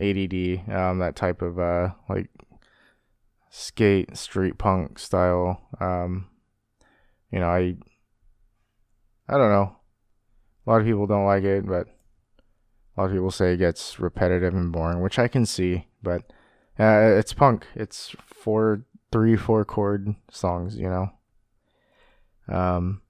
ADD, 0.00 0.68
um, 0.74 0.98
that 0.98 1.14
type 1.14 1.40
of 1.40 1.58
uh 1.58 1.90
like 2.08 2.28
skate 3.56 4.16
street 4.16 4.58
punk 4.58 4.98
style. 4.98 5.68
Um, 5.80 6.26
you 7.30 7.38
know, 7.38 7.46
I 7.46 7.76
I 9.28 9.38
don't 9.38 9.50
know. 9.50 9.76
A 10.66 10.70
lot 10.70 10.80
of 10.80 10.86
people 10.86 11.06
don't 11.06 11.24
like 11.24 11.44
it, 11.44 11.64
but 11.64 11.86
a 11.86 13.00
lot 13.00 13.06
of 13.06 13.12
people 13.12 13.30
say 13.30 13.52
it 13.52 13.58
gets 13.58 14.00
repetitive 14.00 14.54
and 14.54 14.72
boring, 14.72 15.02
which 15.02 15.20
I 15.20 15.28
can 15.28 15.46
see, 15.46 15.86
but 16.02 16.22
uh, 16.80 17.14
it's 17.16 17.32
punk. 17.32 17.66
It's 17.76 18.16
four, 18.26 18.86
three, 19.12 19.36
four 19.36 19.64
chord 19.64 20.16
songs, 20.30 20.76
you 20.76 20.88
know. 20.88 21.12
Um, 22.48 23.02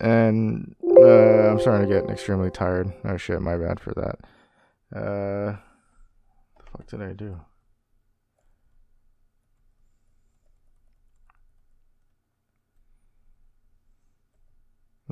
and 0.00 0.76
uh, 0.84 1.50
I'm 1.50 1.60
starting 1.60 1.88
to 1.88 1.92
get 1.92 2.08
extremely 2.08 2.50
tired. 2.52 2.92
Oh 3.04 3.16
shit, 3.16 3.42
my 3.42 3.56
bad 3.56 3.80
for 3.80 3.94
that. 3.94 4.96
Uh, 4.96 5.56
the 6.56 6.64
fuck 6.70 6.86
did 6.86 7.02
I 7.02 7.14
do? 7.14 7.40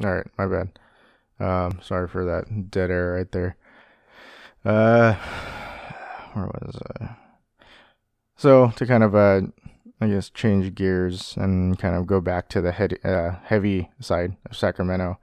All 0.05 0.15
right, 0.15 0.27
my 0.39 0.47
bad. 0.47 0.79
Um, 1.41 1.81
sorry 1.83 2.09
for 2.09 2.25
that 2.25 2.71
dead 2.71 2.91
air 2.91 3.15
right 3.15 3.31
there. 3.33 3.57
Uh, 4.65 5.15
where 6.35 6.47
was 6.47 6.77
I? 7.01 7.17
So 8.37 8.73
to 8.77 8.87
kind 8.87 9.03
of 9.03 9.15
uh, 9.15 9.43
I 10.01 10.09
guess 10.09 10.31
change 10.31 10.75
gears 10.75 11.35
and 11.37 11.79
kind 11.79 11.97
of 11.97 12.07
go 12.07 12.21
back 12.21 12.49
to 12.51 12.61
the 12.61 12.73
head, 12.73 12.99
uh, 13.05 13.37
heavy 13.45 13.91
side 14.01 14.37
of 14.49 14.57
Sacramento. 14.57 15.19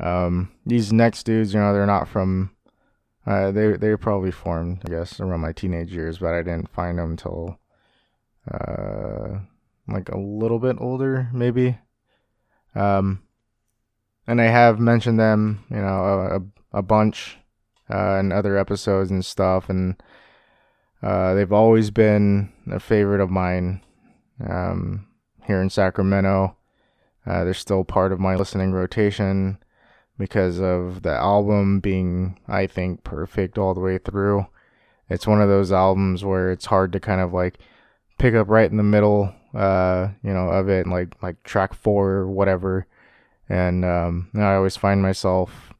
Um, 0.00 0.52
these 0.66 0.92
next 0.92 1.24
dudes, 1.24 1.54
you 1.54 1.60
know, 1.60 1.72
they're 1.72 1.86
not 1.86 2.08
from. 2.08 2.50
Uh, 3.26 3.52
they 3.52 3.76
they 3.76 3.94
probably 3.96 4.32
formed, 4.32 4.82
I 4.86 4.90
guess, 4.90 5.20
around 5.20 5.40
my 5.40 5.52
teenage 5.52 5.92
years, 5.92 6.18
but 6.18 6.34
I 6.34 6.42
didn't 6.42 6.72
find 6.72 6.98
them 6.98 7.10
until 7.10 7.60
uh, 8.50 9.40
like 9.86 10.08
a 10.08 10.18
little 10.18 10.58
bit 10.58 10.76
older, 10.80 11.28
maybe. 11.32 11.78
Um, 12.74 13.22
and 14.30 14.40
I 14.40 14.44
have 14.44 14.78
mentioned 14.78 15.18
them, 15.18 15.64
you 15.70 15.78
know, 15.78 16.44
a, 16.72 16.78
a 16.78 16.82
bunch 16.82 17.36
uh, 17.92 18.18
in 18.20 18.30
other 18.30 18.56
episodes 18.56 19.10
and 19.10 19.24
stuff, 19.24 19.68
and 19.68 20.00
uh, 21.02 21.34
they've 21.34 21.52
always 21.52 21.90
been 21.90 22.52
a 22.70 22.78
favorite 22.78 23.20
of 23.20 23.28
mine 23.28 23.82
um, 24.48 25.08
here 25.46 25.60
in 25.60 25.68
Sacramento. 25.68 26.56
Uh, 27.26 27.42
they're 27.42 27.54
still 27.54 27.82
part 27.82 28.12
of 28.12 28.20
my 28.20 28.36
listening 28.36 28.70
rotation 28.70 29.58
because 30.16 30.60
of 30.60 31.02
the 31.02 31.10
album 31.10 31.80
being, 31.80 32.38
I 32.46 32.68
think, 32.68 33.02
perfect 33.02 33.58
all 33.58 33.74
the 33.74 33.80
way 33.80 33.98
through. 33.98 34.46
It's 35.08 35.26
one 35.26 35.42
of 35.42 35.48
those 35.48 35.72
albums 35.72 36.24
where 36.24 36.52
it's 36.52 36.66
hard 36.66 36.92
to 36.92 37.00
kind 37.00 37.20
of 37.20 37.32
like 37.32 37.58
pick 38.16 38.34
up 38.34 38.48
right 38.48 38.70
in 38.70 38.76
the 38.76 38.84
middle, 38.84 39.34
uh, 39.54 40.10
you 40.22 40.32
know, 40.32 40.50
of 40.50 40.68
it, 40.68 40.86
like 40.86 41.20
like 41.20 41.42
track 41.42 41.74
four 41.74 42.10
or 42.10 42.28
whatever 42.28 42.86
and 43.50 43.84
um, 43.84 44.30
I 44.34 44.54
always 44.54 44.76
find 44.76 45.02
myself 45.02 45.74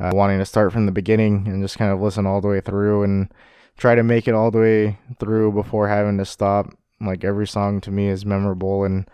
uh, 0.00 0.10
wanting 0.14 0.38
to 0.38 0.46
start 0.46 0.72
from 0.72 0.86
the 0.86 0.92
beginning 0.92 1.46
and 1.46 1.62
just 1.62 1.76
kind 1.76 1.92
of 1.92 2.00
listen 2.00 2.26
all 2.26 2.40
the 2.40 2.48
way 2.48 2.62
through 2.62 3.02
and 3.02 3.32
try 3.76 3.94
to 3.94 4.02
make 4.02 4.26
it 4.26 4.34
all 4.34 4.50
the 4.50 4.58
way 4.58 4.98
through 5.20 5.52
before 5.52 5.86
having 5.86 6.16
to 6.16 6.24
stop. 6.24 6.74
Like 6.98 7.22
every 7.22 7.46
song 7.46 7.82
to 7.82 7.90
me 7.90 8.08
is 8.08 8.24
memorable 8.24 8.84
and 8.84 9.08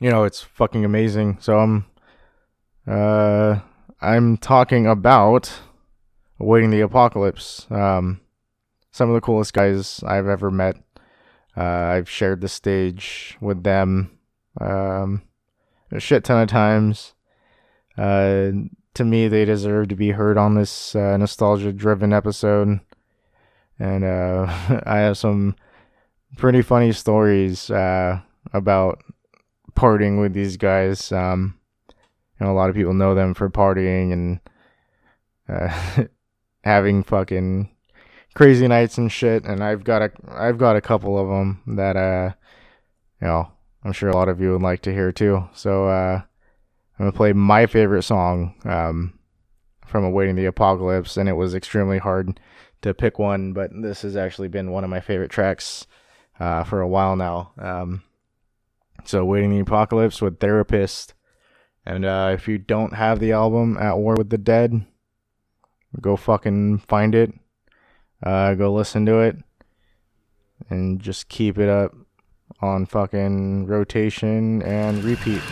you 0.00 0.10
know 0.10 0.24
it's 0.24 0.40
fucking 0.40 0.84
amazing. 0.84 1.36
So 1.40 1.58
I'm 1.58 1.86
uh 2.86 3.60
I'm 4.00 4.38
talking 4.38 4.86
about 4.86 5.52
awaiting 6.40 6.70
the 6.70 6.80
apocalypse. 6.80 7.66
Um, 7.70 8.20
some 8.90 9.10
of 9.10 9.14
the 9.14 9.20
coolest 9.20 9.52
guys 9.52 10.02
I've 10.06 10.28
ever 10.28 10.50
met. 10.50 10.76
Uh, 11.56 11.62
I've 11.62 12.08
shared 12.08 12.40
the 12.40 12.48
stage 12.48 13.36
with 13.40 13.62
them. 13.62 14.18
Um, 14.60 15.22
a 15.90 16.00
shit 16.00 16.24
ton 16.24 16.42
of 16.42 16.48
times. 16.48 17.14
Uh, 17.96 18.50
to 18.94 19.04
me, 19.04 19.28
they 19.28 19.44
deserve 19.44 19.88
to 19.88 19.96
be 19.96 20.10
heard 20.10 20.38
on 20.38 20.54
this 20.54 20.94
uh, 20.94 21.16
nostalgia-driven 21.16 22.12
episode, 22.12 22.80
and 23.78 24.04
uh, 24.04 24.46
I 24.86 24.98
have 24.98 25.18
some 25.18 25.56
pretty 26.36 26.62
funny 26.62 26.92
stories 26.92 27.70
uh, 27.70 28.20
about 28.52 29.02
partying 29.74 30.20
with 30.20 30.32
these 30.32 30.56
guys. 30.56 31.10
Um, 31.12 31.58
you 32.40 32.46
know, 32.46 32.52
a 32.52 32.54
lot 32.54 32.70
of 32.70 32.76
people 32.76 32.94
know 32.94 33.14
them 33.14 33.34
for 33.34 33.50
partying 33.50 34.12
and 34.12 34.40
uh, 35.48 36.04
having 36.64 37.02
fucking 37.02 37.70
crazy 38.34 38.68
nights 38.68 38.98
and 38.98 39.10
shit. 39.10 39.44
And 39.44 39.62
I've 39.62 39.84
got 39.84 40.02
a 40.02 40.10
I've 40.28 40.58
got 40.58 40.76
a 40.76 40.80
couple 40.80 41.18
of 41.18 41.28
them 41.28 41.62
that 41.76 41.96
uh, 41.96 42.32
you 43.20 43.28
know 43.28 43.50
I'm 43.84 43.92
sure 43.92 44.08
a 44.08 44.16
lot 44.16 44.28
of 44.28 44.40
you 44.40 44.52
would 44.52 44.62
like 44.62 44.80
to 44.82 44.92
hear 44.92 45.12
too. 45.12 45.48
So 45.52 45.88
uh, 45.88 46.22
I'm 46.98 47.06
gonna 47.06 47.12
play 47.12 47.32
my 47.32 47.66
favorite 47.66 48.02
song 48.02 48.54
um, 48.64 49.18
from 49.86 50.04
Awaiting 50.04 50.36
the 50.36 50.46
Apocalypse, 50.46 51.16
and 51.16 51.28
it 51.28 51.34
was 51.34 51.54
extremely 51.54 51.98
hard 51.98 52.40
to 52.82 52.94
pick 52.94 53.18
one, 53.18 53.52
but 53.52 53.70
this 53.74 54.02
has 54.02 54.16
actually 54.16 54.48
been 54.48 54.70
one 54.70 54.84
of 54.84 54.90
my 54.90 55.00
favorite 55.00 55.30
tracks 55.30 55.86
uh, 56.40 56.64
for 56.64 56.80
a 56.80 56.88
while 56.88 57.16
now. 57.16 57.52
Um, 57.58 58.02
so 59.04 59.20
Awaiting 59.20 59.50
the 59.50 59.60
Apocalypse 59.60 60.22
with 60.22 60.40
Therapist, 60.40 61.12
and 61.84 62.06
uh, 62.06 62.30
if 62.32 62.48
you 62.48 62.56
don't 62.56 62.94
have 62.94 63.18
the 63.18 63.32
album 63.32 63.76
At 63.78 63.98
War 63.98 64.14
with 64.16 64.30
the 64.30 64.38
Dead, 64.38 64.86
go 66.00 66.16
fucking 66.16 66.78
find 66.78 67.14
it. 67.14 67.32
Uh, 68.22 68.54
go 68.54 68.72
listen 68.72 69.04
to 69.04 69.18
it, 69.18 69.36
and 70.70 71.00
just 71.00 71.28
keep 71.28 71.58
it 71.58 71.68
up 71.68 71.94
on 72.64 72.86
fucking 72.86 73.66
rotation 73.66 74.62
and 74.62 75.04
repeat. 75.04 75.42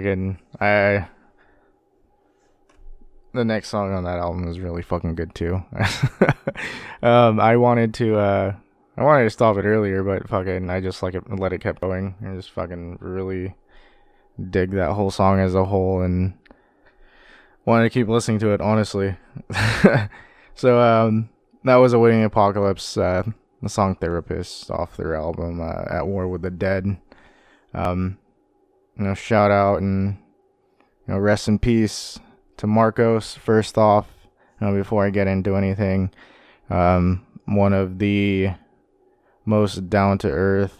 Fucking 0.00 0.38
I 0.60 1.08
the 3.32 3.44
next 3.44 3.68
song 3.68 3.92
on 3.92 4.04
that 4.04 4.18
album 4.18 4.48
is 4.48 4.58
really 4.58 4.82
fucking 4.82 5.14
good 5.14 5.34
too. 5.34 5.62
um, 7.02 7.38
I 7.38 7.56
wanted 7.56 7.94
to 7.94 8.16
uh 8.16 8.54
I 8.96 9.04
wanted 9.04 9.24
to 9.24 9.30
stop 9.30 9.56
it 9.56 9.64
earlier, 9.64 10.02
but 10.02 10.28
fucking 10.28 10.68
I 10.70 10.80
just 10.80 11.02
like 11.02 11.14
it 11.14 11.24
let 11.30 11.52
it 11.52 11.60
kept 11.60 11.80
going. 11.80 12.14
I 12.26 12.34
just 12.34 12.50
fucking 12.50 12.98
really 13.00 13.54
dig 14.50 14.70
that 14.72 14.92
whole 14.92 15.10
song 15.10 15.38
as 15.38 15.54
a 15.54 15.64
whole 15.64 16.00
and 16.00 16.32
wanted 17.66 17.84
to 17.84 17.90
keep 17.90 18.08
listening 18.08 18.38
to 18.40 18.52
it 18.52 18.60
honestly. 18.60 19.16
so 20.54 20.80
um 20.80 21.28
that 21.64 21.76
was 21.76 21.92
a 21.92 21.96
Awaiting 21.96 22.24
Apocalypse, 22.24 22.96
uh 22.96 23.22
the 23.62 23.68
song 23.68 23.96
Therapist 23.96 24.70
off 24.70 24.96
their 24.96 25.14
album 25.14 25.60
uh, 25.60 25.84
At 25.90 26.06
War 26.06 26.26
with 26.26 26.40
the 26.40 26.50
Dead. 26.50 26.96
Um 27.74 28.18
you 29.00 29.06
know, 29.06 29.14
shout 29.14 29.50
out 29.50 29.80
and 29.80 30.18
you 31.08 31.14
know, 31.14 31.18
rest 31.18 31.48
in 31.48 31.58
peace 31.58 32.18
to 32.58 32.66
Marcos. 32.66 33.34
First 33.34 33.78
off, 33.78 34.06
you 34.60 34.66
know, 34.66 34.74
before 34.74 35.06
I 35.06 35.10
get 35.10 35.26
into 35.26 35.56
anything, 35.56 36.10
um, 36.68 37.26
one 37.46 37.72
of 37.72 37.98
the 37.98 38.50
most 39.46 39.88
down 39.88 40.18
to 40.18 40.30
earth, 40.30 40.78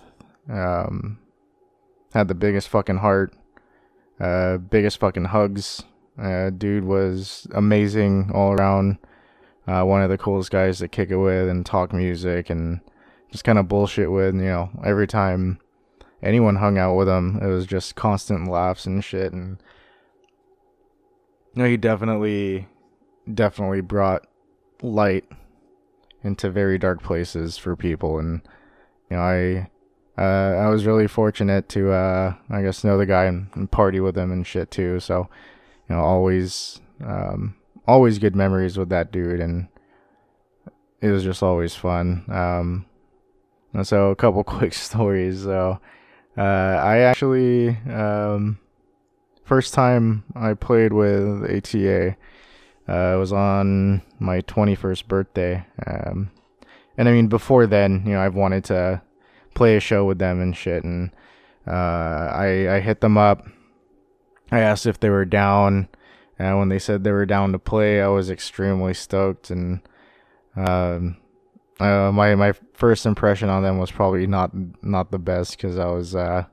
um, 0.50 1.18
had 2.12 2.28
the 2.28 2.34
biggest 2.34 2.68
fucking 2.68 2.98
heart, 2.98 3.34
uh, 4.20 4.58
biggest 4.58 5.00
fucking 5.00 5.24
hugs. 5.24 5.82
Uh, 6.20 6.50
dude 6.50 6.84
was 6.84 7.46
amazing 7.54 8.30
all 8.34 8.52
around. 8.52 8.98
Uh, 9.66 9.82
one 9.84 10.02
of 10.02 10.10
the 10.10 10.18
coolest 10.18 10.50
guys 10.50 10.78
to 10.78 10.88
kick 10.88 11.10
it 11.10 11.16
with 11.16 11.48
and 11.48 11.64
talk 11.64 11.94
music 11.94 12.50
and 12.50 12.80
just 13.32 13.44
kind 13.44 13.58
of 13.58 13.66
bullshit 13.66 14.12
with. 14.12 14.34
You 14.34 14.42
know, 14.42 14.70
every 14.84 15.06
time 15.06 15.58
anyone 16.22 16.56
hung 16.56 16.78
out 16.78 16.94
with 16.94 17.08
him, 17.08 17.38
it 17.42 17.46
was 17.46 17.66
just 17.66 17.94
constant 17.94 18.48
laughs 18.48 18.86
and 18.86 19.02
shit. 19.02 19.32
And 19.32 19.62
you 21.54 21.62
know, 21.62 21.68
he 21.68 21.76
definitely, 21.76 22.68
definitely 23.32 23.80
brought 23.80 24.26
light 24.82 25.24
into 26.22 26.50
very 26.50 26.78
dark 26.78 27.02
places 27.02 27.56
for 27.56 27.76
people. 27.76 28.18
And 28.18 28.42
you 29.10 29.16
know, 29.16 29.22
I, 29.22 29.70
uh, 30.20 30.56
I 30.64 30.68
was 30.68 30.86
really 30.86 31.06
fortunate 31.06 31.68
to, 31.70 31.92
uh, 31.92 32.34
I 32.50 32.62
guess, 32.62 32.84
know 32.84 32.98
the 32.98 33.06
guy 33.06 33.24
and, 33.24 33.48
and 33.54 33.70
party 33.70 34.00
with 34.00 34.16
him 34.16 34.30
and 34.30 34.46
shit 34.46 34.70
too. 34.70 35.00
So, 35.00 35.28
you 35.88 35.96
know, 35.96 36.02
always, 36.02 36.80
um, 37.02 37.56
always 37.86 38.18
good 38.18 38.36
memories 38.36 38.76
with 38.78 38.90
that 38.90 39.10
dude, 39.10 39.40
and 39.40 39.68
it 41.00 41.08
was 41.08 41.24
just 41.24 41.42
always 41.42 41.74
fun. 41.74 42.24
Um, 42.28 42.86
and 43.72 43.86
so 43.86 44.10
a 44.10 44.16
couple 44.16 44.44
quick 44.44 44.74
stories. 44.74 45.42
So, 45.42 45.80
uh, 46.40 46.80
I 46.82 46.98
actually 47.00 47.76
um, 47.90 48.58
first 49.44 49.74
time 49.74 50.24
I 50.34 50.54
played 50.54 50.94
with 50.94 51.44
ATA 51.44 52.16
uh, 52.88 53.16
was 53.18 53.30
on 53.30 54.00
my 54.18 54.40
21st 54.42 55.06
birthday. 55.06 55.66
Um, 55.86 56.30
and 56.96 57.08
I 57.08 57.12
mean, 57.12 57.28
before 57.28 57.66
then, 57.66 58.04
you 58.06 58.12
know, 58.12 58.22
I've 58.22 58.34
wanted 58.34 58.64
to 58.64 59.02
play 59.54 59.76
a 59.76 59.80
show 59.80 60.06
with 60.06 60.18
them 60.18 60.40
and 60.40 60.56
shit. 60.56 60.82
And 60.82 61.10
uh, 61.66 62.30
I 62.32 62.76
I 62.76 62.80
hit 62.80 63.02
them 63.02 63.18
up. 63.18 63.46
I 64.50 64.60
asked 64.60 64.86
if 64.86 64.98
they 64.98 65.10
were 65.10 65.26
down, 65.26 65.88
and 66.38 66.58
when 66.58 66.70
they 66.70 66.78
said 66.78 67.04
they 67.04 67.12
were 67.12 67.26
down 67.26 67.52
to 67.52 67.58
play, 67.58 68.00
I 68.00 68.08
was 68.08 68.30
extremely 68.30 68.94
stoked. 68.94 69.50
And 69.50 69.80
um, 70.56 71.18
uh, 71.80 72.12
my 72.12 72.34
my 72.34 72.52
first 72.74 73.06
impression 73.06 73.48
on 73.48 73.62
them 73.62 73.78
was 73.78 73.90
probably 73.90 74.26
not 74.26 74.50
not 74.82 75.10
the 75.10 75.18
best 75.18 75.56
because 75.56 75.78
I 75.78 75.86
was 75.86 76.14
uh, 76.14 76.44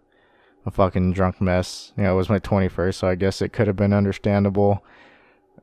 a 0.66 0.72
fucking 0.72 1.14
drunk 1.14 1.42
mess. 1.42 1.92
You 1.98 2.04
know, 2.04 2.14
it 2.14 2.18
was 2.18 2.30
my 2.30 2.40
21st, 2.40 2.94
so 2.96 3.08
I 3.08 3.16
guess 3.16 3.42
it 3.42 3.50
could 3.50 3.68
have 3.68 3.76
been 3.76 3.94
understandable. 3.94 4.84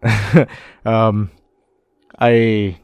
um, 0.85 1.31
I 2.19 2.79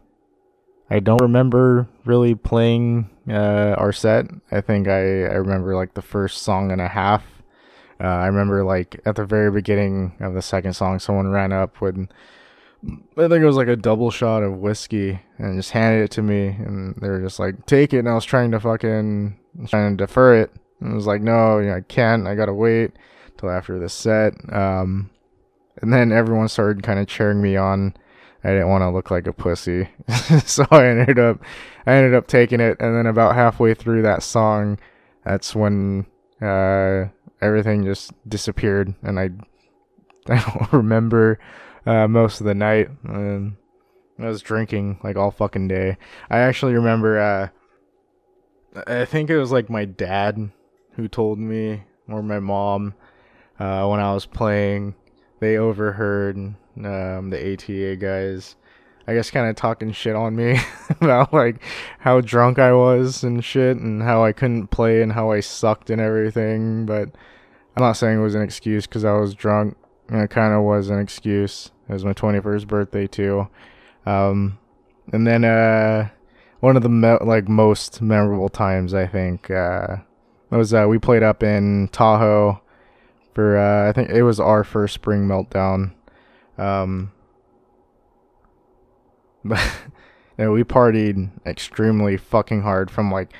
I 0.89 1.01
don't 1.01 1.21
remember 1.21 1.89
really 2.05 2.35
playing 2.35 3.11
uh, 3.29 3.75
our 3.79 3.93
set. 3.93 4.27
I 4.51 4.61
think 4.61 4.89
I 4.89 5.25
I 5.25 5.37
remember 5.37 5.77
like 5.77 5.95
the 5.95 6.03
first 6.03 6.43
song 6.43 6.73
and 6.73 6.81
a 6.81 6.89
half. 6.89 7.25
Uh, 8.03 8.07
I 8.07 8.27
remember 8.27 8.65
like 8.65 8.99
at 9.05 9.17
the 9.17 9.27
very 9.27 9.51
beginning 9.51 10.15
of 10.21 10.33
the 10.33 10.43
second 10.43 10.73
song, 10.73 10.99
someone 10.99 11.29
ran 11.29 11.53
up 11.53 11.83
with 11.83 12.09
I 12.83 13.29
think 13.29 13.43
it 13.43 13.47
was 13.47 13.57
like 13.57 13.69
a 13.69 13.77
double 13.77 14.11
shot 14.11 14.43
of 14.43 14.59
whiskey 14.59 15.21
and 15.39 15.59
just 15.59 15.73
handed 15.73 16.05
it 16.05 16.11
to 16.13 16.23
me 16.23 16.49
and 16.49 16.95
they 16.97 17.09
were 17.09 17.21
just 17.21 17.39
like, 17.39 17.67
take 17.67 17.93
it. 17.93 17.99
And 17.99 18.09
I 18.09 18.15
was 18.15 18.25
trying 18.25 18.51
to 18.53 18.61
fucking, 18.61 19.39
trying 19.69 19.97
to 19.97 20.05
defer 20.05 20.37
it. 20.37 20.51
And 20.81 20.93
I 20.93 20.95
was 20.95 21.07
like, 21.07 21.21
no, 21.21 21.61
I 21.61 21.83
can't. 21.83 22.27
I 22.27 22.35
gotta 22.35 22.55
wait 22.55 22.93
till 23.37 23.51
after 23.51 23.79
the 23.79 23.89
set. 23.89 24.33
Um, 24.53 25.11
and 25.83 25.93
then 25.93 26.11
everyone 26.11 26.49
started 26.49 26.83
kind 26.83 26.99
of 26.99 27.07
cheering 27.07 27.43
me 27.43 27.57
on. 27.57 27.95
I 28.43 28.49
didn't 28.49 28.71
want 28.71 28.83
to 28.83 28.91
look 28.91 29.11
like 29.11 29.27
a 29.27 29.33
pussy. 29.35 29.89
so 30.47 30.65
I 30.71 30.87
ended 30.87 31.19
up, 31.19 31.43
I 31.87 31.93
ended 31.93 32.15
up 32.15 32.27
taking 32.27 32.61
it. 32.61 32.79
And 32.81 32.97
then 32.97 33.07
about 33.07 33.35
halfway 33.35 33.75
through 33.75 34.03
that 34.03 34.23
song, 34.23 34.79
that's 35.25 35.55
when, 35.55 36.07
uh, 36.41 37.09
everything 37.43 37.85
just 37.85 38.13
disappeared. 38.27 38.95
And 39.03 39.21
I, 39.21 39.31
I 40.29 40.41
don't 40.41 40.73
remember 40.73 41.39
uh, 41.87 42.09
most 42.09 42.41
of 42.41 42.47
the 42.47 42.55
night. 42.55 42.89
And 43.05 43.57
I 44.19 44.27
was 44.27 44.43
drinking 44.43 45.01
like 45.03 45.17
all 45.17 45.31
fucking 45.31 45.69
day. 45.69 45.97
I 46.29 46.39
actually 46.39 46.75
remember. 46.75 47.19
Uh, 47.19 47.49
I 48.87 49.05
think 49.05 49.31
it 49.31 49.39
was 49.39 49.51
like 49.53 49.69
my 49.69 49.85
dad 49.85 50.51
who 50.93 51.09
told 51.09 51.39
me, 51.39 51.83
or 52.09 52.23
my 52.23 52.39
mom, 52.39 52.95
uh, 53.59 53.87
when 53.87 54.01
I 54.01 54.13
was 54.13 54.27
playing. 54.27 54.95
They 55.41 55.57
overheard 55.57 56.37
um, 56.37 57.31
the 57.31 57.53
ATA 57.55 57.97
guys. 57.97 58.57
I 59.07 59.15
guess 59.15 59.31
kind 59.31 59.49
of 59.49 59.57
talking 59.57 59.91
shit 59.93 60.15
on 60.15 60.37
me 60.37 60.61
about 61.01 61.33
like 61.33 61.63
how 61.99 62.21
drunk 62.21 62.59
I 62.59 62.73
was 62.73 63.25
and 63.25 63.45
shit 63.45 63.77
and 63.79 64.03
how 64.03 64.23
I 64.23 64.33
couldn't 64.33 64.69
play 64.69 65.03
and 65.03 65.13
how 65.13 65.33
I 65.33 65.41
sucked 65.41 65.91
and 65.91 66.01
everything. 66.01 66.87
But 66.87 67.09
I'm 67.77 67.83
not 67.83 67.97
saying 67.97 68.19
it 68.19 68.23
was 68.23 68.35
an 68.35 68.43
excuse 68.43 68.87
because 68.87 69.05
I 69.05 69.15
was 69.15 69.35
drunk. 69.35 69.77
And 70.11 70.21
it 70.23 70.29
kind 70.29 70.53
of 70.53 70.63
was 70.63 70.91
an 70.91 70.99
excuse. 70.99 71.71
It 71.89 71.93
was 71.93 72.05
my 72.05 72.13
21st 72.13 72.67
birthday 72.67 73.07
too. 73.07 73.49
Um, 74.05 74.59
and 75.13 75.27
then 75.27 75.45
uh, 75.45 76.09
one 76.61 76.77
of 76.77 76.83
the 76.83 76.89
me- 76.89 77.19
like 77.21 77.49
most 77.49 78.03
memorable 78.03 78.49
times 78.49 78.93
I 78.93 79.07
think 79.07 79.51
uh, 79.51 79.97
was 80.51 80.75
uh, 80.75 80.87
we 80.89 80.99
played 80.99 81.23
up 81.23 81.43
in 81.43 81.89
Tahoe 81.93 82.61
for 83.35 83.57
uh, 83.57 83.89
I 83.89 83.93
think 83.93 84.11
it 84.11 84.23
was 84.23 84.41
our 84.41 84.65
first 84.65 84.95
spring 84.95 85.27
meltdown. 85.27 85.93
Um, 86.59 87.13
but 89.45 89.61
we 90.37 90.65
partied 90.65 91.31
extremely 91.47 92.17
fucking 92.17 92.63
hard 92.63 92.91
from 92.91 93.11
like 93.11 93.33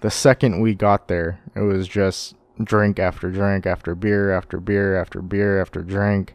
the 0.00 0.10
second 0.10 0.60
we 0.60 0.74
got 0.74 1.08
there. 1.08 1.40
It 1.54 1.60
was 1.60 1.88
just 1.88 2.34
drink 2.64 2.98
after 2.98 3.30
drink 3.30 3.66
after 3.66 3.94
beer 3.94 4.32
after 4.32 4.58
beer 4.60 5.00
after 5.00 5.20
beer 5.22 5.60
after 5.60 5.82
drink. 5.82 6.34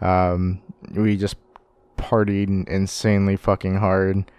Um, 0.00 0.62
we 0.94 1.16
just 1.16 1.36
partied 1.96 2.68
insanely 2.68 3.36
fucking 3.36 3.76
hard. 3.76 4.30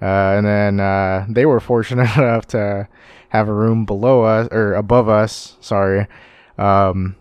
Uh, 0.00 0.36
and 0.36 0.46
then 0.46 0.80
uh, 0.80 1.26
they 1.28 1.46
were 1.46 1.60
fortunate 1.60 2.14
enough 2.16 2.46
to 2.48 2.88
have 3.30 3.48
a 3.48 3.52
room 3.52 3.84
below 3.84 4.22
us 4.22 4.48
or 4.50 4.74
above 4.74 5.08
us. 5.08 5.56
Sorry, 5.60 6.06
um, 6.58 7.16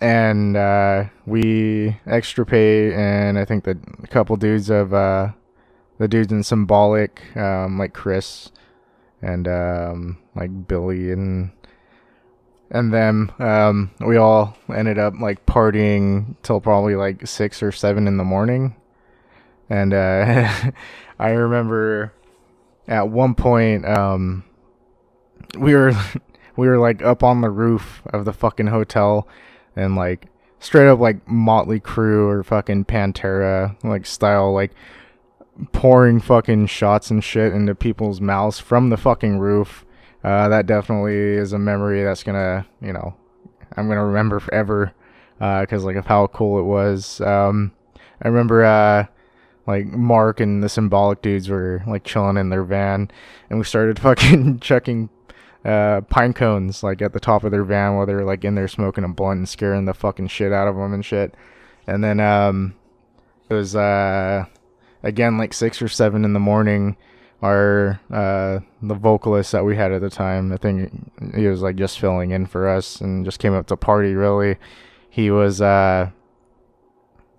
and 0.00 0.56
uh, 0.56 1.04
we 1.24 1.96
extra 2.06 2.44
pay, 2.44 2.92
and 2.92 3.38
I 3.38 3.44
think 3.44 3.64
that 3.64 3.78
a 4.02 4.06
couple 4.08 4.36
dudes 4.36 4.70
of 4.70 4.92
uh, 4.92 5.30
the 5.98 6.08
dudes 6.08 6.32
in 6.32 6.42
symbolic, 6.42 7.22
um, 7.36 7.78
like 7.78 7.94
Chris 7.94 8.50
and 9.22 9.48
um, 9.48 10.18
like 10.34 10.68
Billy 10.68 11.12
and 11.12 11.50
and 12.70 12.92
then 12.92 13.32
um, 13.38 13.90
we 14.00 14.16
all 14.16 14.56
ended 14.74 14.98
up 14.98 15.14
like 15.20 15.46
partying 15.46 16.36
till 16.42 16.60
probably 16.60 16.96
like 16.96 17.26
six 17.26 17.62
or 17.62 17.72
seven 17.72 18.06
in 18.08 18.16
the 18.16 18.24
morning. 18.24 18.74
And 19.68 19.92
uh, 19.92 20.70
i 21.18 21.30
remember 21.30 22.12
at 22.88 23.08
one 23.08 23.34
point 23.34 23.86
um, 23.86 24.44
we 25.58 25.74
were 25.74 25.92
we 26.56 26.68
were 26.68 26.78
like 26.78 27.02
up 27.02 27.22
on 27.22 27.40
the 27.40 27.50
roof 27.50 28.02
of 28.12 28.24
the 28.24 28.32
fucking 28.32 28.68
hotel 28.68 29.26
and 29.74 29.96
like 29.96 30.26
straight 30.58 30.88
up 30.88 30.98
like 30.98 31.26
motley 31.28 31.78
crue 31.78 32.28
or 32.28 32.42
fucking 32.42 32.84
pantera 32.84 33.76
like 33.84 34.06
style 34.06 34.52
like 34.54 34.72
pouring 35.72 36.20
fucking 36.20 36.66
shots 36.66 37.10
and 37.10 37.22
shit 37.22 37.52
into 37.52 37.74
people's 37.74 38.20
mouths 38.20 38.58
from 38.58 38.88
the 38.88 38.96
fucking 38.96 39.38
roof 39.38 39.84
uh, 40.26 40.48
that 40.48 40.66
definitely 40.66 41.14
is 41.14 41.52
a 41.52 41.58
memory 41.58 42.02
that's 42.02 42.24
gonna, 42.24 42.66
you 42.82 42.92
know, 42.92 43.14
I'm 43.76 43.86
gonna 43.86 44.04
remember 44.04 44.40
forever, 44.40 44.92
because 45.38 45.84
uh, 45.84 45.86
like 45.86 45.94
of 45.94 46.06
how 46.06 46.26
cool 46.26 46.58
it 46.58 46.64
was. 46.64 47.20
Um, 47.20 47.70
I 48.20 48.26
remember 48.26 48.64
uh, 48.64 49.06
like 49.68 49.86
Mark 49.86 50.40
and 50.40 50.64
the 50.64 50.68
symbolic 50.68 51.22
dudes 51.22 51.48
were 51.48 51.84
like 51.86 52.02
chilling 52.02 52.38
in 52.38 52.48
their 52.48 52.64
van, 52.64 53.08
and 53.48 53.60
we 53.60 53.64
started 53.64 53.98
fucking 54.00 54.58
chucking 54.58 55.10
uh, 55.64 56.00
pine 56.02 56.32
cones 56.32 56.82
like 56.82 57.00
at 57.02 57.12
the 57.12 57.20
top 57.20 57.44
of 57.44 57.52
their 57.52 57.62
van 57.62 57.94
while 57.94 58.06
they 58.06 58.14
were 58.14 58.24
like 58.24 58.44
in 58.44 58.56
there 58.56 58.66
smoking 58.66 59.04
a 59.04 59.08
blunt 59.08 59.38
and 59.38 59.48
scaring 59.48 59.84
the 59.84 59.94
fucking 59.94 60.26
shit 60.26 60.52
out 60.52 60.66
of 60.66 60.74
them 60.74 60.92
and 60.92 61.04
shit. 61.04 61.36
And 61.86 62.02
then 62.02 62.18
um, 62.18 62.74
it 63.48 63.54
was 63.54 63.76
uh, 63.76 64.46
again 65.04 65.38
like 65.38 65.54
six 65.54 65.80
or 65.80 65.86
seven 65.86 66.24
in 66.24 66.32
the 66.32 66.40
morning. 66.40 66.96
Our 67.42 68.00
uh, 68.10 68.60
the 68.80 68.94
vocalist 68.94 69.52
that 69.52 69.64
we 69.64 69.76
had 69.76 69.92
at 69.92 70.00
the 70.00 70.10
time, 70.10 70.52
I 70.52 70.56
think 70.56 71.12
he 71.34 71.46
was 71.46 71.62
like 71.62 71.76
just 71.76 71.98
filling 72.00 72.30
in 72.30 72.46
for 72.46 72.68
us 72.68 73.00
and 73.00 73.24
just 73.24 73.38
came 73.38 73.52
up 73.52 73.66
to 73.66 73.76
party. 73.76 74.14
Really, 74.14 74.56
he 75.10 75.30
was 75.30 75.60
uh, 75.60 76.10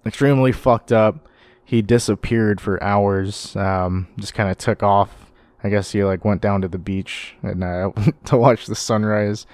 extremely 0.05 0.51
fucked 0.51 0.91
up. 0.91 1.27
He 1.65 1.81
disappeared 1.81 2.61
for 2.61 2.81
hours. 2.81 3.55
Um, 3.55 4.07
just 4.17 4.33
kind 4.33 4.49
of 4.49 4.57
took 4.57 4.83
off 4.83 5.27
I 5.63 5.69
guess 5.69 5.91
he 5.91 6.03
like 6.03 6.23
went 6.23 6.41
down 6.41 6.61
to 6.61 6.67
the 6.67 6.77
beach 6.77 7.35
and 7.41 7.63
uh, 7.63 7.91
to 8.25 8.37
watch 8.37 8.67
the 8.67 8.75
sunrise, 8.75 9.45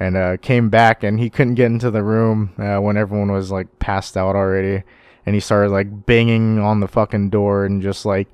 and 0.00 0.16
uh, 0.16 0.36
came 0.38 0.70
back 0.70 1.04
and 1.04 1.20
he 1.20 1.30
couldn't 1.30 1.54
get 1.54 1.66
into 1.66 1.90
the 1.90 2.02
room 2.02 2.52
uh, 2.58 2.78
when 2.78 2.96
everyone 2.96 3.30
was 3.30 3.50
like 3.50 3.78
passed 3.78 4.16
out 4.16 4.34
already, 4.34 4.82
and 5.26 5.34
he 5.34 5.40
started 5.40 5.70
like 5.70 6.06
banging 6.06 6.58
on 6.58 6.80
the 6.80 6.88
fucking 6.88 7.30
door 7.30 7.64
and 7.64 7.82
just 7.82 8.04
like 8.04 8.28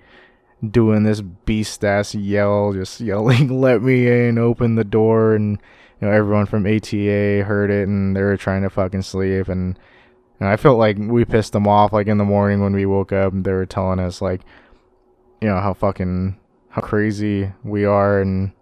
doing 0.68 1.04
this 1.04 1.20
beast 1.20 1.84
ass 1.84 2.14
yell, 2.14 2.72
just 2.72 3.00
yelling, 3.00 3.60
"Let 3.60 3.82
me 3.82 4.06
in! 4.06 4.38
Open 4.38 4.74
the 4.74 4.84
door!" 4.84 5.34
and 5.34 5.58
you 6.00 6.06
know 6.06 6.12
everyone 6.12 6.46
from 6.46 6.66
ATA 6.66 7.44
heard 7.44 7.70
it 7.70 7.88
and 7.88 8.16
they 8.16 8.22
were 8.22 8.36
trying 8.36 8.62
to 8.62 8.70
fucking 8.70 9.02
sleep 9.02 9.48
and. 9.48 9.78
And 10.40 10.48
I 10.48 10.56
felt 10.56 10.78
like 10.78 10.96
we 11.00 11.24
pissed 11.24 11.52
them 11.52 11.66
off. 11.66 11.92
Like 11.92 12.06
in 12.06 12.18
the 12.18 12.24
morning 12.24 12.60
when 12.60 12.72
we 12.72 12.86
woke 12.86 13.10
up, 13.12 13.32
they 13.34 13.50
were 13.50 13.66
telling 13.66 13.98
us 13.98 14.22
like, 14.22 14.42
you 15.40 15.48
know, 15.48 15.58
how 15.58 15.74
fucking 15.74 16.38
how 16.68 16.82
crazy 16.82 17.52
we 17.64 17.84
are 17.84 18.20
and 18.20 18.52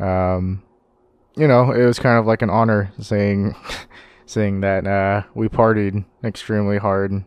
um 0.00 0.62
you 1.36 1.46
know 1.46 1.70
it 1.70 1.84
was 1.84 1.98
kind 1.98 2.18
of 2.18 2.26
like 2.26 2.42
an 2.42 2.50
honor 2.50 2.92
saying 2.98 3.54
saying 4.26 4.60
that 4.60 4.86
uh 4.86 5.22
we 5.34 5.48
partied 5.48 6.04
extremely 6.24 6.78
hard 6.78 7.24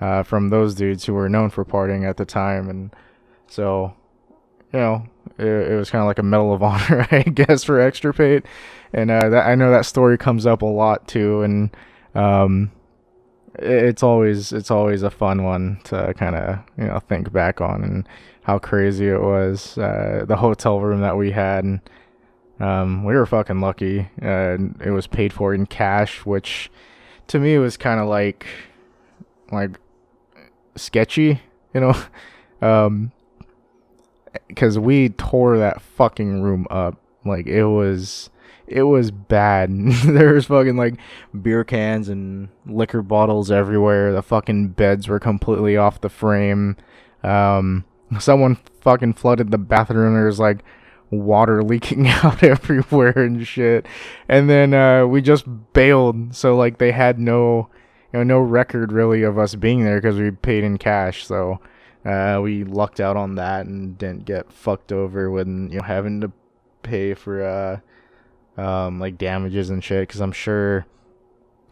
uh 0.00 0.22
from 0.22 0.50
those 0.50 0.74
dudes 0.74 1.04
who 1.04 1.14
were 1.14 1.28
known 1.28 1.50
for 1.50 1.64
partying 1.64 2.08
at 2.08 2.16
the 2.16 2.24
time 2.24 2.68
and 2.68 2.94
so 3.48 3.94
you 4.72 4.78
know 4.78 5.06
it, 5.38 5.46
it 5.46 5.76
was 5.76 5.90
kind 5.90 6.02
of 6.02 6.06
like 6.06 6.18
a 6.18 6.22
medal 6.22 6.52
of 6.52 6.62
honor 6.62 7.06
i 7.10 7.22
guess 7.22 7.64
for 7.64 7.80
extirpate 7.80 8.44
and 8.92 9.10
uh 9.10 9.28
that 9.28 9.46
i 9.46 9.54
know 9.54 9.70
that 9.70 9.86
story 9.86 10.18
comes 10.18 10.46
up 10.46 10.62
a 10.62 10.66
lot 10.66 11.06
too 11.08 11.42
and 11.42 11.76
um 12.14 12.70
it's 13.58 14.02
always 14.02 14.52
it's 14.52 14.70
always 14.70 15.02
a 15.02 15.10
fun 15.10 15.42
one 15.42 15.80
to 15.84 16.12
kind 16.14 16.36
of 16.36 16.58
you 16.76 16.84
know 16.84 16.98
think 16.98 17.32
back 17.32 17.60
on 17.60 17.82
and 17.82 18.08
how 18.46 18.60
crazy 18.60 19.08
it 19.08 19.20
was. 19.20 19.76
Uh, 19.76 20.24
the 20.26 20.36
hotel 20.36 20.80
room 20.80 21.00
that 21.00 21.16
we 21.16 21.32
had, 21.32 21.64
and, 21.64 21.80
um, 22.60 23.02
we 23.02 23.12
were 23.12 23.26
fucking 23.26 23.60
lucky. 23.60 24.08
Uh, 24.22 24.56
it 24.84 24.92
was 24.92 25.08
paid 25.08 25.32
for 25.32 25.52
in 25.52 25.66
cash, 25.66 26.24
which 26.24 26.70
to 27.26 27.40
me 27.40 27.58
was 27.58 27.76
kind 27.76 27.98
of 27.98 28.06
like 28.06 28.46
like 29.50 29.80
sketchy, 30.76 31.40
you 31.74 31.80
know, 31.80 31.96
um, 32.62 33.10
because 34.48 34.78
we 34.78 35.10
tore 35.10 35.58
that 35.58 35.80
fucking 35.80 36.42
room 36.42 36.66
up. 36.70 36.96
Like 37.24 37.46
it 37.46 37.66
was 37.66 38.30
it 38.66 38.82
was 38.82 39.10
bad. 39.10 39.70
there 40.04 40.34
was 40.34 40.46
fucking 40.46 40.76
like 40.76 40.94
beer 41.40 41.64
cans 41.64 42.08
and 42.08 42.48
liquor 42.66 43.02
bottles 43.02 43.50
everywhere. 43.50 44.12
The 44.12 44.22
fucking 44.22 44.70
beds 44.70 45.08
were 45.08 45.20
completely 45.20 45.76
off 45.76 46.00
the 46.00 46.08
frame. 46.08 46.76
Um, 47.22 47.84
someone 48.18 48.58
fucking 48.80 49.14
flooded 49.14 49.50
the 49.50 49.58
bathroom. 49.58 50.14
There 50.14 50.26
was 50.26 50.40
like 50.40 50.62
water 51.10 51.62
leaking 51.62 52.08
out 52.08 52.42
everywhere 52.42 53.18
and 53.18 53.46
shit. 53.46 53.86
And 54.28 54.50
then 54.50 54.74
uh, 54.74 55.06
we 55.06 55.22
just 55.22 55.44
bailed, 55.72 56.34
so 56.34 56.56
like 56.56 56.78
they 56.78 56.92
had 56.92 57.18
no, 57.18 57.68
you 58.12 58.18
know, 58.18 58.22
no 58.22 58.38
record 58.38 58.92
really 58.92 59.22
of 59.22 59.38
us 59.38 59.54
being 59.54 59.84
there 59.84 60.00
because 60.00 60.18
we 60.18 60.30
paid 60.30 60.64
in 60.64 60.78
cash. 60.78 61.26
So 61.26 61.60
uh, 62.06 62.40
we 62.40 62.62
lucked 62.62 63.00
out 63.00 63.16
on 63.16 63.34
that 63.34 63.66
and 63.66 63.98
didn't 63.98 64.24
get 64.24 64.52
fucked 64.52 64.92
over 64.92 65.28
when 65.30 65.70
you 65.70 65.78
know 65.78 65.84
having 65.84 66.20
to 66.20 66.30
pay 66.82 67.14
for 67.14 67.42
uh, 67.42 68.60
um, 68.60 69.00
like 69.00 69.18
damages 69.18 69.70
and 69.70 69.82
shit. 69.82 70.06
Because 70.06 70.20
I'm 70.20 70.32
sure, 70.32 70.86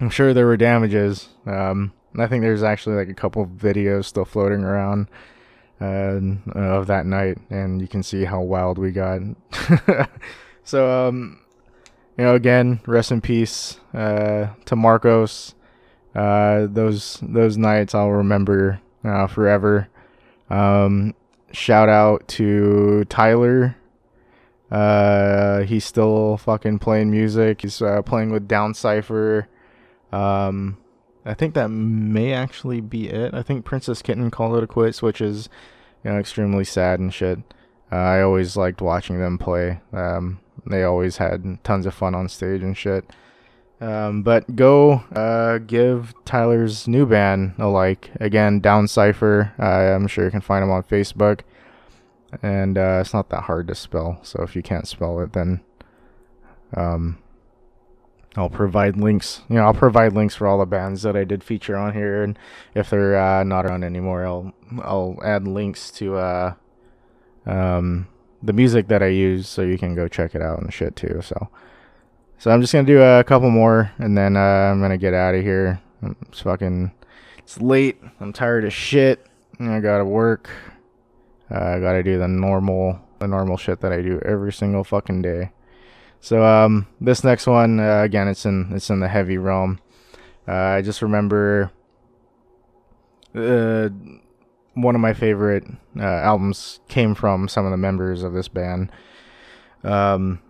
I'm 0.01 0.11
sure 0.11 0.35
there 0.35 0.47
were 0.47 0.57
damages. 0.57 1.28
Um, 1.47 1.93
I 2.18 2.26
think 2.26 2.43
there's 2.43 2.64
actually 2.64 2.97
like 2.97 3.09
a 3.09 3.14
couple 3.14 3.47
videos 3.47 4.07
still 4.07 4.24
floating 4.24 4.64
around 4.64 5.07
uh, 5.80 6.20
of 6.57 6.89
that 6.89 7.07
night, 7.07 7.39
and 7.49 7.80
you 7.80 7.87
can 7.87 8.03
see 8.03 8.24
how 8.24 8.41
wild 8.41 8.76
we 8.76 8.91
got. 8.91 9.20
so, 10.64 11.09
um, 11.09 11.41
you 12.18 12.24
know, 12.24 12.35
again, 12.35 12.80
rest 12.87 13.12
in 13.12 13.20
peace 13.20 13.78
uh, 13.93 14.49
to 14.64 14.74
Marcos. 14.74 15.55
Uh, 16.12 16.66
those 16.68 17.18
those 17.22 17.57
nights 17.57 17.95
I'll 17.95 18.11
remember 18.11 18.80
uh, 19.05 19.28
forever. 19.28 19.89
Um, 20.55 21.14
shout 21.52 21.88
out 21.88 22.28
to 22.28 23.05
Tyler. 23.07 23.76
Uh, 24.70 25.62
he's 25.62 25.84
still 25.84 26.36
fucking 26.36 26.78
playing 26.78 27.11
music. 27.11 27.62
He's 27.62 27.82
uh, 27.82 28.02
playing 28.02 28.30
with 28.30 28.46
Down 28.46 28.74
Cipher. 28.74 29.48
Um, 30.12 30.78
I 31.24 31.34
think 31.34 31.55
that 31.55 31.68
may 31.68 32.32
actually 32.32 32.80
be 32.80 33.09
it. 33.09 33.34
I 33.34 33.42
think 33.42 33.64
Princess 33.64 34.02
Kitten 34.02 34.30
called 34.30 34.57
it 34.57 34.64
a 34.64 34.66
quits, 34.66 35.02
which 35.02 35.20
is 35.20 35.48
you 36.05 36.11
know 36.11 36.18
extremely 36.18 36.64
sad 36.64 37.00
and 37.00 37.12
shit. 37.12 37.38
Uh, 37.90 37.96
I 37.96 38.22
always 38.22 38.57
liked 38.57 38.80
watching 38.80 39.18
them 39.18 39.38
play. 39.38 39.80
Um, 39.92 40.40
they 40.66 40.84
always 40.84 41.16
had 41.16 41.62
tons 41.64 41.86
of 41.86 41.94
fun 41.94 42.14
on 42.14 42.28
stage 42.28 42.62
and 42.62 42.76
shit. 42.76 43.05
Um, 43.85 44.22
but 44.22 44.57
go 44.57 45.05
uh, 45.14 45.59
give 45.59 46.14
Tyler's 46.24 46.89
new 46.89 47.05
band 47.05 47.55
a 47.59 47.68
like. 47.68 48.11
Again, 48.18 48.61
Down 48.61 48.89
Cipher. 48.89 49.53
Uh, 49.59 49.95
I'm 49.95 50.07
sure 50.07 50.24
you 50.24 50.30
can 50.30 50.41
find 50.41 50.62
him 50.62 50.70
on 50.70 50.82
Facebook. 50.85 51.41
And 52.43 52.78
uh, 52.78 52.99
it's 53.01 53.12
not 53.12 53.28
that 53.28 53.43
hard 53.43 53.68
to 53.68 53.74
spell. 53.74 54.20
So 54.22 54.43
if 54.43 54.57
you 54.57 54.62
can't 54.62 54.89
spell 54.89 55.20
it, 55.20 55.35
then 55.35 55.61
um, 56.74 57.18
I'll 58.37 58.51
provide 58.51 58.97
links. 58.97 59.43
You 59.49 59.57
know, 59.57 59.64
I'll 59.64 59.74
provide 59.74 60.12
links 60.12 60.35
for 60.35 60.47
all 60.47 60.59
the 60.59 60.66
bands 60.66 61.03
that 61.03 61.16
I 61.16 61.24
did 61.24 61.45
feature 61.45 61.76
on 61.76 61.93
here, 61.93 62.22
and 62.22 62.39
if 62.74 62.91
they're 62.91 63.16
uh, 63.16 63.45
not 63.45 63.66
on 63.70 63.85
anymore, 63.85 64.26
I'll 64.26 64.53
I'll 64.82 65.18
add 65.22 65.47
links 65.47 65.91
to 65.93 66.16
uh, 66.16 66.55
um, 67.47 68.09
the 68.43 68.53
music 68.53 68.89
that 68.89 69.03
I 69.03 69.09
use, 69.09 69.49
so 69.49 69.62
you 69.62 69.78
can 69.78 69.95
go 69.95 70.09
check 70.09 70.35
it 70.35 70.43
out 70.43 70.61
and 70.61 70.72
shit 70.72 70.97
too. 70.97 71.20
So, 71.22 71.49
so 72.45 72.51
I'm 72.51 72.61
just 72.61 72.74
gonna 72.74 72.86
do 72.86 73.01
a 73.01 73.24
couple 73.24 73.49
more, 73.49 73.90
and 73.97 74.18
then 74.18 74.36
uh, 74.36 74.38
I'm 74.38 74.78
gonna 74.78 74.99
get 74.99 75.14
out 75.14 75.34
of 75.34 75.40
here. 75.40 75.80
It's 76.28 76.40
fucking, 76.40 76.92
it's 77.38 77.59
late. 77.59 77.99
I'm 78.20 78.34
tired 78.34 78.66
of 78.66 78.72
shit. 78.74 79.26
I 79.59 79.80
gotta 79.80 80.05
work. 80.05 80.51
Uh, 81.51 81.59
I 81.59 81.80
gotta 81.80 82.03
do 82.03 82.18
the 82.18 82.28
normal, 82.28 83.01
the 83.18 83.28
normal 83.28 83.57
shit 83.57 83.80
that 83.80 83.95
I 83.95 84.03
do 84.03 84.20
every 84.26 84.53
single 84.53 84.84
fucking 84.84 85.22
day. 85.22 85.53
So 86.20 86.45
um, 86.45 86.86
this 87.01 87.24
next 87.24 87.47
one 87.47 87.80
uh, 87.80 88.03
again, 88.03 88.28
it's 88.28 88.45
in 88.45 88.72
it's 88.74 88.90
in 88.90 89.01
the 89.01 89.09
heavy 89.09 89.39
realm. 89.39 89.81
Uh, 90.47 90.52
I 90.52 90.82
just 90.82 91.01
remember 91.01 91.73
uh, 93.35 93.89
one 94.74 94.94
of 94.94 95.01
my 95.01 95.14
favorite 95.14 95.64
uh, 95.98 96.02
albums 96.02 96.81
came 96.89 97.14
from 97.14 97.48
some 97.48 97.64
of 97.64 97.70
the 97.70 97.78
members 97.78 98.23
of 98.23 98.35
this 98.35 98.48
band. 98.48 98.93
Um, 99.82 100.40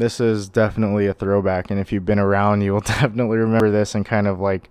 this 0.00 0.20
is 0.20 0.48
definitely 0.48 1.06
a 1.06 1.14
throwback, 1.14 1.70
and 1.70 1.78
if 1.78 1.92
you've 1.92 2.04
been 2.04 2.18
around, 2.18 2.62
you 2.62 2.72
will 2.72 2.80
definitely 3.00 3.38
remember 3.38 3.70
this 3.70 3.94
and 3.94 4.04
kind 4.04 4.26
of 4.26 4.40
like, 4.40 4.68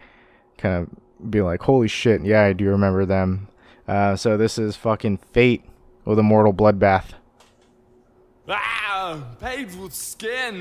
kind 0.58 0.84
of 0.84 1.32
be 1.32 1.42
like, 1.42 1.62
"Holy 1.62 1.88
shit, 1.88 2.24
yeah, 2.24 2.44
I 2.44 2.54
do 2.54 2.66
remember 2.70 3.06
them." 3.06 3.48
Uh, 3.88 4.16
so 4.16 4.38
this 4.38 4.58
is 4.58 4.76
fucking 4.76 5.18
Fate 5.18 5.64
with 6.06 6.20
a 6.20 6.24
mortal 6.24 6.54
Bloodbath. 6.54 7.14
Ah, 8.48 9.24
with 9.42 9.94
skin. 9.94 10.60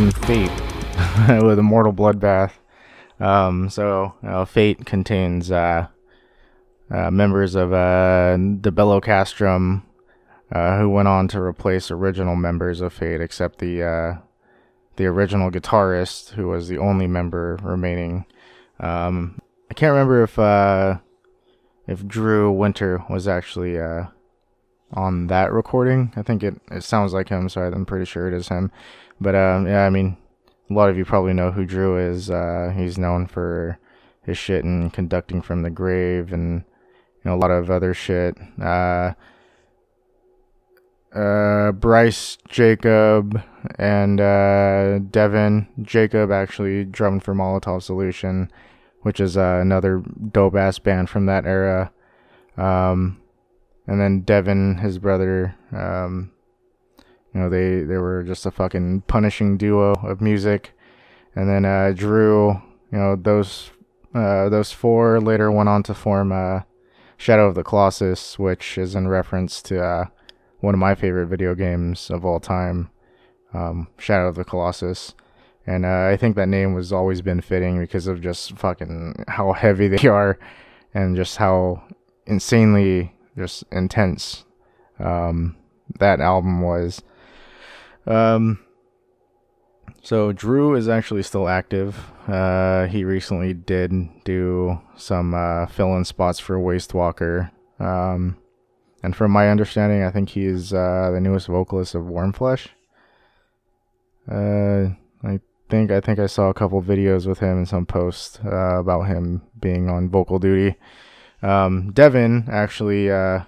Fucking 0.00 0.26
Fate 0.26 1.42
with 1.42 1.58
a 1.58 1.62
mortal 1.62 1.92
Bloodbath. 1.92 2.52
Um, 3.18 3.68
so 3.68 4.14
uh, 4.22 4.44
Fate 4.44 4.86
contains 4.86 5.50
uh, 5.50 5.88
uh, 6.90 7.10
members 7.10 7.54
of 7.54 7.72
uh, 7.72 8.38
the 8.38 8.72
Bello 8.72 9.00
Castrum, 9.00 9.82
uh, 10.52 10.78
who 10.78 10.88
went 10.88 11.08
on 11.08 11.28
to 11.28 11.40
replace 11.40 11.90
original 11.90 12.34
members 12.34 12.80
of 12.80 12.92
Fate, 12.92 13.20
except 13.20 13.58
the 13.58 13.82
uh, 13.82 14.14
the 14.96 15.06
original 15.06 15.50
guitarist, 15.50 16.30
who 16.30 16.48
was 16.48 16.68
the 16.68 16.78
only 16.78 17.06
member 17.06 17.58
remaining. 17.62 18.24
Um, 18.78 19.38
I 19.70 19.74
can't 19.74 19.92
remember 19.92 20.22
if 20.22 20.38
uh, 20.38 20.98
if 21.86 22.06
Drew 22.06 22.50
Winter 22.50 23.04
was 23.10 23.28
actually 23.28 23.78
on 24.92 25.26
that 25.26 25.52
recording. 25.52 26.12
I 26.16 26.22
think 26.22 26.42
it, 26.42 26.60
it 26.70 26.84
sounds 26.84 27.12
like 27.12 27.28
him, 27.28 27.48
so 27.48 27.62
I'm 27.62 27.84
pretty 27.84 28.06
sure 28.06 28.26
it 28.26 28.34
is 28.34 28.48
him. 28.48 28.72
But 29.20 29.34
um, 29.34 29.66
yeah, 29.66 29.84
I 29.84 29.90
mean, 29.90 30.16
a 30.70 30.74
lot 30.74 30.88
of 30.88 30.96
you 30.96 31.04
probably 31.04 31.32
know 31.32 31.50
who 31.50 31.66
Drew 31.66 31.98
is. 31.98 32.30
Uh, 32.30 32.72
he's 32.74 32.98
known 32.98 33.26
for 33.26 33.78
his 34.22 34.38
shit 34.38 34.64
and 34.64 34.92
conducting 34.92 35.42
from 35.42 35.62
the 35.62 35.70
grave 35.70 36.32
and 36.32 36.64
you 37.16 37.30
know 37.30 37.34
a 37.34 37.38
lot 37.38 37.50
of 37.50 37.70
other 37.70 37.92
shit. 37.92 38.36
Uh, 38.60 39.12
uh, 41.14 41.72
Bryce 41.72 42.38
Jacob 42.48 43.42
and 43.78 44.20
uh, 44.20 45.00
Devin 45.10 45.66
Jacob 45.82 46.30
actually 46.30 46.84
drummed 46.84 47.24
for 47.24 47.34
Molotov 47.34 47.82
Solution, 47.82 48.50
which 49.02 49.18
is 49.18 49.36
uh, 49.36 49.58
another 49.60 50.02
dope 50.30 50.54
ass 50.54 50.78
band 50.78 51.10
from 51.10 51.26
that 51.26 51.46
era. 51.46 51.92
Um, 52.56 53.20
and 53.86 54.00
then 54.00 54.20
Devin, 54.20 54.78
his 54.78 54.98
brother, 54.98 55.56
um, 55.72 56.30
you 57.34 57.40
know, 57.40 57.48
they, 57.48 57.82
they 57.82 57.98
were 57.98 58.22
just 58.22 58.46
a 58.46 58.50
fucking 58.50 59.02
punishing 59.02 59.56
duo 59.56 59.92
of 59.92 60.20
music. 60.20 60.72
And 61.34 61.48
then 61.48 61.64
uh, 61.64 61.92
Drew, 61.94 62.60
you 62.92 62.98
know, 62.98 63.16
those 63.16 63.70
uh, 64.14 64.48
those 64.48 64.72
four 64.72 65.20
later 65.20 65.52
went 65.52 65.68
on 65.68 65.84
to 65.84 65.94
form 65.94 66.32
uh, 66.32 66.62
Shadow 67.16 67.46
of 67.46 67.54
the 67.54 67.62
Colossus, 67.62 68.38
which 68.38 68.76
is 68.76 68.94
in 68.94 69.06
reference 69.06 69.62
to 69.62 69.80
uh, 69.80 70.04
one 70.58 70.74
of 70.74 70.80
my 70.80 70.94
favorite 70.94 71.26
video 71.26 71.54
games 71.54 72.10
of 72.10 72.24
all 72.24 72.40
time, 72.40 72.90
um, 73.54 73.86
Shadow 73.98 74.28
of 74.28 74.34
the 74.34 74.44
Colossus. 74.44 75.14
And 75.66 75.84
uh, 75.86 76.08
I 76.10 76.16
think 76.16 76.34
that 76.34 76.48
name 76.48 76.74
was 76.74 76.92
always 76.92 77.22
been 77.22 77.40
fitting 77.40 77.78
because 77.78 78.06
of 78.06 78.20
just 78.20 78.58
fucking 78.58 79.24
how 79.28 79.52
heavy 79.52 79.86
they 79.86 80.08
are 80.08 80.38
and 80.92 81.14
just 81.14 81.36
how 81.36 81.82
insanely 82.26 83.14
just 83.36 83.64
intense 83.70 84.44
um, 84.98 85.56
that 85.98 86.20
album 86.20 86.62
was. 86.62 87.02
Um, 88.06 88.60
so 90.02 90.32
Drew 90.32 90.74
is 90.74 90.88
actually 90.88 91.22
still 91.22 91.48
active. 91.48 91.98
Uh, 92.26 92.86
he 92.86 93.04
recently 93.04 93.52
did 93.52 93.92
do 94.24 94.80
some 94.96 95.34
uh, 95.34 95.66
fill-in 95.66 96.04
spots 96.04 96.38
for 96.38 96.58
Wastewalker. 96.58 97.50
Um, 97.78 98.38
and 99.02 99.14
from 99.14 99.30
my 99.30 99.50
understanding, 99.50 100.02
I 100.02 100.10
think 100.10 100.30
he's 100.30 100.72
uh, 100.72 101.10
the 101.12 101.20
newest 101.20 101.48
vocalist 101.48 101.94
of 101.94 102.04
Warmflesh. 102.04 102.68
Uh, 104.30 104.94
I 105.26 105.40
think 105.68 105.90
I 105.90 106.00
think 106.00 106.18
I 106.18 106.26
saw 106.26 106.48
a 106.48 106.54
couple 106.54 106.82
videos 106.82 107.26
with 107.26 107.38
him 107.38 107.58
and 107.58 107.68
some 107.68 107.86
posts 107.86 108.38
uh, 108.44 108.78
about 108.78 109.02
him 109.04 109.42
being 109.58 109.88
on 109.88 110.10
vocal 110.10 110.38
duty. 110.38 110.76
Um, 111.42 111.92
Devin 111.92 112.48
actually, 112.50 113.10
uh, 113.10 113.40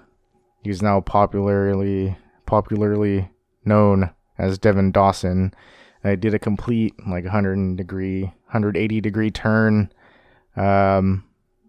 he's 0.62 0.82
now 0.82 1.00
popularly 1.00 2.16
popularly 2.46 3.30
known 3.64 4.10
as 4.42 4.58
Devin 4.58 4.90
Dawson. 4.90 5.54
I 6.04 6.16
did 6.16 6.34
a 6.34 6.38
complete 6.38 6.94
like 7.06 7.24
100 7.24 7.76
degree, 7.76 8.24
180 8.24 9.00
degree 9.00 9.30
turn, 9.30 9.92
um, 10.56 11.24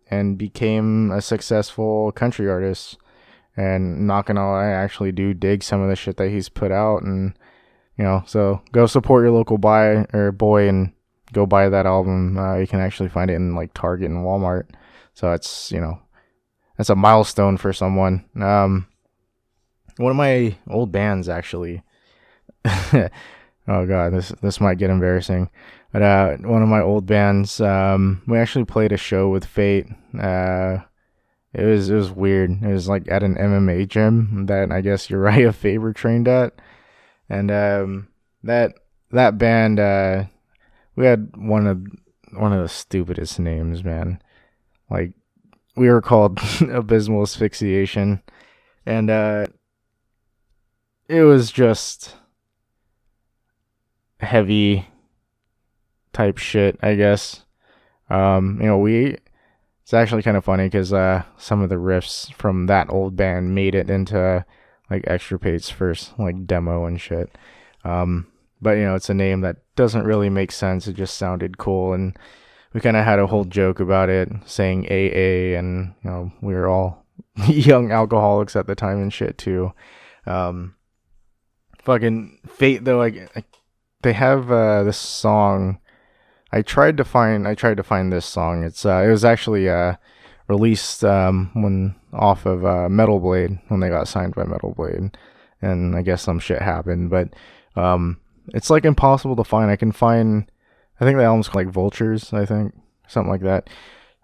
and 0.10 0.38
became 0.38 1.12
a 1.12 1.22
successful 1.22 2.12
country 2.12 2.50
artist. 2.50 2.98
And 3.56 4.08
not 4.08 4.26
gonna 4.26 4.50
lie, 4.50 4.66
I 4.66 4.72
actually 4.72 5.12
do 5.12 5.36
dig 5.36 5.62
some 5.62 5.82
of 5.82 5.88
the 5.90 5.96
shit 5.96 6.18
that 6.18 6.30
he's 6.30 6.50
put 6.50 6.72
out, 6.72 7.04
and 7.04 7.38
you 7.96 8.04
know, 8.04 8.24
so 8.26 8.64
go 8.72 8.88
support 8.88 9.24
your 9.24 9.32
local 9.32 9.60
buy 9.60 10.08
or 10.12 10.32
boy 10.32 10.68
and 10.68 10.92
go 11.34 11.46
buy 11.46 11.70
that 11.70 11.86
album. 11.86 12.36
Uh, 12.36 12.56
you 12.56 12.66
can 12.66 12.80
actually 12.80 13.10
find 13.10 13.30
it 13.30 13.36
in 13.36 13.54
like 13.54 13.72
Target 13.76 14.10
and 14.10 14.26
Walmart. 14.26 14.72
So 15.14 15.32
it's 15.32 15.72
you 15.72 15.80
know, 15.80 16.00
that's 16.76 16.90
a 16.90 16.96
milestone 16.96 17.58
for 17.58 17.72
someone. 17.72 18.26
Um, 18.42 18.88
one 19.98 20.10
of 20.10 20.18
my 20.18 20.58
old 20.68 20.92
bands 20.92 21.30
actually. 21.30 21.84
oh 23.68 23.86
god, 23.86 24.14
this 24.14 24.30
this 24.42 24.62
might 24.62 24.78
get 24.78 24.90
embarrassing. 24.90 25.50
But 25.92 26.02
uh, 26.02 26.38
one 26.38 26.64
of 26.64 26.70
my 26.70 26.82
old 26.82 27.06
bands, 27.06 27.62
um, 27.62 28.24
we 28.26 28.38
actually 28.38 28.66
played 28.66 28.92
a 28.92 28.98
show 28.98 29.30
with 29.30 29.46
Fate. 29.46 29.86
Uh, 30.20 30.80
it 31.54 31.64
was 31.66 31.90
it 31.90 31.96
was 31.96 32.12
weird. 32.12 32.52
It 32.64 32.74
was 32.74 32.90
like 32.90 33.10
at 33.10 33.22
an 33.24 33.36
MMA 33.36 33.88
gym 33.88 34.48
that 34.48 34.72
I 34.72 34.82
guess 34.82 35.10
Uriah 35.10 35.54
Faber 35.54 35.94
trained 35.94 36.28
at, 36.28 36.54
and 37.30 37.52
um, 37.52 38.08
that 38.44 38.74
that 39.12 39.38
band, 39.38 39.80
uh, 39.80 40.24
we 40.96 41.06
had 41.06 41.36
one 41.38 41.68
of 41.68 41.86
one 42.34 42.54
of 42.54 42.62
the 42.64 42.70
stupidest 42.70 43.40
names, 43.40 43.84
man. 43.84 44.22
Like 44.90 45.14
we 45.76 45.90
were 45.90 46.02
called 46.02 46.40
Abysmal 46.62 47.22
Asphyxiation, 47.22 48.24
and 48.86 49.10
uh, 49.12 49.46
it 51.08 51.22
was 51.22 51.52
just 51.52 52.16
heavy 54.24 54.88
type 56.14 56.38
shit, 56.38 56.80
I 56.82 56.96
guess. 56.96 57.46
Um, 58.10 58.60
you 58.62 58.68
know, 58.68 58.78
we 58.78 59.18
it's 59.84 59.94
actually 59.94 60.24
kind 60.24 60.38
of 60.38 60.46
funny 60.46 60.66
because 60.66 60.94
uh, 60.94 61.24
some 61.38 61.62
of 61.62 61.70
the 61.70 61.76
riffs 61.76 62.34
from 62.34 62.68
that 62.68 62.90
old 62.90 63.16
band 63.16 63.54
made 63.54 63.76
it 63.76 63.90
into 63.90 64.46
like 64.90 65.04
Extirpate's 65.04 65.70
first 65.70 66.18
like 66.18 66.46
demo 66.46 66.86
and 66.86 67.02
shit. 67.02 67.36
Um, 67.84 68.28
but 68.62 68.72
you 68.72 68.84
know, 68.84 68.96
it's 68.96 69.10
a 69.10 69.14
name 69.14 69.42
that 69.42 69.58
doesn't 69.76 70.06
really 70.06 70.30
make 70.30 70.52
sense. 70.52 70.88
It 70.88 70.96
just 70.96 71.18
sounded 71.18 71.58
cool, 71.58 71.94
and 71.94 72.18
we 72.74 72.80
kind 72.80 72.96
of 72.96 73.04
had 73.04 73.20
a 73.20 73.28
whole 73.28 73.46
joke 73.46 73.80
about 73.80 74.10
it, 74.10 74.30
saying 74.46 74.86
AA, 74.86 75.58
and 75.58 75.94
you 76.04 76.10
know, 76.10 76.32
we 76.42 76.54
were 76.54 76.68
all 76.68 77.06
young 77.48 77.92
alcoholics 77.92 78.56
at 78.56 78.68
the 78.68 78.76
time 78.76 79.02
and 79.02 79.12
shit 79.12 79.38
too. 79.38 79.74
Um, 80.26 80.76
fucking 81.84 82.40
Fate 82.48 82.86
though, 82.86 82.98
like, 82.98 83.36
like 83.36 83.46
they 84.04 84.14
have 84.14 84.52
uh, 84.52 84.84
this 84.84 84.98
song. 84.98 85.80
I 86.52 86.62
tried 86.62 86.98
to 86.98 87.04
find. 87.04 87.48
I 87.48 87.56
tried 87.56 87.78
to 87.78 87.84
find 87.84 88.12
this 88.12 88.26
song. 88.26 88.64
It's 88.64 88.86
uh, 88.86 89.04
it 89.06 89.10
was 89.10 89.26
actually 89.26 89.70
uh, 89.70 89.96
released 90.48 91.04
um, 91.04 91.52
when 91.54 91.96
off 92.14 92.46
of 92.46 92.66
uh, 92.66 92.90
Metal 92.90 93.20
Blade 93.20 93.60
when 93.70 93.80
they 93.80 93.90
got 93.90 94.08
signed 94.08 94.36
by 94.36 94.44
Metal 94.44 94.74
Blade, 94.76 95.18
and 95.62 95.96
I 95.96 96.02
guess 96.02 96.22
some 96.22 96.40
shit 96.40 96.62
happened. 96.62 97.10
But 97.10 97.34
um, 97.76 98.20
it's 98.50 98.70
like 98.70 98.86
impossible 98.86 99.36
to 99.38 99.44
find. 99.44 99.72
I 99.72 99.76
can 99.76 99.92
find. 99.92 100.50
I 101.00 101.06
think 101.06 101.18
the 101.18 101.24
album's 101.24 101.48
called 101.50 101.66
like 101.66 101.74
Vultures. 101.74 102.34
I 102.34 102.46
think 102.46 102.74
something 103.08 103.32
like 103.32 103.42
that. 103.42 103.70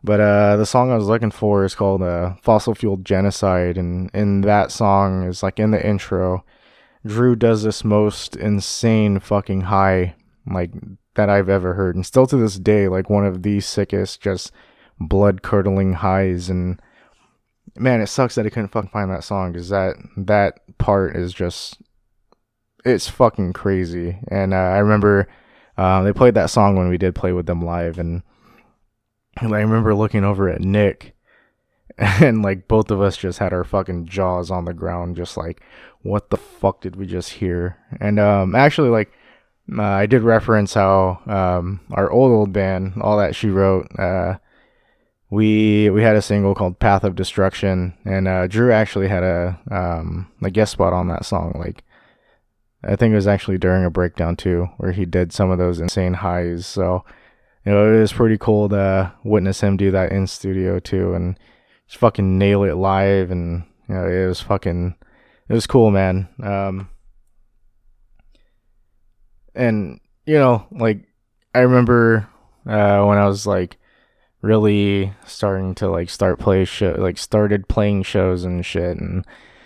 But 0.03 0.19
uh, 0.22 0.56
the 0.56 0.65
song 0.65 0.91
I 0.91 0.95
was 0.95 1.07
looking 1.07 1.31
for 1.31 1.64
is 1.65 1.76
called 1.76 2.01
uh, 2.01 2.35
"Fossil 2.41 2.76
Fuel 2.76 2.97
Genocide," 2.97 3.77
and 3.77 4.10
in 4.14 4.41
that 4.41 4.72
song 4.72 5.23
is 5.23 5.43
like 5.43 5.60
in 5.60 5.72
the 5.72 5.85
intro, 5.85 6.45
Drew 7.05 7.35
does 7.35 7.63
this 7.63 7.84
most 7.84 8.35
insane 8.35 9.19
fucking 9.19 9.61
high 9.61 10.15
like 10.45 10.71
that 11.15 11.30
I've 11.30 11.49
ever 11.49 11.73
heard, 11.73 11.95
and 11.95 12.05
still 12.05 12.27
to 12.27 12.38
this 12.38 12.57
day, 12.59 12.88
like 12.88 13.09
one 13.09 13.26
of 13.26 13.43
the 13.43 13.59
sickest, 13.59 14.21
just 14.21 14.51
blood 14.99 15.41
curdling 15.41 15.93
highs. 15.93 16.49
And 16.49 16.81
man, 17.76 18.01
it 18.01 18.07
sucks 18.07 18.35
that 18.35 18.45
I 18.45 18.49
couldn't 18.49 18.69
fucking 18.69 18.91
find 18.91 19.11
that 19.11 19.23
song 19.23 19.51
because 19.51 19.69
that 19.69 19.95
that 20.17 20.77
part 20.77 21.15
is 21.15 21.34
just 21.34 21.81
it's 22.85 23.07
fucking 23.07 23.53
crazy. 23.53 24.19
And 24.30 24.53
uh, 24.53 24.57
I 24.57 24.80
remember 24.80 25.27
uh, 25.77 26.03
they 26.03 26.13
played 26.13 26.35
that 26.35 26.49
song 26.49 26.76
when 26.76 26.89
we 26.89 26.97
did 26.97 27.15
play 27.15 27.31
with 27.31 27.45
them 27.45 27.61
live, 27.61 27.99
and, 27.99 28.21
and 29.39 29.55
I 29.55 29.59
remember 29.59 29.95
looking 29.95 30.23
over 30.23 30.49
at 30.49 30.61
Nick. 30.61 31.15
And 32.21 32.41
like 32.41 32.67
both 32.67 32.91
of 32.91 33.01
us 33.01 33.17
just 33.17 33.39
had 33.39 33.51
our 33.51 33.65
fucking 33.65 34.05
jaws 34.05 34.49
on 34.49 34.65
the 34.65 34.73
ground, 34.73 35.17
just 35.17 35.35
like, 35.35 35.61
what 36.01 36.30
the 36.30 36.38
fuck 36.38 36.81
did 36.81 36.95
we 36.95 37.05
just 37.05 37.34
hear? 37.34 37.77
And 37.99 38.19
um, 38.19 38.55
actually, 38.55 38.89
like, 38.89 39.11
uh, 39.77 39.84
I 39.84 40.05
did 40.05 40.21
reference 40.23 40.73
how 40.73 41.19
um, 41.27 41.81
our 41.91 42.09
old 42.09 42.31
old 42.31 42.53
band, 42.53 43.01
all 43.01 43.17
that 43.17 43.35
she 43.35 43.49
wrote, 43.49 43.88
uh, 43.99 44.35
we 45.30 45.89
we 45.89 46.01
had 46.01 46.15
a 46.15 46.21
single 46.21 46.55
called 46.55 46.80
"Path 46.80 47.03
of 47.03 47.15
Destruction," 47.15 47.93
and 48.05 48.27
uh, 48.27 48.47
Drew 48.47 48.71
actually 48.71 49.09
had 49.09 49.23
a 49.23 49.59
um, 49.69 50.31
a 50.41 50.49
guest 50.49 50.71
spot 50.71 50.93
on 50.93 51.07
that 51.09 51.26
song. 51.26 51.53
Like, 51.59 51.84
I 52.84 52.95
think 52.95 53.11
it 53.11 53.15
was 53.15 53.27
actually 53.27 53.57
during 53.57 53.85
a 53.85 53.91
breakdown 53.91 54.35
too, 54.35 54.69
where 54.77 54.91
he 54.93 55.05
did 55.05 55.31
some 55.34 55.51
of 55.51 55.59
those 55.59 55.80
insane 55.80 56.15
highs. 56.15 56.65
So, 56.65 57.03
you 57.65 57.73
know, 57.73 57.93
it 57.93 57.99
was 57.99 58.13
pretty 58.13 58.38
cool 58.39 58.69
to 58.69 59.13
witness 59.23 59.61
him 59.61 59.77
do 59.77 59.91
that 59.91 60.11
in 60.11 60.26
studio 60.27 60.80
too, 60.80 61.13
and 61.13 61.38
just 61.89 61.99
fucking 61.99 62.37
nail 62.37 62.63
it 62.63 62.75
live. 62.75 63.31
And 63.31 63.63
you 63.87 63.95
know, 63.95 64.07
it 64.07 64.27
was 64.27 64.41
fucking, 64.41 64.95
it 65.49 65.53
was 65.53 65.67
cool, 65.67 65.89
man. 65.89 66.29
Um, 66.41 66.89
and 69.55 69.99
you 70.25 70.35
know, 70.35 70.67
like 70.71 71.03
I 71.55 71.59
remember 71.59 72.29
uh, 72.67 73.03
when 73.03 73.17
I 73.17 73.25
was 73.27 73.47
like 73.47 73.77
really 74.41 75.13
starting 75.25 75.73
to 75.75 75.89
like 75.89 76.09
start 76.09 76.39
play 76.39 76.63
show, 76.63 76.95
like 76.97 77.17
started 77.17 77.67
playing 77.67 78.03
shows 78.03 78.43
and 78.43 78.63
shit, 78.63 78.97
and 78.97 79.25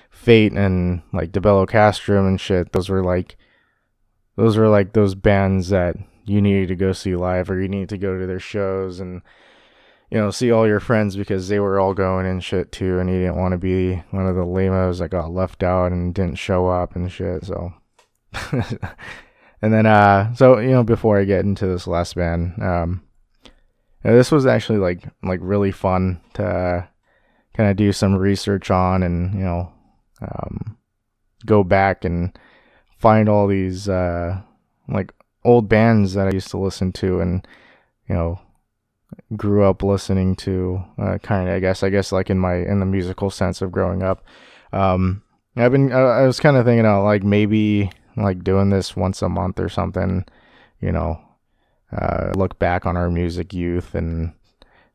Fate 0.10 0.54
and 0.54 1.02
like 1.12 1.32
DeBello 1.34 1.68
Castrum 1.68 2.26
and 2.26 2.40
shit. 2.40 2.72
Those 2.72 2.88
were 2.88 3.04
like, 3.04 3.36
those 4.38 4.56
were 4.58 4.70
like 4.70 4.94
those 4.94 5.16
bands 5.16 5.70
that 5.70 5.98
you 6.24 6.42
needed 6.42 6.70
to 6.70 6.76
go 6.76 6.94
see 6.94 7.16
live, 7.16 7.52
or 7.52 7.62
you 7.62 7.68
needed 7.68 7.90
to 7.90 7.98
go 7.98 8.18
to 8.18 8.26
their 8.26 8.40
shows 8.40 9.02
and 9.02 9.22
you 10.14 10.20
know 10.20 10.30
see 10.30 10.52
all 10.52 10.68
your 10.68 10.80
friends 10.80 11.16
because 11.16 11.48
they 11.48 11.60
were 11.60 11.80
all 11.80 11.96
going 11.96 12.28
and 12.28 12.44
shit 12.44 12.72
too, 12.72 13.00
and 13.00 13.10
you 13.10 13.16
didn't 13.16 13.36
want 13.36 13.54
to 13.54 13.58
be 13.58 13.96
one 14.12 14.28
of 14.28 14.36
the 14.36 14.46
lamos 14.46 15.00
that 15.00 15.10
got 15.10 15.32
left 15.32 15.64
out 15.64 15.92
and 15.92 16.14
didn't 16.14 16.36
show 16.36 16.68
up 16.68 16.96
and 16.96 17.12
shit. 17.12 17.44
So. 17.44 17.74
and 19.62 19.74
then 19.74 19.86
uh 19.86 20.34
so 20.34 20.58
you 20.58 20.72
know 20.72 20.84
before 20.84 21.20
i 21.20 21.24
get 21.24 21.46
into 21.46 21.68
this 21.68 21.86
last 21.86 22.16
band 22.16 22.52
um 22.64 23.04
you 23.44 24.10
know, 24.10 24.18
this 24.18 24.32
was 24.32 24.48
actually 24.48 24.80
like 24.80 25.04
like 25.22 25.40
really 25.42 25.72
fun 25.72 26.20
to 26.34 26.44
uh, 26.44 26.86
kind 27.56 27.70
of 27.70 27.78
do 27.78 27.92
some 27.94 28.16
research 28.16 28.72
on 28.72 29.04
and 29.04 29.36
you 29.36 29.44
know 29.44 29.72
um 30.20 30.78
go 31.46 31.64
back 31.64 32.04
and 32.04 32.38
find 32.98 33.30
all 33.30 33.46
these 33.46 33.88
uh 33.88 34.42
like 34.90 35.14
old 35.46 35.70
bands 35.70 36.16
that 36.16 36.28
i 36.28 36.32
used 36.32 36.50
to 36.50 36.58
listen 36.58 36.92
to 36.92 37.20
and 37.20 37.48
you 38.10 38.16
know 38.16 38.40
grew 39.36 39.64
up 39.64 39.84
listening 39.84 40.36
to 40.36 40.84
uh, 40.98 41.18
kind 41.20 41.48
of 41.48 41.56
i 41.56 41.60
guess 41.60 41.84
i 41.84 41.90
guess 41.90 42.12
like 42.12 42.30
in 42.30 42.38
my 42.40 42.56
in 42.56 42.80
the 42.80 42.86
musical 42.86 43.30
sense 43.30 43.62
of 43.62 43.72
growing 43.72 44.04
up 44.04 44.24
um 44.72 45.22
i've 45.56 45.72
been 45.72 45.92
i, 45.92 46.00
I 46.00 46.28
was 46.28 46.40
kind 46.40 46.58
of 46.58 46.66
thinking 46.66 46.86
out 46.86 47.04
like 47.04 47.24
maybe 47.24 47.90
like 48.16 48.44
doing 48.44 48.70
this 48.70 48.96
once 48.96 49.22
a 49.22 49.30
month 49.30 49.60
or 49.60 49.70
something, 49.70 50.26
you 50.80 50.92
know, 50.92 51.20
uh, 51.92 52.32
look 52.36 52.60
back 52.60 52.86
on 52.86 52.98
our 52.98 53.10
music 53.10 53.54
youth. 53.54 53.96
And 53.96 54.34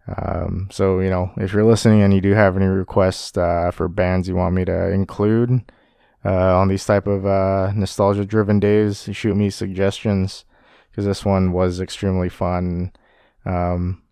um, 0.07 0.69
so, 0.71 1.01
you 1.01 1.11
know, 1.11 1.31
if 1.37 1.53
you're 1.53 1.65
listening 1.65 2.03
and 2.03 2.15
you 2.15 2.21
do 2.21 2.33
have 2.33 2.57
any 2.57 2.67
requests 2.67 3.37
uh, 3.37 3.71
for 3.73 3.89
bands 3.89 4.29
you 4.29 4.37
want 4.37 4.55
me 4.55 4.65
to 4.65 4.91
include 4.91 5.71
uh, 6.25 6.59
on 6.59 6.69
these 6.69 6.85
type 6.85 7.07
of 7.07 7.27
uh, 7.27 7.73
nostalgia 7.75 8.25
driven 8.25 8.61
days, 8.61 9.09
shoot 9.13 9.37
me 9.37 9.51
suggestions 9.51 10.45
because 10.91 11.05
this 11.05 11.25
one 11.25 11.53
was 11.53 11.81
extremely 11.81 12.29
fun. 12.29 12.93
Um, 13.45 14.03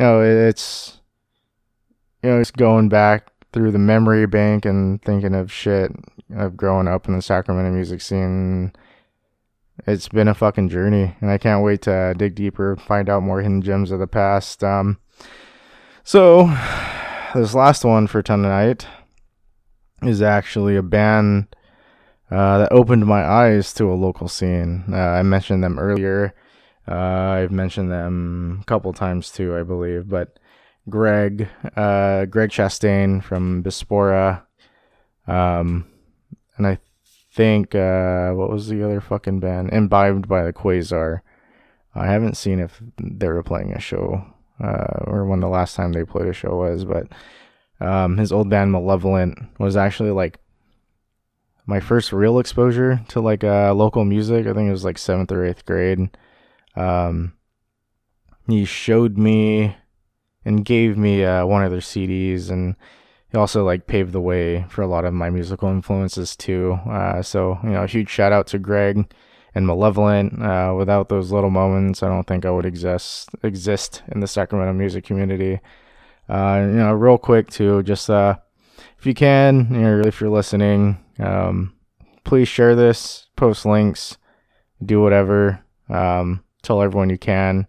know, 0.00 0.20
it's, 0.22 1.00
you 2.22 2.30
know, 2.30 2.40
it's 2.40 2.50
going 2.50 2.88
back 2.88 3.30
through 3.52 3.72
the 3.72 3.78
memory 3.78 4.26
bank 4.26 4.64
and 4.64 5.02
thinking 5.02 5.34
of 5.34 5.52
shit 5.52 5.92
of 6.34 6.56
growing 6.56 6.88
up 6.88 7.08
in 7.08 7.14
the 7.14 7.22
Sacramento 7.22 7.70
music 7.70 8.00
scene. 8.00 8.72
It's 9.86 10.08
been 10.08 10.28
a 10.28 10.34
fucking 10.34 10.68
journey, 10.68 11.16
and 11.20 11.30
I 11.30 11.38
can't 11.38 11.64
wait 11.64 11.82
to 11.82 12.14
dig 12.16 12.34
deeper, 12.34 12.76
find 12.76 13.08
out 13.08 13.22
more 13.22 13.40
hidden 13.40 13.62
gems 13.62 13.90
of 13.90 13.98
the 13.98 14.06
past. 14.06 14.62
Um, 14.62 14.98
so, 16.04 16.46
this 17.34 17.54
last 17.54 17.84
one 17.84 18.06
for 18.06 18.22
tonight 18.22 18.86
is 20.02 20.22
actually 20.22 20.76
a 20.76 20.82
band 20.82 21.54
uh, 22.30 22.58
that 22.58 22.72
opened 22.72 23.06
my 23.06 23.24
eyes 23.24 23.72
to 23.74 23.86
a 23.86 23.94
local 23.94 24.28
scene. 24.28 24.84
Uh, 24.92 24.96
I 24.96 25.22
mentioned 25.22 25.64
them 25.64 25.78
earlier. 25.78 26.34
Uh, 26.90 26.94
I've 26.94 27.52
mentioned 27.52 27.90
them 27.90 28.58
a 28.62 28.64
couple 28.64 28.92
times 28.92 29.30
too, 29.30 29.56
I 29.56 29.62
believe, 29.62 30.08
but 30.08 30.38
Greg, 30.88 31.48
uh, 31.76 32.24
Greg 32.24 32.50
Chastain 32.50 33.22
from 33.22 33.62
Bispora, 33.62 34.42
um, 35.28 35.86
and 36.56 36.66
I 36.66 36.78
think 37.32 37.74
uh, 37.74 38.32
what 38.32 38.50
was 38.50 38.68
the 38.68 38.82
other 38.82 39.00
fucking 39.00 39.38
band? 39.38 39.70
Imbibed 39.72 40.26
by 40.26 40.44
the 40.44 40.52
Quasar. 40.52 41.20
I 41.94 42.06
haven't 42.06 42.36
seen 42.36 42.58
if 42.58 42.82
they 42.98 43.28
were 43.28 43.42
playing 43.42 43.72
a 43.72 43.80
show 43.80 44.24
uh, 44.62 45.04
or 45.06 45.24
when 45.24 45.40
the 45.40 45.48
last 45.48 45.76
time 45.76 45.92
they 45.92 46.04
played 46.04 46.28
a 46.28 46.32
show 46.32 46.56
was, 46.56 46.84
but 46.84 47.06
um, 47.80 48.18
his 48.18 48.32
old 48.32 48.50
band 48.50 48.72
Malevolent 48.72 49.38
was 49.58 49.76
actually 49.76 50.10
like 50.10 50.38
my 51.66 51.80
first 51.80 52.12
real 52.12 52.38
exposure 52.38 53.00
to 53.08 53.20
like 53.20 53.44
uh, 53.44 53.72
local 53.74 54.04
music. 54.04 54.46
I 54.46 54.52
think 54.52 54.68
it 54.68 54.72
was 54.72 54.84
like 54.84 54.98
seventh 54.98 55.30
or 55.32 55.44
eighth 55.44 55.64
grade. 55.64 56.10
Um, 56.80 57.34
he 58.48 58.64
showed 58.64 59.18
me 59.18 59.76
and 60.44 60.64
gave 60.64 60.96
me 60.96 61.24
uh, 61.24 61.44
one 61.46 61.62
of 61.62 61.70
their 61.70 61.80
CDs, 61.80 62.50
and 62.50 62.74
he 63.30 63.38
also 63.38 63.64
like 63.64 63.86
paved 63.86 64.12
the 64.12 64.20
way 64.20 64.64
for 64.68 64.82
a 64.82 64.86
lot 64.86 65.04
of 65.04 65.14
my 65.14 65.30
musical 65.30 65.68
influences 65.68 66.34
too. 66.36 66.78
Uh, 66.88 67.22
so 67.22 67.58
you 67.62 67.70
know, 67.70 67.84
a 67.84 67.86
huge 67.86 68.08
shout 68.08 68.32
out 68.32 68.46
to 68.48 68.58
Greg 68.58 69.12
and 69.54 69.66
Malevolent. 69.66 70.42
Uh, 70.42 70.74
without 70.76 71.08
those 71.08 71.30
little 71.30 71.50
moments, 71.50 72.02
I 72.02 72.08
don't 72.08 72.26
think 72.26 72.44
I 72.44 72.50
would 72.50 72.66
exist 72.66 73.30
exist 73.42 74.02
in 74.08 74.20
the 74.20 74.26
Sacramento 74.26 74.72
music 74.72 75.04
community. 75.04 75.60
Uh, 76.28 76.64
you 76.66 76.76
know, 76.76 76.92
real 76.92 77.18
quick 77.18 77.50
too, 77.50 77.82
just 77.82 78.08
uh, 78.08 78.36
if 78.98 79.04
you 79.04 79.14
can, 79.14 79.68
you 79.70 79.80
know, 79.80 80.00
if 80.00 80.20
you're 80.20 80.30
listening, 80.30 80.98
um, 81.18 81.74
please 82.24 82.48
share 82.48 82.74
this, 82.74 83.26
post 83.36 83.66
links, 83.66 84.16
do 84.84 85.02
whatever. 85.02 85.64
Um, 85.88 86.44
tell 86.62 86.82
everyone 86.82 87.10
you 87.10 87.18
can. 87.18 87.66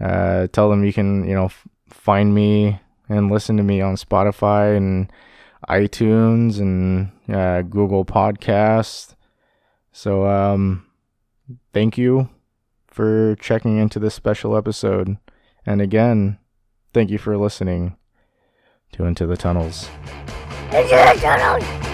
Uh, 0.00 0.48
tell 0.48 0.68
them 0.70 0.84
you 0.84 0.92
can, 0.92 1.26
you 1.28 1.34
know, 1.34 1.46
f- 1.46 1.66
find 1.88 2.34
me 2.34 2.80
and 3.08 3.30
listen 3.30 3.56
to 3.56 3.62
me 3.62 3.80
on 3.80 3.96
Spotify 3.96 4.76
and 4.76 5.12
iTunes 5.68 6.58
and 6.58 7.12
uh, 7.32 7.62
Google 7.62 8.04
Podcast. 8.04 9.14
So, 9.92 10.26
um, 10.26 10.86
thank 11.72 11.96
you 11.96 12.30
for 12.88 13.36
checking 13.36 13.78
into 13.78 13.98
this 13.98 14.14
special 14.14 14.56
episode. 14.56 15.18
And 15.64 15.80
again, 15.80 16.38
thank 16.92 17.10
you 17.10 17.18
for 17.18 17.36
listening 17.36 17.96
to 18.92 19.04
Into 19.04 19.26
the 19.26 19.36
Tunnels. 19.36 19.88
Into 20.72 20.88
the 20.88 21.18
tunnels! 21.20 21.91